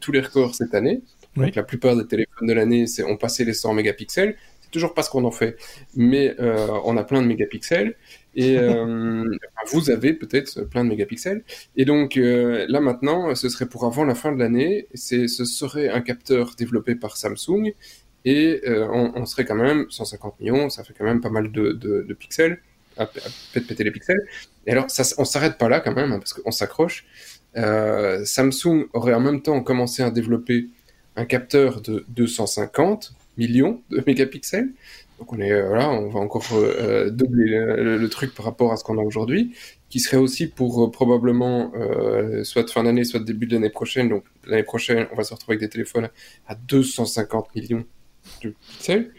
[0.00, 1.02] tous les records cette année.
[1.34, 4.36] Donc la plupart des téléphones de l'année ont passé les 100 mégapixels.
[4.60, 5.56] C'est toujours pas ce qu'on en fait,
[5.96, 7.96] mais on a plein de mégapixels.
[8.34, 9.24] Et euh,
[9.72, 11.42] vous avez peut-être plein de mégapixels.
[11.76, 14.88] Et donc euh, là maintenant, ce serait pour avant la fin de l'année.
[14.94, 17.74] Ce serait un capteur développé par Samsung.
[18.24, 22.16] Et euh, on, serait quand même 150 millions, ça fait quand même pas mal de,
[22.18, 22.60] pixels.
[22.96, 23.10] à,
[23.52, 24.20] péter les pixels.
[24.66, 24.86] Et alors,
[25.18, 27.04] on s'arrête pas là quand même, hein, parce qu'on s'accroche.
[27.54, 30.68] Samsung aurait en même temps commencé à développer
[31.16, 34.70] un capteur de 250 millions de mégapixels.
[35.22, 38.76] Donc on est euh, voilà, on va encore euh, doubler le, truc par rapport à
[38.76, 39.54] ce qu'on a aujourd'hui,
[39.88, 41.70] qui serait aussi pour probablement
[42.42, 44.08] soit fin d'année, soit début de l'année prochaine.
[44.08, 46.08] Donc l'année prochaine, on va se retrouver avec des téléphones
[46.48, 47.84] à 250 millions
[48.42, 49.12] de pixels.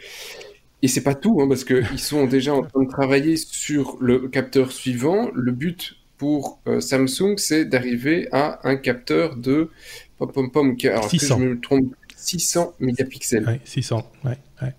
[0.82, 4.28] Et c'est pas tout, hein, parce qu'ils sont déjà en train de travailler sur le
[4.28, 5.32] capteur suivant.
[5.34, 9.70] Le but pour euh, Samsung, c'est d'arriver à un capteur de
[10.18, 11.40] pom pom pom, alors 600.
[11.40, 13.62] je me trompe, 600 mégapixels.
[13.64, 14.74] 600, ouais, ouais.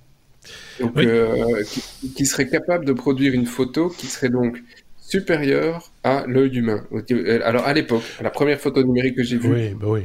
[0.81, 1.63] Donc, euh,
[2.17, 4.63] qui, serait capable de produire une photo qui serait donc
[5.01, 6.87] supérieure à l'œil humain.
[7.45, 10.03] Alors à l'époque, la première photo numérique que j'ai vue, oui, bah oui.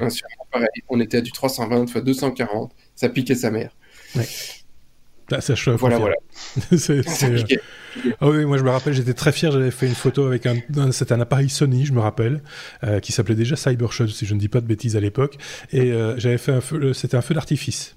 [0.89, 3.71] on était à du 320 x 240, ça piquait sa mère.
[4.15, 4.25] Ouais.
[5.39, 5.79] ça chauffe.
[5.79, 6.15] Voilà, voilà.
[6.77, 7.01] c'est,
[8.21, 10.57] ah oui, moi je me rappelle, j'étais très fier, j'avais fait une photo avec un,
[10.91, 12.41] c'était un appareil Sony, je me rappelle,
[12.83, 15.37] euh, qui s'appelait déjà Cybershot, si je ne dis pas de bêtises à l'époque,
[15.71, 17.95] et euh, j'avais fait un feu, c'était un feu d'artifice.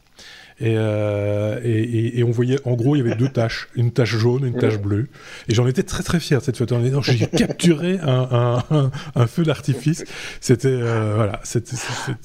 [0.60, 4.16] Euh, et, et, et, on voyait, en gros, il y avait deux taches, une tache
[4.16, 5.08] jaune et une tache bleue.
[5.48, 6.76] Et j'en étais très très fier cette photo.
[7.02, 10.04] J'ai capturé un, un, un, feu d'artifice.
[10.40, 11.76] C'était, euh, voilà, c'était,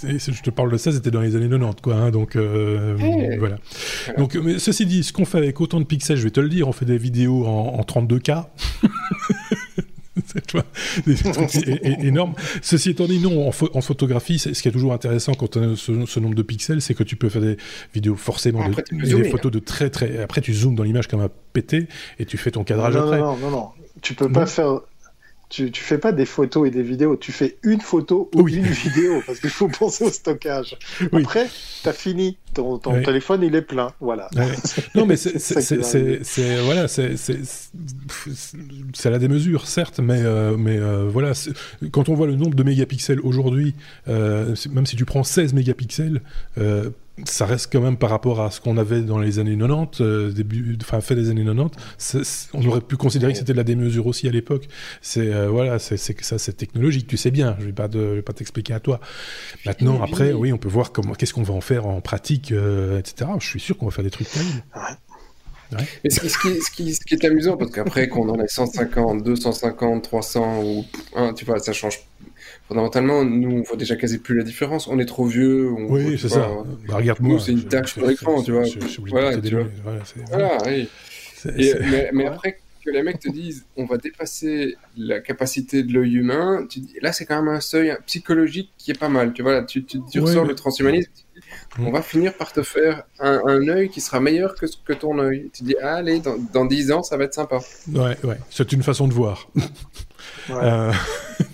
[0.02, 1.96] je te parle de ça, c'était dans les années 90, quoi.
[1.96, 2.96] Hein, donc, euh,
[3.40, 3.58] voilà.
[4.18, 6.50] Donc, mais ceci dit, ce qu'on fait avec autant de pixels, je vais te le
[6.50, 8.46] dire, on fait des vidéos en, en 32K.
[12.02, 12.34] énorme.
[12.62, 16.20] Ceci étant dit, non, en, photographie, ce qui est toujours intéressant quand on a ce,
[16.20, 17.58] nombre de pixels, c'est que tu peux faire des
[17.94, 20.20] vidéos forcément, des photos de très très.
[20.22, 21.88] Après, tu zoomes dans l'image comme un pété
[22.20, 23.20] et tu fais ton cadrage après.
[23.20, 23.70] Non, non, non,
[24.02, 24.82] tu peux pas faire
[25.50, 28.66] tu, tu fais pas des photos et des vidéos, tu fais une photo ou une
[28.66, 30.78] vidéo, parce qu'il faut penser au stockage.
[31.14, 31.48] Après,
[31.84, 34.30] tu as fini, ton, ton téléphone il est plein, voilà.
[34.96, 35.38] non mais c'est
[36.66, 37.16] voilà, c'est
[39.06, 41.32] à la démesure, certes, mais, euh, mais euh, voilà,
[41.92, 43.74] quand on voit le nombre de mégapixels aujourd'hui,
[44.10, 46.22] euh, même si tu prends 16 mégapixels,
[47.26, 50.32] ça reste quand même par rapport à ce qu'on avait dans les années 90, euh,
[50.32, 54.06] début, enfin fin des années 90, on aurait pu considérer que c'était de la démesure
[54.06, 54.68] aussi à l'époque.
[55.02, 57.08] C'est euh, voilà, c'est ça, c'est technologique.
[57.08, 57.56] Tu sais bien.
[57.60, 59.00] Je vais pas vais pas t'expliquer à toi.
[59.66, 63.00] Maintenant, après, oui, on peut voir comment, qu'est-ce qu'on va en faire en pratique, euh,
[63.00, 63.32] etc.
[63.40, 64.64] Je suis sûr qu'on va faire des trucs terribles.
[64.76, 64.82] Ouais.
[66.04, 66.40] Et ce, qui, ce,
[66.72, 70.86] qui, ce, qui, est amusant, parce qu'après, qu'on en ait 150, 250, 300, ou,
[71.16, 72.00] hein, tu vois, ça change
[72.68, 74.88] fondamentalement, nous, on voit déjà quasi plus la différence.
[74.88, 75.70] On est trop vieux.
[75.72, 76.50] oui, c'est ça.
[76.88, 77.40] Bah, regarde-moi.
[77.40, 78.64] c'est une tâche sur l'écran, tu vois.
[79.08, 79.68] Voilà, tu vois.
[80.30, 80.90] Voilà, oui.
[82.14, 86.66] mais, après que les mecs te disent, on va dépasser la capacité de l'œil humain,
[86.70, 89.34] tu dis, là, c'est quand même un seuil psychologique qui est pas mal.
[89.34, 91.12] Tu vois, tu, tu, ressors le transhumanisme,
[91.80, 95.20] on va finir par te faire un, un œil qui sera meilleur que, que ton
[95.20, 95.50] œil.
[95.54, 97.60] Tu dis, allez, dans, dans 10 ans, ça va être sympa.
[97.94, 98.38] Ouais, ouais.
[98.50, 99.50] C'est une façon de voir.
[100.50, 100.92] Euh,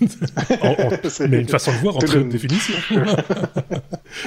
[1.28, 2.74] mais une façon de voir en très haute définition.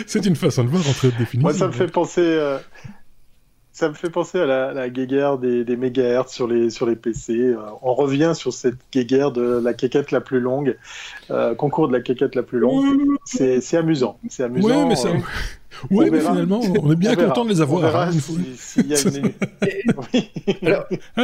[0.08, 1.50] c'est une façon de voir en très haute définition.
[1.50, 2.22] Moi, ça me fait penser.
[2.22, 2.58] Euh,
[3.72, 6.96] ça me fait penser à la, la guéguerre des, des mégahertz sur les, sur les
[6.96, 7.34] PC.
[7.34, 10.78] Euh, on revient sur cette guéguerre de la quéquette la plus longue,
[11.58, 13.00] concours de la quéquette la plus longue.
[13.26, 14.20] C'est amusant.
[14.30, 14.88] C'est amusant.
[14.88, 15.10] mais ça...
[15.90, 17.96] Oui, mais finalement, on est bien content de les avoir.
[17.96, 18.12] Hein,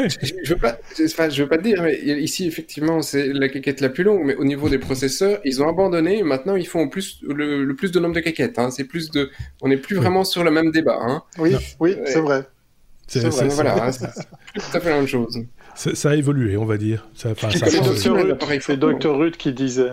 [0.07, 3.89] je, veux pas, je veux pas te dire, mais ici, effectivement, c'est la caquette la
[3.89, 6.23] plus longue, mais au niveau des processeurs, ils ont abandonné.
[6.23, 8.59] Maintenant, ils font plus, le, plus de nombre de caquettes.
[8.59, 8.69] Hein.
[8.71, 9.29] C'est plus de,
[9.61, 10.99] on n'est plus vraiment sur le même débat.
[11.01, 11.23] Hein.
[11.37, 12.45] Oui, oui, c'est vrai.
[13.07, 13.47] C'est vrai.
[13.49, 15.39] Voilà, c'est tout à fait la même chose.
[15.75, 17.07] Ça a évolué, on va dire.
[17.15, 19.17] Ça, c'est Dr.
[19.17, 19.91] Ruth qui disait.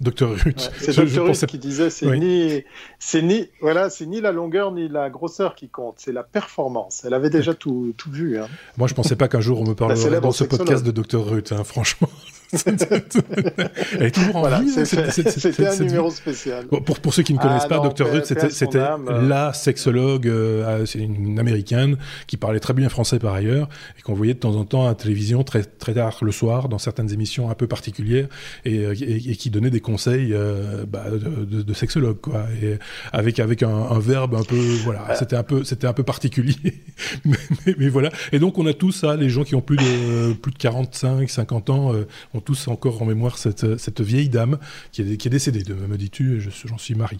[0.00, 0.70] Docteur Ruth.
[0.78, 2.64] c'est Docteur Ruth qui disait c'est ni
[2.98, 7.04] c'est ni voilà c'est ni la longueur ni la grosseur qui compte, c'est la performance.
[7.04, 8.38] Elle avait déjà tout, tout vu.
[8.38, 8.48] Hein.
[8.76, 11.52] Moi, je pensais pas qu'un jour on me parlerait dans ce podcast de Docteur Ruth,
[11.52, 12.08] hein, franchement.
[12.52, 14.70] Elle est toujours en vie.
[14.86, 16.66] C'était un numéro spécial.
[16.66, 18.10] pour, pour ceux qui ne connaissent ah pas, Dr.
[18.10, 18.78] Ruth, c'était
[19.08, 21.96] la sexologue, euh, une américaine
[22.26, 23.68] qui parlait très bien français par ailleurs
[23.98, 26.68] et qu'on voyait de temps en temps à la télévision très, très tard le soir
[26.68, 28.28] dans certaines émissions un peu particulières
[28.64, 32.46] et, euh, et, qui donnait des conseils euh, bah, de, de, sexologue, quoi.
[32.62, 32.78] Et
[33.12, 36.56] avec, avec un, un verbe un peu, voilà, c'était un peu, c'était un peu particulier.
[37.24, 37.36] mais,
[37.78, 38.10] mais, voilà.
[38.32, 41.28] Et donc, on a tous ça, les gens qui ont plus de, plus de 45,
[41.28, 41.92] 50 ans,
[42.36, 44.58] ont tous encore en mémoire cette, cette vieille dame
[44.92, 47.18] qui est, qui est décédée, de, me dis-tu, j'en suis mari.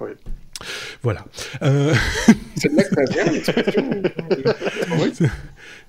[0.00, 0.10] Oui.
[1.02, 1.24] Voilà.
[1.62, 1.94] Euh...
[2.56, 3.24] C'est de là que ça vient,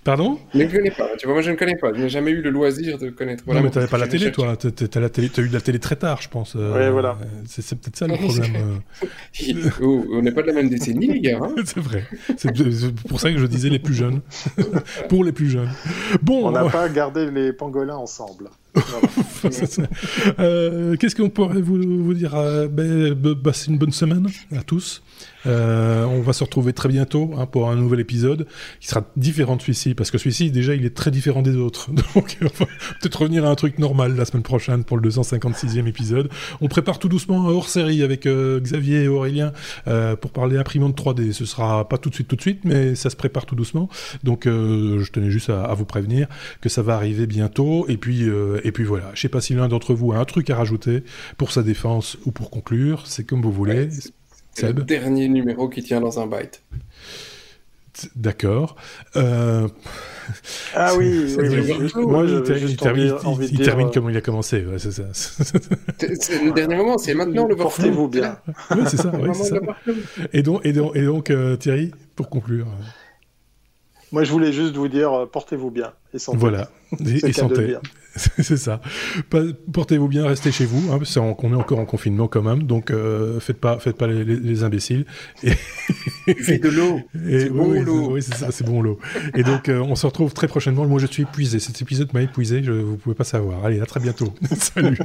[0.06, 1.10] Pardon Je ne connais pas.
[1.18, 1.92] Tu vois, moi, je ne connais pas.
[1.92, 3.42] Je n'ai jamais eu le loisir de connaître.
[3.44, 4.56] Voilà, non, mais tu n'avais pas la télé, toi.
[4.56, 6.56] Tu as, as, eu de la télé très tard, je pense.
[6.56, 7.18] Euh, voilà.
[7.48, 8.54] C'est peut-être ça le problème.
[8.56, 9.70] Euh.
[9.82, 11.40] oh, on n'est pas de la même décennie, les gars.
[11.42, 11.56] Hein.
[11.66, 12.04] c'est vrai.
[12.38, 12.52] C'est
[13.08, 14.22] pour ça que je disais les plus jeunes.
[15.10, 15.72] pour les plus jeunes.
[16.22, 16.50] Bon.
[16.50, 18.52] On n'a pas gardé les pangolins ensemble.
[20.38, 22.36] euh, Qu'est-ce qu'on pourrait vous, vous dire
[22.70, 25.02] ben, bah, C'est une bonne semaine à tous.
[25.48, 28.48] Euh, on va se retrouver très bientôt hein, pour un nouvel épisode
[28.80, 31.92] qui sera différent de celui-ci, parce que celui-ci, déjà, il est très différent des autres.
[32.16, 32.66] Donc, on va
[33.02, 36.30] peut-être revenir à un truc normal la semaine prochaine pour le 256e épisode.
[36.62, 39.52] On prépare tout doucement un hors-série avec euh, Xavier et Aurélien
[39.88, 41.32] euh, pour parler imprimante 3D.
[41.32, 43.90] Ce sera pas tout de suite, tout de suite, mais ça se prépare tout doucement.
[44.24, 46.28] Donc, je tenais juste à, vous prévenir
[46.62, 47.86] que ça va arriver bientôt.
[47.88, 48.24] Et puis,
[48.64, 49.12] et puis voilà.
[49.14, 51.04] Je sais pas si l'un d'entre vous a un truc à rajouter
[51.38, 53.04] pour sa défense ou pour conclure.
[53.06, 53.90] C'est comme vous voulez.
[54.56, 56.64] C'est le dernier numéro qui tient dans un byte.
[58.16, 58.76] D'accord.
[59.16, 59.68] Euh...
[60.74, 61.92] Ah oui, oui, oui.
[62.04, 64.66] Moi, il, il, termine, il, il termine, comme il a commencé.
[64.66, 65.04] Ouais, c'est ça.
[65.14, 68.40] c'est le dernier moment, c'est maintenant le Portez-vous bien.
[68.72, 69.10] Oui, c'est ça.
[69.10, 69.58] Ouais, ça.
[70.34, 72.68] Et donc, et donc, et donc euh, Thierry, pour conclure.
[74.12, 76.38] Moi, je voulais juste vous dire, euh, portez-vous bien et santé.
[76.38, 76.70] Voilà,
[77.00, 77.78] et, et santé.
[78.16, 78.82] c'est ça.
[79.74, 80.92] Portez-vous bien, restez chez vous.
[80.92, 84.08] Hein, parce qu'on est encore en confinement quand même, donc euh, faites pas, faites pas
[84.08, 85.06] les, imbéciles.
[85.44, 85.52] Et...
[86.40, 87.02] Faites de l'eau.
[87.14, 88.12] C'est bon l'eau.
[88.14, 89.00] Oui, c'est ça, c'est bon l'eau.
[89.36, 90.86] Et donc, euh, on se retrouve très prochainement.
[90.86, 91.60] Moi, je suis épuisé.
[91.60, 92.64] Cet épisode m'a épuisé.
[92.64, 93.64] Je, vous pouvez pas savoir.
[93.64, 94.34] Allez, à très bientôt.
[94.58, 94.98] Salut.